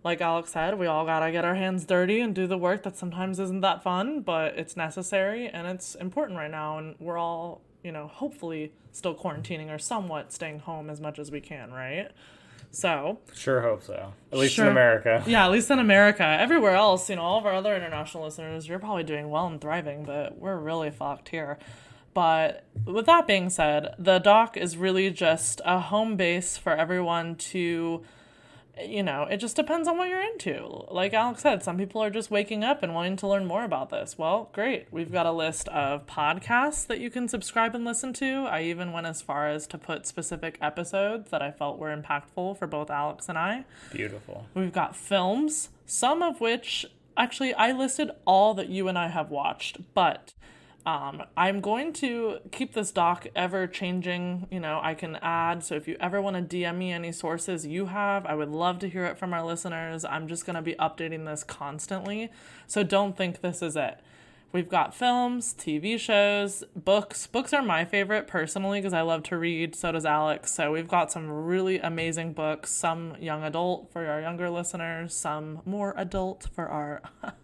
Like 0.03 0.21
Alex 0.21 0.53
said, 0.53 0.79
we 0.79 0.87
all 0.87 1.05
gotta 1.05 1.31
get 1.31 1.45
our 1.45 1.55
hands 1.55 1.85
dirty 1.85 2.21
and 2.21 2.35
do 2.35 2.47
the 2.47 2.59
work 2.59 2.83
that 2.85 2.97
sometimes 2.97 3.39
isn't 3.39 3.61
that 3.61 3.83
fun, 3.83 4.23
but 4.23 4.59
it's 4.59 4.77
necessary 4.77 5.49
and 5.49 5.67
it's 5.67 5.95
important 5.95 6.39
right 6.39 6.51
now. 6.51 6.79
And 6.79 6.97
we're 6.99 7.19
all, 7.19 7.61
you 7.85 7.93
know, 7.93 8.09
hopefully 8.09 8.73
still 8.93 9.15
quarantining 9.15 9.73
or 9.73 9.79
somewhat 9.79 10.33
staying 10.33 10.61
home 10.61 10.89
as 10.91 11.01
much 11.01 11.19
as 11.19 11.31
we 11.31 11.41
can, 11.41 11.71
right? 11.71 12.11
So, 12.73 13.19
Sure 13.35 13.61
hope 13.63 13.83
so. 13.83 14.13
At 14.33 14.39
least 14.39 14.55
Sure. 14.55 14.67
in 14.67 14.71
America. 14.71 15.25
yeah, 15.29 15.45
at 15.45 15.51
least 15.51 15.71
in 15.71 15.79
America. 15.79 16.23
Everywhere 16.25 16.75
else, 16.75 17.11
you 17.11 17.17
know, 17.17 17.23
all 17.23 17.39
of 17.39 17.47
our 17.47 17.55
other 17.55 17.75
international 17.75 18.25
listeners, 18.25 18.69
you're 18.69 18.79
probably 18.79 19.03
doing 19.05 19.29
well 19.29 19.47
and 19.47 19.61
thriving, 19.61 20.05
but 20.05 20.39
we're 20.39 20.57
really 20.57 20.91
fucked 20.91 21.31
here. 21.31 21.59
But 22.15 22.65
with 22.85 23.07
that 23.07 23.27
being 23.27 23.51
said, 23.51 23.95
the 23.99 24.19
doc 24.19 24.57
is 24.57 24.77
really 24.77 25.11
just 25.11 25.61
a 25.65 25.79
home 25.81 26.17
base 26.17 26.57
for 26.57 26.73
everyone 26.73 27.37
to, 27.37 28.03
you 28.79 29.03
know, 29.03 29.25
it 29.25 29.39
just 29.39 29.57
depends 29.57 29.89
on 29.89 29.97
what 29.97 30.09
you're 30.09 30.23
into. 30.23 30.85
Like 30.91 31.13
Alex 31.13 31.43
said, 31.43 31.63
some 31.63 31.79
people 31.79 32.03
are 32.03 32.11
just 32.11 32.31
waking 32.31 32.65
up 32.65 32.83
and 32.83 32.95
wanting 32.95 33.17
to 33.17 33.29
learn 33.29 33.47
more 33.47 33.65
about 33.65 33.91
this. 33.91 34.17
Well, 34.19 34.51
great. 34.53 34.87
We've 34.91 35.13
got 35.13 35.27
a 35.27 35.33
list 35.33 35.69
of 35.69 36.07
podcasts 36.07 36.87
that 36.87 37.01
you 37.01 37.11
can 37.11 37.29
subscribe 37.29 37.75
and 37.75 37.85
listen 37.85 38.13
to. 38.15 38.47
I 38.47 38.63
even 38.63 38.93
went 38.93 39.07
as 39.07 39.23
far 39.23 39.49
as 39.49 39.67
to 39.69 39.79
put 39.79 40.07
specific 40.07 40.59
episodes 40.61 41.31
that 41.31 41.43
I 41.43 41.51
felt 41.51 41.79
were 41.79 41.95
impactful 41.95 42.59
for 42.59 42.67
both 42.67 42.91
Alex 42.91 43.29
and 43.29 43.39
I. 43.39 43.65
Beautiful. 43.93 44.47
We've 44.55 44.73
got 44.73 44.97
films, 44.97 45.71
some 45.87 46.23
of 46.23 46.41
which 46.41 46.87
actually 47.17 47.53
I 47.55 47.73
listed 47.73 48.11
all 48.27 48.55
that 48.55 48.69
you 48.69 48.89
and 48.89 48.99
I 48.99 49.09
have 49.09 49.31
watched, 49.31 49.79
but 49.95 50.33
um, 50.87 51.23
I'm 51.37 51.61
going 51.61 51.93
to 51.95 52.39
keep 52.51 52.73
this 52.75 52.91
doc 52.91 53.27
ever 53.37 53.67
changing. 53.67 54.47
You 54.51 54.61
know, 54.61 54.81
I 54.83 54.95
can 54.95 55.17
add. 55.17 55.63
So 55.63 55.75
if 55.75 55.87
you 55.87 55.97
ever 56.01 56.21
want 56.23 56.37
to 56.37 56.57
DM 56.57 56.77
me 56.79 56.93
any 56.93 57.13
sources 57.13 57.67
you 57.67 57.87
have, 57.87 58.25
I 58.27 58.35
would 58.35 58.49
love 58.49 58.79
to 58.81 58.89
hear 58.89 59.05
it 59.05 59.19
from 59.19 59.35
our 59.35 59.45
listeners. 59.45 60.05
I'm 60.05 60.27
just 60.27 60.47
going 60.47 60.57
to 60.57 60.63
be 60.63 60.75
updating 60.75 61.27
this 61.27 61.45
constantly. 61.45 62.31
So 62.67 62.83
don't 62.83 63.17
think 63.17 63.41
this 63.41 63.63
is 63.63 63.77
it. 63.77 64.01
We've 64.53 64.69
got 64.69 64.95
films, 64.95 65.55
TV 65.57 65.97
shows, 65.99 66.65
books. 66.75 67.29
Books 67.29 67.53
are 67.53 67.63
my 67.63 67.85
favorite 67.85 68.27
personally 68.27 68.81
because 68.81 68.93
I 68.93 69.03
love 69.03 69.23
to 69.25 69.39
read. 69.39 69.77
So 69.77 69.93
does 69.93 70.05
Alex. 70.05 70.53
So 70.53 70.73
we've 70.73 70.89
got 70.89 71.13
some 71.13 71.31
really 71.31 71.79
amazing 71.79 72.33
books, 72.33 72.73
some 72.73 73.17
young 73.21 73.45
adult 73.45 73.93
for 73.93 74.07
our 74.07 74.21
younger 74.21 74.51
listeners, 74.51 75.15
some 75.15 75.61
more 75.65 75.95
adult 75.97 76.49
for 76.53 76.67
our 76.69 77.03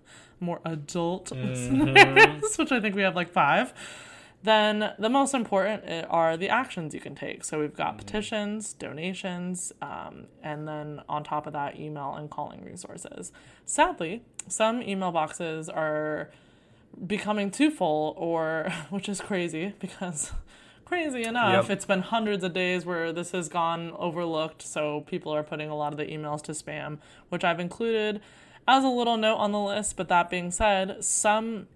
more 0.41 0.61
adult 0.65 1.31
mm-hmm. 1.35 1.83
listeners, 1.83 2.57
which 2.57 2.73
I 2.73 2.81
think 2.81 2.95
we 2.95 3.03
have 3.03 3.17
like 3.17 3.31
five. 3.31 3.73
Then 4.43 4.93
the 4.99 5.09
most 5.09 5.35
important 5.35 5.83
eh, 5.87 6.03
are 6.09 6.37
the 6.37 6.49
actions 6.49 6.95
you 6.95 7.01
can 7.01 7.15
take. 7.15 7.45
So 7.45 7.59
we've 7.59 7.75
got 7.75 7.95
mm. 7.95 7.99
petitions, 7.99 8.75
donations, 8.75 9.73
um, 9.83 10.27
and 10.43 10.69
then 10.69 11.01
on 11.09 11.25
top 11.25 11.47
of 11.47 11.53
that, 11.55 11.81
email 11.81 12.15
and 12.15 12.31
calling 12.31 12.65
resources. 12.65 13.33
Sadly, 13.65 14.23
some 14.47 14.83
email 14.83 15.11
boxes 15.11 15.69
are 15.69 16.31
becoming 17.07 17.51
too 17.51 17.71
full 17.71 18.15
or 18.17 18.73
which 18.91 19.09
is 19.09 19.21
crazy 19.21 19.75
because 19.79 20.33
crazy 20.85 21.25
enough 21.25 21.65
Yep. 21.65 21.71
it's 21.71 21.85
been 21.85 22.03
hundreds 22.03 22.45
of 22.45 22.53
days 22.53 22.87
where 22.87 23.13
this 23.13 23.33
has 23.33 23.49
gone 23.49 23.93
overlooked 23.99 24.63
so 24.63 25.03
people 25.03 25.35
are 25.35 25.43
putting 25.43 25.69
a 25.69 25.77
lot 25.77 25.93
of 25.93 25.99
the 25.99 26.07
emails 26.07 26.43
to 26.45 26.53
spam 26.53 26.99
which 27.29 27.45
i've 27.45 27.61
included 27.61 28.21
as 28.69 28.85
a 28.85 28.89
little 28.89 29.17
note 29.17 29.37
on 29.37 29.53
the 29.53 29.61
list 29.61 29.97
but 29.97 30.09
that 30.09 30.29
being 30.31 30.51
said 30.51 31.03
some 31.05 31.67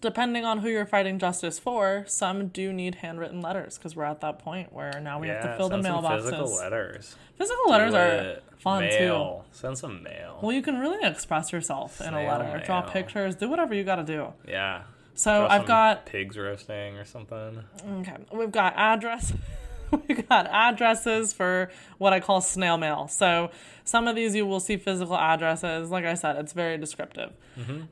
depending 0.00 0.44
on 0.44 0.58
who 0.58 0.68
you're 0.68 0.86
fighting 0.86 1.18
justice 1.18 1.58
for 1.58 2.04
some 2.08 2.48
do 2.48 2.72
need 2.72 2.96
handwritten 2.96 3.40
letters 3.40 3.76
because 3.76 3.94
we're 3.94 4.04
at 4.04 4.20
that 4.20 4.38
point 4.38 4.72
where 4.72 4.98
now 5.02 5.18
we 5.20 5.28
have 5.28 5.42
to 5.42 5.56
fill 5.56 5.68
the 5.68 5.76
mailboxes 5.76 6.22
Physical 6.24 6.56
letters. 6.56 7.16
Physical 7.36 7.70
letters 7.70 7.92
Do 7.92 7.96
are 7.98 8.06
it. 8.08 8.44
fun 8.58 8.82
too 8.84 8.88
mail. 8.98 9.44
Send 9.52 9.76
some 9.78 10.02
mail. 10.02 10.38
well 10.42 10.52
you 10.52 10.62
can 10.62 10.78
really 10.78 11.06
express 11.06 11.52
yourself 11.52 12.00
in 12.00 12.14
a 12.14 12.26
letter 12.26 12.62
draw 12.64 12.80
pictures 12.82 13.34
do 13.34 13.48
whatever 13.48 13.74
you 13.74 13.84
got 13.84 13.96
to 13.96 14.04
do 14.04 14.32
yeah. 14.48 14.82
so 15.14 15.46
i've 15.50 15.66
got 15.66 16.06
pigs 16.06 16.38
roasting 16.38 16.96
or 16.96 17.04
something. 17.04 17.64
Okay, 18.00 18.16
we've 18.32 18.52
got 18.52 18.74
address. 18.76 19.32
We've 20.08 20.28
got 20.28 20.46
addresses 20.46 21.32
for 21.32 21.70
what 21.98 22.12
I 22.12 22.20
call 22.20 22.40
snail 22.40 22.76
mail. 22.76 23.08
So 23.08 23.50
some 23.84 24.06
of 24.06 24.14
these 24.14 24.34
you 24.34 24.46
will 24.46 24.60
see 24.60 24.76
physical 24.76 25.16
addresses. 25.16 25.90
Like 25.90 26.04
I 26.04 26.14
said, 26.14 26.36
it's 26.36 26.52
very 26.52 26.78
descriptive. 26.78 27.32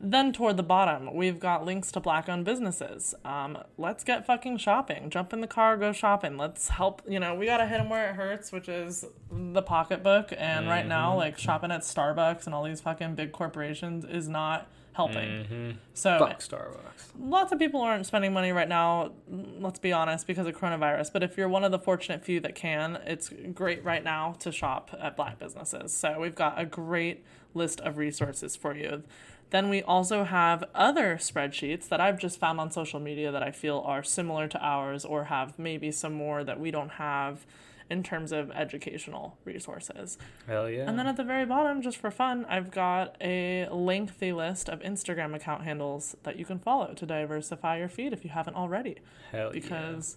Then 0.00 0.32
toward 0.32 0.56
the 0.56 0.62
bottom, 0.62 1.14
we've 1.14 1.38
got 1.38 1.64
links 1.64 1.92
to 1.92 2.00
black-owned 2.00 2.44
businesses. 2.44 3.14
Um, 3.24 3.58
let's 3.76 4.02
get 4.04 4.24
fucking 4.24 4.58
shopping. 4.58 5.10
Jump 5.10 5.32
in 5.32 5.40
the 5.40 5.46
car, 5.46 5.76
go 5.76 5.92
shopping. 5.92 6.38
Let's 6.38 6.68
help. 6.68 7.02
You 7.06 7.20
know, 7.20 7.34
we 7.34 7.46
gotta 7.46 7.66
hit 7.66 7.78
them 7.78 7.90
where 7.90 8.10
it 8.10 8.14
hurts, 8.16 8.50
which 8.50 8.68
is 8.68 9.04
the 9.30 9.60
pocketbook. 9.62 10.32
And 10.36 10.68
right 10.68 10.86
now, 10.86 11.16
like 11.16 11.38
shopping 11.38 11.70
at 11.70 11.80
Starbucks 11.82 12.46
and 12.46 12.54
all 12.54 12.64
these 12.64 12.80
fucking 12.80 13.14
big 13.14 13.32
corporations 13.32 14.04
is 14.04 14.28
not 14.28 14.68
helping. 14.98 15.28
Mm-hmm. 15.28 15.70
So 15.94 16.18
Fuck 16.18 16.40
Starbucks. 16.40 17.12
lots 17.20 17.52
of 17.52 17.60
people 17.60 17.80
aren't 17.80 18.04
spending 18.04 18.32
money 18.32 18.50
right 18.50 18.68
now, 18.68 19.12
let's 19.28 19.78
be 19.78 19.92
honest, 19.92 20.26
because 20.26 20.44
of 20.44 20.58
coronavirus. 20.58 21.12
But 21.12 21.22
if 21.22 21.38
you're 21.38 21.48
one 21.48 21.62
of 21.62 21.70
the 21.70 21.78
fortunate 21.78 22.24
few 22.24 22.40
that 22.40 22.56
can, 22.56 22.96
it's 23.06 23.30
great 23.54 23.84
right 23.84 24.02
now 24.02 24.34
to 24.40 24.50
shop 24.50 24.90
at 25.00 25.16
black 25.16 25.38
businesses. 25.38 25.94
So 25.94 26.18
we've 26.18 26.34
got 26.34 26.60
a 26.60 26.66
great 26.66 27.24
list 27.54 27.78
of 27.82 27.96
resources 27.96 28.56
for 28.56 28.74
you. 28.74 29.04
Then 29.50 29.68
we 29.68 29.82
also 29.82 30.24
have 30.24 30.64
other 30.74 31.14
spreadsheets 31.14 31.88
that 31.90 32.00
I've 32.00 32.18
just 32.18 32.40
found 32.40 32.58
on 32.58 32.72
social 32.72 32.98
media 32.98 33.30
that 33.30 33.42
I 33.44 33.52
feel 33.52 33.84
are 33.86 34.02
similar 34.02 34.48
to 34.48 34.58
ours 34.58 35.04
or 35.04 35.24
have 35.24 35.60
maybe 35.60 35.92
some 35.92 36.12
more 36.12 36.42
that 36.42 36.58
we 36.58 36.72
don't 36.72 36.90
have 36.90 37.46
in 37.90 38.02
terms 38.02 38.32
of 38.32 38.50
educational 38.50 39.38
resources. 39.44 40.18
Hell 40.46 40.68
yeah. 40.68 40.88
And 40.88 40.98
then 40.98 41.06
at 41.06 41.16
the 41.16 41.24
very 41.24 41.46
bottom, 41.46 41.80
just 41.82 41.96
for 41.96 42.10
fun, 42.10 42.44
I've 42.48 42.70
got 42.70 43.16
a 43.20 43.66
lengthy 43.70 44.32
list 44.32 44.68
of 44.68 44.80
Instagram 44.80 45.34
account 45.34 45.64
handles 45.64 46.16
that 46.22 46.38
you 46.38 46.44
can 46.44 46.58
follow 46.58 46.92
to 46.94 47.06
diversify 47.06 47.78
your 47.78 47.88
feed 47.88 48.12
if 48.12 48.24
you 48.24 48.30
haven't 48.30 48.56
already. 48.56 48.96
Hell 49.32 49.46
yeah. 49.54 49.60
Because 49.60 50.16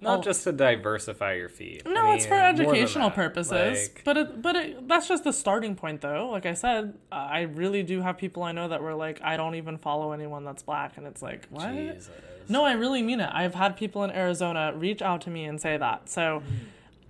Not 0.00 0.18
Oh. 0.18 0.22
just 0.22 0.44
to 0.44 0.52
diversify 0.52 1.34
your 1.34 1.48
feed. 1.48 1.82
I 1.86 1.92
no, 1.92 2.12
it's 2.12 2.26
for 2.26 2.32
mean, 2.34 2.40
more 2.42 2.52
than 2.52 2.60
educational 2.66 3.10
purposes. 3.10 3.88
Like, 3.88 4.02
but 4.04 4.16
it, 4.18 4.42
but 4.42 4.56
it, 4.56 4.88
that's 4.88 5.08
just 5.08 5.24
the 5.24 5.32
starting 5.32 5.76
point, 5.76 6.00
though. 6.02 6.28
Like 6.30 6.44
I 6.46 6.52
said, 6.54 6.94
I 7.12 7.42
really 7.42 7.82
do 7.82 8.02
have 8.02 8.18
people 8.18 8.42
I 8.42 8.52
know 8.52 8.68
that 8.68 8.82
were 8.82 8.92
like, 8.94 9.20
I 9.22 9.36
don't 9.38 9.54
even 9.54 9.78
follow 9.78 10.12
anyone 10.12 10.44
that's 10.44 10.62
black, 10.62 10.96
and 10.98 11.06
it's 11.06 11.22
like, 11.22 11.46
what? 11.48 11.72
Jesus. 11.72 12.10
No, 12.48 12.64
I 12.64 12.72
really 12.72 13.02
mean 13.02 13.20
it. 13.20 13.30
I've 13.32 13.54
had 13.54 13.76
people 13.78 14.04
in 14.04 14.10
Arizona 14.10 14.72
reach 14.76 15.00
out 15.00 15.22
to 15.22 15.30
me 15.30 15.44
and 15.46 15.58
say 15.58 15.78
that. 15.78 16.10
So 16.10 16.42
I- 16.44 16.50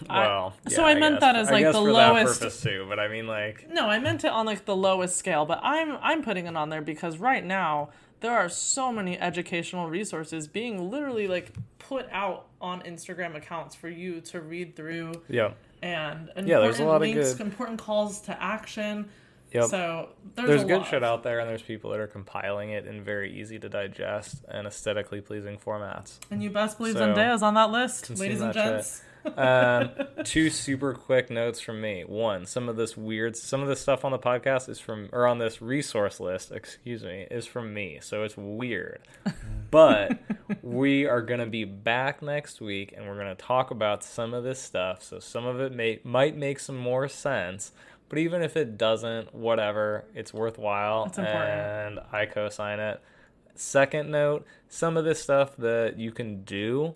Well, 0.08 0.54
so 0.68 0.82
yeah, 0.82 0.88
I 0.88 0.94
meant 0.98 1.16
guess. 1.16 1.20
that 1.20 1.36
as, 1.36 1.48
I 1.48 1.52
like, 1.52 1.64
guess 1.64 1.74
the 1.74 1.80
for 1.80 1.92
lowest- 1.92 2.40
that 2.40 2.46
purpose 2.46 2.62
too. 2.62 2.86
But 2.88 2.98
I 2.98 3.08
mean, 3.08 3.26
like, 3.26 3.68
No, 3.70 3.88
I 3.88 3.98
meant 3.98 4.24
it 4.24 4.30
on 4.30 4.44
like 4.46 4.64
the 4.64 4.76
lowest 4.76 5.16
scale, 5.16 5.46
but 5.46 5.60
I'm 5.62 5.96
I'm 6.02 6.22
putting 6.22 6.46
it 6.46 6.56
on 6.56 6.68
there 6.68 6.82
because 6.82 7.18
right 7.18 7.44
now 7.44 7.90
there 8.20 8.32
are 8.32 8.48
so 8.48 8.90
many 8.92 9.18
educational 9.18 9.88
resources 9.88 10.48
being 10.48 10.90
literally 10.90 11.28
like 11.28 11.52
put 11.78 12.06
out 12.10 12.46
on 12.60 12.82
Instagram 12.82 13.36
accounts 13.36 13.74
for 13.74 13.88
you 13.88 14.20
to 14.22 14.40
read 14.40 14.74
through 14.74 15.12
yeah, 15.28 15.52
and 15.82 16.28
important 16.28 16.48
Yeah, 16.48 16.58
there's 16.60 16.80
a 16.80 16.84
lot 16.84 17.02
of 17.02 17.12
good- 17.12 17.40
important 17.40 17.78
calls 17.78 18.20
to 18.22 18.42
action. 18.42 19.08
Yep. 19.52 19.66
So 19.66 20.08
there's, 20.34 20.48
there's 20.48 20.64
good 20.64 20.78
lot. 20.78 20.88
shit 20.88 21.04
out 21.04 21.22
there, 21.22 21.38
and 21.38 21.48
there's 21.48 21.62
people 21.62 21.90
that 21.92 22.00
are 22.00 22.08
compiling 22.08 22.70
it 22.70 22.86
in 22.88 23.04
very 23.04 23.38
easy 23.40 23.56
to 23.60 23.68
digest 23.68 24.44
and 24.48 24.66
aesthetically 24.66 25.20
pleasing 25.20 25.58
formats. 25.58 26.18
And 26.32 26.42
you 26.42 26.50
best 26.50 26.78
believe 26.78 26.94
So, 26.94 27.06
Zendaya's 27.06 27.40
on 27.44 27.54
that 27.54 27.70
list, 27.70 28.10
ladies 28.18 28.40
and 28.40 28.52
gents. 28.52 28.96
shit. 28.96 29.04
Um, 29.36 29.90
two 30.24 30.50
super 30.50 30.94
quick 30.94 31.30
notes 31.30 31.60
from 31.60 31.80
me. 31.80 32.04
One, 32.06 32.46
some 32.46 32.68
of 32.68 32.76
this 32.76 32.96
weird, 32.96 33.36
some 33.36 33.62
of 33.62 33.68
this 33.68 33.80
stuff 33.80 34.04
on 34.04 34.12
the 34.12 34.18
podcast 34.18 34.68
is 34.68 34.80
from, 34.80 35.08
or 35.12 35.26
on 35.26 35.38
this 35.38 35.62
resource 35.62 36.20
list, 36.20 36.52
excuse 36.52 37.02
me, 37.02 37.26
is 37.30 37.46
from 37.46 37.72
me. 37.72 37.98
So 38.02 38.22
it's 38.22 38.36
weird. 38.36 39.00
But 39.70 40.18
we 40.62 41.06
are 41.06 41.22
going 41.22 41.40
to 41.40 41.46
be 41.46 41.64
back 41.64 42.22
next 42.22 42.60
week 42.60 42.94
and 42.96 43.06
we're 43.06 43.16
going 43.16 43.34
to 43.34 43.42
talk 43.42 43.70
about 43.70 44.04
some 44.04 44.34
of 44.34 44.44
this 44.44 44.60
stuff. 44.60 45.02
So 45.02 45.18
some 45.18 45.46
of 45.46 45.60
it 45.60 45.72
may, 45.72 46.00
might 46.04 46.36
make 46.36 46.60
some 46.60 46.76
more 46.76 47.08
sense. 47.08 47.72
But 48.08 48.18
even 48.18 48.42
if 48.42 48.56
it 48.56 48.78
doesn't, 48.78 49.34
whatever, 49.34 50.04
it's 50.14 50.32
worthwhile. 50.32 51.06
It's 51.06 51.18
important. 51.18 51.50
And 51.50 52.00
I 52.12 52.26
co 52.26 52.48
sign 52.48 52.78
it. 52.78 53.02
Second 53.56 54.10
note, 54.10 54.46
some 54.68 54.96
of 54.96 55.04
this 55.04 55.22
stuff 55.22 55.56
that 55.56 55.98
you 55.98 56.12
can 56.12 56.42
do 56.44 56.94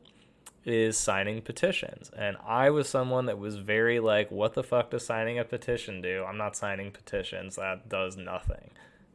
is 0.64 0.98
signing 0.98 1.40
petitions. 1.42 2.10
And 2.16 2.36
I 2.46 2.70
was 2.70 2.88
someone 2.88 3.26
that 3.26 3.38
was 3.38 3.56
very 3.56 4.00
like, 4.00 4.30
what 4.30 4.54
the 4.54 4.62
fuck 4.62 4.90
does 4.90 5.06
signing 5.06 5.38
a 5.38 5.44
petition 5.44 6.02
do? 6.02 6.24
I'm 6.28 6.36
not 6.36 6.56
signing 6.56 6.90
petitions. 6.90 7.56
That 7.56 7.88
does 7.88 8.16
nothing. 8.16 8.70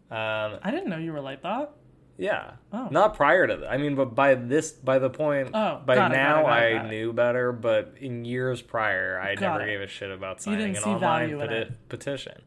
Um, 0.10 0.60
I 0.64 0.70
didn't 0.72 0.89
know 0.89 0.98
you 0.98 1.14
were 1.14 1.22
like 1.22 1.41
that. 1.44 1.72
yeah. 2.18 2.52
Oh. 2.72 2.88
Not 2.91 3.16
prior 3.16 3.48
to 3.48 3.56
that. 3.58 3.72
I 3.72 3.78
mean, 3.78 3.96
but 3.96 4.14
by 4.16 4.36
this, 4.36 4.72
by 4.72 5.00
the 5.00 5.10
point, 5.10 5.50
Oh, 5.54 5.82
by 5.86 5.94
it, 6.06 6.10
now, 6.10 6.41
it, 6.41 6.50
I 6.50 6.66
it. 6.68 6.89
knew 6.89 7.14
better. 7.14 7.52
But 7.52 7.96
in 8.00 8.24
years 8.26 8.62
prior, 8.62 9.20
I 9.20 9.36
Got 9.36 9.54
never 9.60 9.66
gave 9.66 9.82
a 9.82 9.88
shit 9.88 10.12
about 10.12 10.38
You 10.38 10.44
signing 10.44 10.60
didn't 10.60 10.78
an 10.78 10.84
see 10.84 10.89
online 10.91 11.00
value 11.30 11.41
in 11.41 11.48
peti- 11.50 11.62
it. 11.62 11.89
petition. 11.89 12.41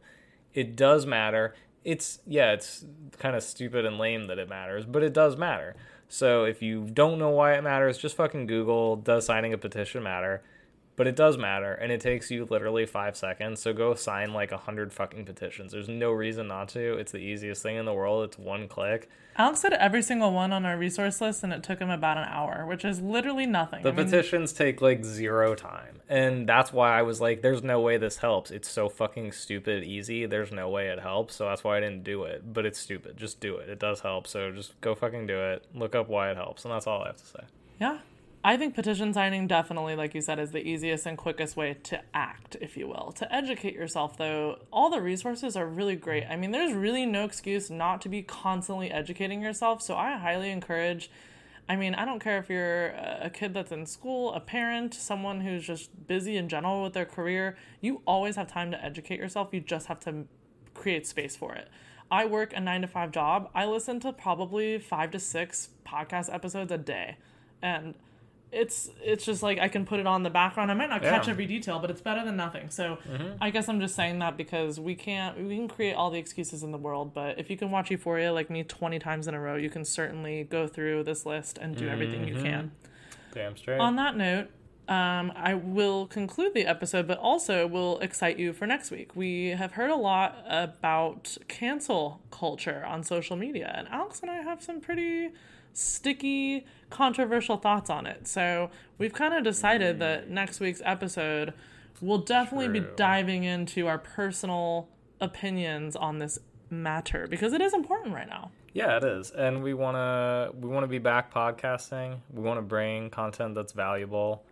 It 0.53 0.75
does 0.75 1.05
matter. 1.05 1.55
It's 1.83 2.19
yeah, 2.25 2.51
it's 2.53 2.83
kind 3.19 3.35
of 3.35 3.43
stupid 3.43 3.85
and 3.85 3.97
lame 3.97 4.27
that 4.27 4.39
it 4.39 4.49
matters, 4.49 4.85
but 4.85 5.03
it 5.03 5.13
does 5.13 5.37
matter. 5.37 5.75
So 6.09 6.45
if 6.45 6.61
you 6.61 6.85
don't 6.85 7.19
know 7.19 7.29
why 7.29 7.55
it 7.55 7.63
matters, 7.63 7.97
just 7.97 8.15
fucking 8.15 8.47
Google 8.47 8.95
does 8.95 9.25
signing 9.25 9.53
a 9.53 9.57
petition 9.57 10.03
matter? 10.03 10.41
But 10.97 11.05
it 11.05 11.15
does 11.15 11.37
matter, 11.37 11.73
and 11.73 11.91
it 11.91 12.01
takes 12.01 12.31
you 12.31 12.47
literally 12.49 12.87
five 12.87 13.15
seconds. 13.15 13.61
So 13.61 13.71
go 13.71 13.93
sign 13.93 14.33
like 14.33 14.51
a 14.51 14.57
hundred 14.57 14.91
fucking 14.91 15.25
petitions. 15.25 15.71
There's 15.71 15.87
no 15.87 16.11
reason 16.11 16.47
not 16.47 16.69
to. 16.69 16.97
It's 16.97 17.11
the 17.11 17.19
easiest 17.19 17.61
thing 17.61 17.77
in 17.77 17.85
the 17.85 17.93
world. 17.93 18.25
It's 18.25 18.39
one 18.39 18.67
click. 18.67 19.07
Alex 19.37 19.61
did 19.61 19.73
every 19.73 20.01
single 20.01 20.33
one 20.33 20.51
on 20.51 20.65
our 20.65 20.75
resource 20.75 21.21
list, 21.21 21.43
and 21.43 21.53
it 21.53 21.61
took 21.61 21.79
him 21.79 21.91
about 21.91 22.17
an 22.17 22.27
hour, 22.27 22.65
which 22.65 22.83
is 22.83 22.99
literally 22.99 23.45
nothing. 23.45 23.83
The 23.83 23.89
I 23.89 23.91
mean, 23.91 24.05
petitions 24.05 24.51
take 24.53 24.81
like 24.81 25.05
zero 25.05 25.53
time. 25.53 26.01
And 26.09 26.49
that's 26.49 26.73
why 26.73 26.97
I 26.97 27.03
was 27.03 27.21
like, 27.21 27.43
there's 27.43 27.61
no 27.61 27.79
way 27.79 27.97
this 27.97 28.17
helps. 28.17 28.49
It's 28.49 28.67
so 28.67 28.89
fucking 28.89 29.33
stupid 29.33 29.83
easy. 29.83 30.25
There's 30.25 30.51
no 30.51 30.67
way 30.69 30.87
it 30.87 30.99
helps. 30.99 31.35
So 31.35 31.45
that's 31.45 31.63
why 31.63 31.77
I 31.77 31.79
didn't 31.81 32.03
do 32.03 32.23
it. 32.23 32.51
But 32.51 32.65
it's 32.65 32.79
stupid. 32.79 33.17
Just 33.17 33.39
do 33.39 33.57
it. 33.57 33.69
It 33.69 33.77
does 33.77 33.99
help. 33.99 34.25
So 34.25 34.51
just 34.51 34.81
go 34.81 34.95
fucking 34.95 35.27
do 35.27 35.39
it. 35.39 35.65
Look 35.75 35.93
up 35.93 36.09
why 36.09 36.31
it 36.31 36.37
helps. 36.37 36.65
And 36.65 36.73
that's 36.73 36.87
all 36.87 37.03
I 37.03 37.07
have 37.07 37.17
to 37.17 37.25
say. 37.25 37.43
Yeah. 37.79 37.99
I 38.47 38.55
think 38.55 38.75
petition 38.75 39.13
signing 39.13 39.45
definitely, 39.45 39.97
like 39.97 40.15
you 40.15 40.21
said, 40.21 40.39
is 40.39 40.51
the 40.51 40.65
easiest 40.65 41.05
and 41.05 41.17
quickest 41.17 41.57
way 41.57 41.73
to 41.83 42.01
act, 42.13 42.55
if 42.61 42.77
you 42.77 42.87
will. 42.87 43.11
To 43.17 43.35
educate 43.35 43.73
yourself, 43.73 44.15
though, 44.15 44.59
all 44.71 44.89
the 44.89 45.01
resources 45.01 45.57
are 45.57 45.67
really 45.67 45.97
great. 45.97 46.23
I 46.29 46.37
mean, 46.37 46.51
there's 46.51 46.71
really 46.71 47.05
no 47.05 47.25
excuse 47.25 47.69
not 47.69 47.99
to 48.03 48.09
be 48.09 48.21
constantly 48.23 48.89
educating 48.89 49.41
yourself. 49.41 49.81
So 49.81 49.97
I 49.97 50.15
highly 50.15 50.49
encourage. 50.49 51.11
I 51.67 51.75
mean, 51.75 51.93
I 51.93 52.05
don't 52.05 52.21
care 52.21 52.37
if 52.37 52.49
you're 52.49 52.91
a 53.21 53.29
kid 53.29 53.53
that's 53.53 53.73
in 53.73 53.85
school, 53.85 54.31
a 54.33 54.39
parent, 54.39 54.93
someone 54.93 55.41
who's 55.41 55.67
just 55.67 56.07
busy 56.07 56.37
in 56.37 56.47
general 56.47 56.83
with 56.83 56.93
their 56.93 57.03
career. 57.03 57.57
You 57.81 58.01
always 58.07 58.37
have 58.37 58.49
time 58.49 58.71
to 58.71 58.81
educate 58.81 59.19
yourself. 59.19 59.49
You 59.51 59.59
just 59.59 59.87
have 59.87 59.99
to 60.05 60.23
create 60.73 61.05
space 61.05 61.35
for 61.35 61.53
it. 61.53 61.67
I 62.09 62.23
work 62.23 62.53
a 62.55 62.61
nine 62.61 62.79
to 62.79 62.87
five 62.87 63.11
job. 63.11 63.49
I 63.53 63.65
listen 63.65 63.99
to 63.99 64.13
probably 64.13 64.79
five 64.79 65.11
to 65.11 65.19
six 65.19 65.67
podcast 65.85 66.33
episodes 66.33 66.71
a 66.71 66.77
day. 66.77 67.17
And 67.61 67.95
it's 68.51 68.89
it's 69.03 69.25
just 69.25 69.43
like 69.43 69.59
I 69.59 69.67
can 69.67 69.85
put 69.85 69.99
it 69.99 70.07
on 70.07 70.23
the 70.23 70.29
background. 70.29 70.71
I 70.71 70.73
might 70.73 70.89
not 70.89 71.01
catch 71.01 71.27
Yeah. 71.27 71.31
every 71.31 71.45
detail, 71.45 71.79
but 71.79 71.89
it's 71.91 72.01
better 72.01 72.23
than 72.23 72.37
nothing. 72.37 72.69
So 72.69 72.97
I 73.41 73.49
guess 73.49 73.67
I'm 73.67 73.79
just 73.81 73.95
saying 73.95 74.19
that 74.19 74.37
because 74.37 74.79
we 74.79 74.95
can't 74.95 75.37
we 75.37 75.55
can 75.57 75.67
create 75.67 75.93
all 75.93 76.09
the 76.09 76.19
excuses 76.19 76.63
in 76.63 76.71
the 76.71 76.77
world, 76.77 77.13
but 77.13 77.37
if 77.39 77.49
you 77.49 77.57
can 77.57 77.71
watch 77.71 77.91
Euphoria 77.91 78.31
like 78.31 78.49
me 78.49 78.63
20 78.63 78.99
times 78.99 79.27
in 79.27 79.33
a 79.33 79.39
row, 79.39 79.55
you 79.57 79.69
can 79.69 79.83
certainly 79.83 80.43
go 80.45 80.67
through 80.67 81.03
this 81.03 81.25
list 81.25 81.57
and 81.57 81.75
do 81.75 81.89
everything 81.89 82.27
you 82.27 82.35
can. 82.41 82.71
Damn 83.33 83.57
straight. 83.57 83.79
On 83.79 83.97
that 83.97 84.15
note, 84.15 84.47
um, 84.87 85.33
I 85.35 85.53
will 85.53 86.07
conclude 86.07 86.53
the 86.53 86.65
episode, 86.65 87.07
but 87.07 87.17
also 87.17 87.67
will 87.67 87.99
excite 87.99 88.39
you 88.39 88.53
for 88.53 88.65
next 88.65 88.89
week. 88.89 89.13
We 89.15 89.47
have 89.49 89.73
heard 89.73 89.89
a 89.89 89.95
lot 89.97 90.37
about 90.47 91.37
cancel 91.49 92.21
culture 92.31 92.85
on 92.87 93.03
social 93.03 93.35
media, 93.35 93.73
and 93.77 93.89
Alex 93.89 94.21
and 94.21 94.31
I 94.31 94.35
have 94.41 94.63
some 94.63 94.79
pretty 94.79 95.31
sticky, 95.77 96.65
controversial 96.89 97.57
thoughts 97.57 97.89
on 97.89 98.07
it. 98.07 98.27
So 98.27 98.69
we've 98.97 99.13
kind 99.13 99.33
of 99.33 99.43
decided 99.43 99.95
hmm. 99.95 99.99
that 99.99 100.29
next 100.29 100.59
week's 100.59 100.81
episode 100.83 101.53
will 102.01 102.19
definitely 102.19 102.67
be 102.67 102.85
diving 102.95 103.43
into 103.43 103.87
our 103.87 103.97
personal 103.97 104.89
opinions 105.19 105.95
on 105.95 106.19
this 106.19 106.39
matter 106.69 107.27
because 107.27 107.53
it 107.53 107.61
is 107.61 107.73
important 107.73 108.13
right 108.13 108.27
now. 108.27 108.51
Yeah, 108.73 108.97
it 108.97 109.03
is. 109.03 109.31
And 109.31 109.63
we 109.63 109.73
want 109.73 109.95
to 109.95 110.51
we 110.59 110.69
want 110.69 110.83
to 110.83 110.87
be 110.87 110.99
back 110.99 111.33
podcasting. 111.33 112.19
We 112.31 112.43
want 112.43 112.57
to 112.59 112.61
bring 112.61 113.09
content 113.09 113.55
that's 113.55 113.73
valuable. 113.73 114.43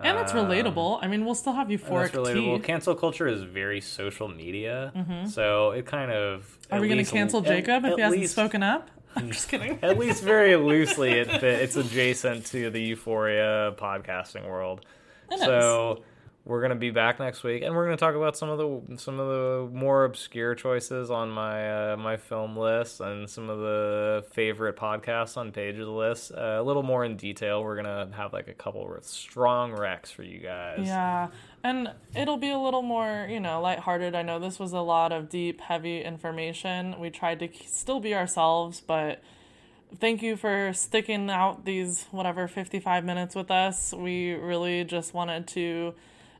And 0.00 0.16
it's 0.18 0.32
um, 0.32 0.46
relatable. 0.46 1.00
I 1.02 1.08
mean, 1.08 1.24
we'll 1.24 1.34
still 1.34 1.54
have 1.54 1.70
And 1.70 1.80
euphoric 1.80 2.12
that's 2.12 2.16
relatable. 2.16 2.56
teeth. 2.58 2.64
Cancel 2.64 2.94
culture 2.94 3.26
is 3.26 3.42
very 3.42 3.80
social 3.80 4.28
media. 4.28 4.92
Mm-hmm. 4.94 5.26
So 5.26 5.72
it 5.72 5.86
kind 5.86 6.12
of 6.12 6.56
Are 6.70 6.80
we 6.80 6.88
going 6.88 7.04
to 7.04 7.10
cancel 7.10 7.40
at- 7.40 7.46
Jacob 7.46 7.84
if 7.84 7.92
at 7.92 7.96
he 7.96 8.02
hasn't 8.02 8.20
least- 8.20 8.32
spoken 8.32 8.62
up? 8.62 8.90
I'm 9.16 9.30
just 9.30 9.48
kidding. 9.48 9.78
At 9.82 9.98
least 9.98 10.22
very 10.22 10.56
loosely, 10.56 11.12
it 11.12 11.28
fit, 11.28 11.44
it's 11.44 11.76
adjacent 11.76 12.46
to 12.46 12.70
the 12.70 12.80
Euphoria 12.80 13.74
podcasting 13.76 14.48
world. 14.48 14.84
It 15.30 15.40
so 15.40 16.02
we're 16.48 16.62
gonna 16.62 16.74
be 16.74 16.90
back 16.90 17.20
next 17.20 17.44
week, 17.44 17.62
and 17.62 17.76
we're 17.76 17.84
gonna 17.84 17.98
talk 17.98 18.14
about 18.14 18.34
some 18.34 18.48
of 18.48 18.56
the 18.56 18.96
some 18.96 19.20
of 19.20 19.28
the 19.28 19.68
more 19.70 20.06
obscure 20.06 20.54
choices 20.54 21.10
on 21.10 21.28
my 21.28 21.92
uh, 21.92 21.96
my 21.98 22.16
film 22.16 22.56
list 22.56 23.00
and 23.00 23.28
some 23.28 23.50
of 23.50 23.58
the 23.58 24.24
favorite 24.32 24.74
podcasts 24.74 25.36
on 25.36 25.52
page 25.52 25.78
of 25.78 25.84
the 25.84 25.92
list. 25.92 26.32
Uh, 26.32 26.56
a 26.58 26.62
little 26.62 26.82
more 26.82 27.04
in 27.04 27.18
detail. 27.18 27.62
We're 27.62 27.76
gonna 27.76 28.10
have 28.16 28.32
like 28.32 28.48
a 28.48 28.54
couple 28.54 28.90
of 28.90 29.04
strong 29.04 29.72
recs 29.72 30.06
for 30.06 30.22
you 30.22 30.38
guys. 30.38 30.86
Yeah. 30.86 31.28
And 31.62 31.92
it'll 32.16 32.38
be 32.38 32.50
a 32.50 32.58
little 32.58 32.82
more, 32.82 33.26
you 33.28 33.40
know, 33.40 33.60
lighthearted. 33.60 34.14
I 34.14 34.22
know 34.22 34.38
this 34.38 34.58
was 34.58 34.72
a 34.72 34.80
lot 34.80 35.12
of 35.12 35.28
deep, 35.28 35.60
heavy 35.60 36.00
information. 36.00 36.98
We 36.98 37.10
tried 37.10 37.40
to 37.40 37.48
still 37.66 38.00
be 38.00 38.14
ourselves, 38.14 38.80
but 38.80 39.20
thank 39.98 40.22
you 40.22 40.36
for 40.36 40.72
sticking 40.72 41.28
out 41.28 41.66
these, 41.66 42.06
whatever, 42.10 42.48
55 42.48 43.04
minutes 43.04 43.34
with 43.34 43.50
us. 43.50 43.92
We 43.92 44.32
really 44.32 44.84
just 44.84 45.12
wanted 45.12 45.46
to 45.48 45.94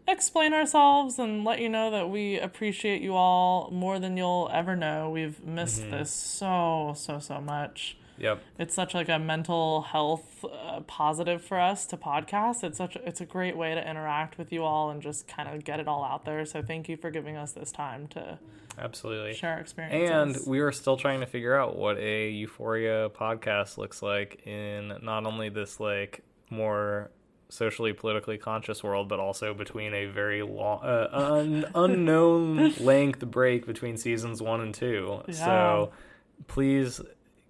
explain 0.08 0.52
ourselves 0.54 1.18
and 1.18 1.44
let 1.44 1.60
you 1.60 1.68
know 1.68 1.90
that 1.90 2.10
we 2.10 2.38
appreciate 2.38 3.02
you 3.02 3.14
all 3.14 3.70
more 3.70 3.98
than 3.98 4.16
you'll 4.16 4.50
ever 4.52 4.74
know. 4.74 5.10
We've 5.10 5.42
missed 5.44 5.90
this 5.90 6.10
so, 6.10 6.94
so, 6.96 7.18
so 7.18 7.40
much 7.40 7.96
Yep. 8.20 8.42
it's 8.58 8.74
such 8.74 8.94
like 8.94 9.08
a 9.08 9.20
mental 9.20 9.82
health 9.82 10.44
uh, 10.44 10.80
positive 10.88 11.40
for 11.40 11.60
us 11.60 11.86
to 11.86 11.96
podcast 11.96 12.64
it's 12.64 12.76
such 12.78 12.96
it's 12.96 13.20
a 13.20 13.24
great 13.24 13.56
way 13.56 13.76
to 13.76 13.88
interact 13.90 14.38
with 14.38 14.52
you 14.52 14.64
all 14.64 14.90
and 14.90 15.00
just 15.00 15.28
kind 15.28 15.48
of 15.48 15.62
get 15.62 15.78
it 15.78 15.86
all 15.86 16.02
out 16.04 16.24
there 16.24 16.44
so 16.44 16.60
thank 16.60 16.88
you 16.88 16.96
for 16.96 17.12
giving 17.12 17.36
us 17.36 17.52
this 17.52 17.70
time 17.70 18.08
to 18.08 18.40
Absolutely. 18.76 19.34
share 19.34 19.52
our 19.52 19.60
experiences 19.60 20.10
And 20.42 20.46
we 20.50 20.58
are 20.58 20.72
still 20.72 20.96
trying 20.96 21.20
to 21.20 21.26
figure 21.26 21.54
out 21.54 21.76
what 21.76 21.96
a 21.98 22.30
Euphoria 22.30 23.08
podcast 23.08 23.78
looks 23.78 24.02
like 24.02 24.44
in 24.46 24.94
not 25.00 25.24
only 25.24 25.48
this 25.48 25.78
like 25.78 26.22
more 26.50 27.10
socially 27.48 27.92
politically 27.92 28.36
conscious 28.38 28.82
world, 28.84 29.08
but 29.08 29.18
also 29.18 29.54
between 29.54 29.94
a 29.94 30.06
very 30.06 30.42
long, 30.42 30.82
uh, 30.82 31.08
un- 31.12 31.66
unknown 31.74 32.74
length 32.80 33.20
break 33.30 33.66
between 33.66 33.96
seasons 33.96 34.42
one 34.42 34.60
and 34.60 34.74
two. 34.74 35.22
So 35.30 35.90
please 36.46 37.00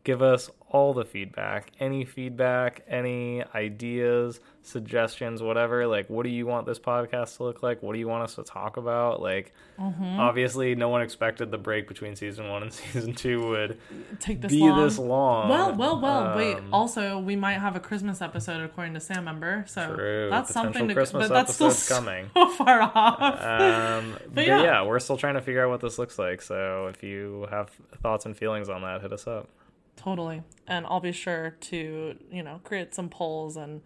give 0.04 0.22
us 0.22 0.50
all 0.70 0.92
the 0.94 1.04
feedback. 1.04 1.70
Any 1.80 2.04
feedback, 2.04 2.82
any 2.88 3.42
ideas, 3.54 4.38
suggestions, 4.62 5.42
whatever. 5.42 5.86
Like, 5.86 6.10
what 6.10 6.24
do 6.24 6.28
you 6.28 6.46
want 6.46 6.66
this 6.66 6.78
podcast 6.78 7.38
to 7.38 7.44
look 7.44 7.62
like? 7.62 7.82
What 7.82 7.94
do 7.94 7.98
you 7.98 8.06
want 8.08 8.22
us 8.24 8.34
to 8.36 8.42
talk 8.42 8.76
about? 8.76 9.20
Like, 9.22 9.52
Mm-hmm. 9.78 10.18
obviously, 10.18 10.74
no 10.74 10.88
one 10.88 11.02
expected 11.02 11.52
the 11.52 11.56
break 11.58 11.86
between 11.86 12.16
season 12.16 12.48
one 12.48 12.64
and 12.64 12.72
season 12.92 13.14
two 13.14 13.46
would 13.46 13.78
Take 14.18 14.40
this 14.40 14.50
be 14.50 14.58
long. 14.60 14.82
this 14.84 14.98
long. 14.98 15.48
Well, 15.48 15.74
well, 15.76 16.00
well. 16.00 16.36
wait. 16.36 16.56
Um, 16.56 16.74
Also, 16.74 17.20
we 17.20 17.36
might 17.36 17.58
have 17.60 17.76
a 17.76 17.80
Christmas 17.80 18.20
episode 18.20 18.60
according 18.64 18.94
to 18.94 19.00
Sam 19.00 19.24
Member, 19.24 19.64
so 19.68 19.94
True. 19.94 20.28
that's 20.30 20.48
Potential 20.48 20.72
something 20.72 20.88
to. 20.88 20.94
Christmas 20.94 21.28
but 21.28 21.32
that's 21.34 21.54
still 21.54 21.68
episode's 21.68 21.86
so 21.86 21.94
coming. 21.94 22.28
far 22.56 22.82
off. 22.82 23.40
Um, 23.40 24.16
but, 24.34 24.46
yeah. 24.48 24.62
yeah. 24.64 24.82
we're 24.84 24.98
still 24.98 25.16
trying 25.16 25.34
to 25.34 25.40
figure 25.42 25.62
out 25.64 25.70
what 25.70 25.80
this 25.80 25.96
looks 25.96 26.18
like. 26.18 26.42
So 26.42 26.88
if 26.88 27.04
you 27.04 27.46
have 27.50 27.70
thoughts 28.02 28.26
and 28.26 28.36
feelings 28.36 28.68
on 28.68 28.82
that, 28.82 29.00
hit 29.00 29.12
us 29.12 29.28
up. 29.28 29.48
Totally. 29.98 30.42
And 30.66 30.86
I'll 30.86 31.00
be 31.00 31.12
sure 31.12 31.56
to, 31.60 32.16
you 32.30 32.42
know, 32.42 32.60
create 32.64 32.94
some 32.94 33.08
polls 33.08 33.56
and 33.56 33.82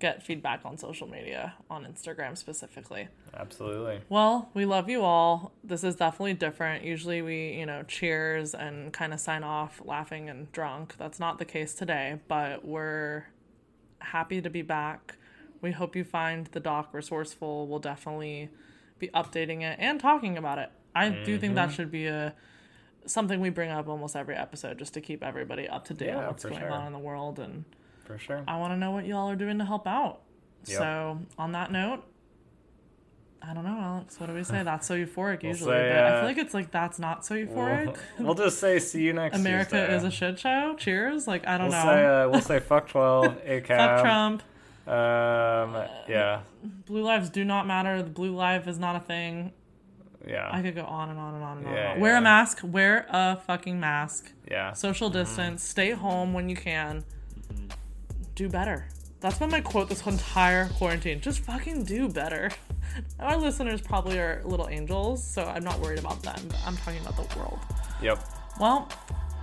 get 0.00 0.20
feedback 0.20 0.62
on 0.64 0.76
social 0.76 1.08
media, 1.08 1.54
on 1.70 1.84
Instagram 1.84 2.36
specifically. 2.36 3.06
Absolutely. 3.32 4.00
Well, 4.08 4.50
we 4.52 4.66
love 4.66 4.90
you 4.90 5.02
all. 5.02 5.52
This 5.62 5.84
is 5.84 5.94
definitely 5.94 6.34
different. 6.34 6.84
Usually 6.84 7.22
we, 7.22 7.52
you 7.52 7.66
know, 7.66 7.84
cheers 7.84 8.52
and 8.52 8.92
kind 8.92 9.14
of 9.14 9.20
sign 9.20 9.44
off 9.44 9.80
laughing 9.84 10.28
and 10.28 10.50
drunk. 10.50 10.96
That's 10.98 11.20
not 11.20 11.38
the 11.38 11.44
case 11.44 11.72
today, 11.72 12.18
but 12.26 12.64
we're 12.64 13.26
happy 14.00 14.42
to 14.42 14.50
be 14.50 14.62
back. 14.62 15.14
We 15.60 15.70
hope 15.70 15.94
you 15.94 16.02
find 16.02 16.48
the 16.48 16.58
doc 16.58 16.88
resourceful. 16.92 17.68
We'll 17.68 17.78
definitely 17.78 18.50
be 18.98 19.06
updating 19.08 19.62
it 19.62 19.78
and 19.78 20.00
talking 20.00 20.36
about 20.36 20.58
it. 20.58 20.70
I 20.96 21.10
do 21.10 21.38
think 21.38 21.54
that 21.54 21.68
mm-hmm. 21.68 21.76
should 21.76 21.92
be 21.92 22.06
a 22.06 22.34
something 23.06 23.40
we 23.40 23.50
bring 23.50 23.70
up 23.70 23.88
almost 23.88 24.16
every 24.16 24.34
episode 24.36 24.78
just 24.78 24.94
to 24.94 25.00
keep 25.00 25.22
everybody 25.22 25.68
up 25.68 25.84
to 25.86 25.94
date 25.94 26.10
on 26.10 26.26
what's 26.26 26.44
going 26.44 26.58
sure. 26.58 26.70
on 26.70 26.86
in 26.86 26.92
the 26.92 26.98
world 26.98 27.38
and 27.38 27.64
For 28.04 28.18
sure. 28.18 28.42
I 28.46 28.58
want 28.58 28.72
to 28.72 28.76
know 28.76 28.90
what 28.90 29.06
y'all 29.06 29.28
are 29.30 29.36
doing 29.36 29.58
to 29.58 29.64
help 29.64 29.86
out. 29.86 30.20
Yep. 30.66 30.78
So, 30.78 31.18
on 31.38 31.52
that 31.52 31.72
note, 31.72 32.04
I 33.44 33.54
don't 33.54 33.64
know, 33.64 33.76
Alex. 33.80 34.20
What 34.20 34.26
do 34.26 34.34
we 34.34 34.44
say? 34.44 34.62
That's 34.64 34.86
so 34.86 34.94
euphoric 34.94 35.42
usually, 35.42 35.72
say, 35.72 35.88
but 35.90 35.98
I 35.98 36.08
uh, 36.08 36.20
feel 36.20 36.28
like 36.28 36.38
it's 36.38 36.54
like 36.54 36.70
that's 36.70 36.98
not 36.98 37.24
so 37.26 37.34
euphoric. 37.34 37.86
We'll, 37.86 37.96
we'll 38.26 38.34
just 38.34 38.58
say 38.58 38.78
see 38.78 39.02
you 39.02 39.12
next 39.12 39.36
America 39.36 39.70
Tuesday. 39.70 39.96
is 39.96 40.04
a 40.04 40.10
shit 40.10 40.38
show. 40.38 40.76
Cheers. 40.78 41.26
Like 41.26 41.46
I 41.46 41.58
don't 41.58 41.68
We'll 41.70 41.84
know. 41.84 41.92
say 41.92 42.06
uh, 42.06 42.28
we'll 42.28 42.40
say 42.40 42.60
fuck 42.68 42.88
twelve. 42.88 43.36
A 43.44 43.60
Fuck. 43.60 44.00
Trump. 44.02 44.42
Um. 44.86 45.84
Yeah. 46.08 46.40
Blue 46.86 47.02
lives 47.02 47.30
do 47.30 47.44
not 47.44 47.66
matter. 47.66 48.02
The 48.02 48.10
blue 48.10 48.34
life 48.34 48.68
is 48.68 48.78
not 48.78 48.94
a 48.96 49.00
thing. 49.00 49.52
Yeah. 50.26 50.48
I 50.52 50.62
could 50.62 50.74
go 50.74 50.84
on 50.84 51.10
and 51.10 51.18
on 51.18 51.34
and 51.34 51.44
on 51.44 51.58
and 51.58 51.66
on. 51.66 51.72
Yeah, 51.72 51.80
and 51.80 51.92
on. 51.94 52.00
Wear 52.00 52.12
yeah. 52.12 52.18
a 52.18 52.22
mask. 52.22 52.60
Wear 52.62 53.06
a 53.08 53.36
fucking 53.36 53.78
mask. 53.78 54.32
yeah. 54.50 54.72
Social 54.72 55.10
distance. 55.10 55.62
Stay 55.62 55.90
home 55.90 56.32
when 56.32 56.48
you 56.48 56.56
can. 56.56 57.04
Do 58.34 58.48
better. 58.48 58.88
That's 59.20 59.38
been 59.38 59.50
my 59.50 59.60
quote 59.60 59.88
this 59.88 60.04
entire 60.06 60.68
quarantine. 60.70 61.20
Just 61.20 61.40
fucking 61.40 61.84
do 61.84 62.08
better. 62.08 62.50
Our 63.20 63.36
listeners 63.36 63.80
probably 63.80 64.18
are 64.18 64.42
little 64.44 64.68
angels, 64.68 65.22
so 65.22 65.44
I'm 65.44 65.62
not 65.62 65.78
worried 65.78 65.98
about 65.98 66.22
them. 66.22 66.40
But 66.48 66.58
I'm 66.66 66.76
talking 66.76 67.00
about 67.00 67.16
the 67.16 67.38
world. 67.38 67.58
Yep. 68.02 68.18
Well, 68.58 68.88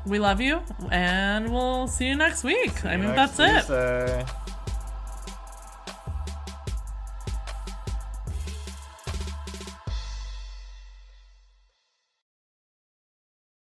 we 0.05 0.19
love 0.19 0.41
you, 0.41 0.61
and 0.91 1.53
we'll 1.53 1.87
see 1.87 2.07
you 2.07 2.15
next 2.15 2.43
week. 2.43 2.85
I 2.85 2.97
mean, 2.97 3.15
that's 3.15 3.39
it. 3.39 3.61
Tuesday. 3.61 4.25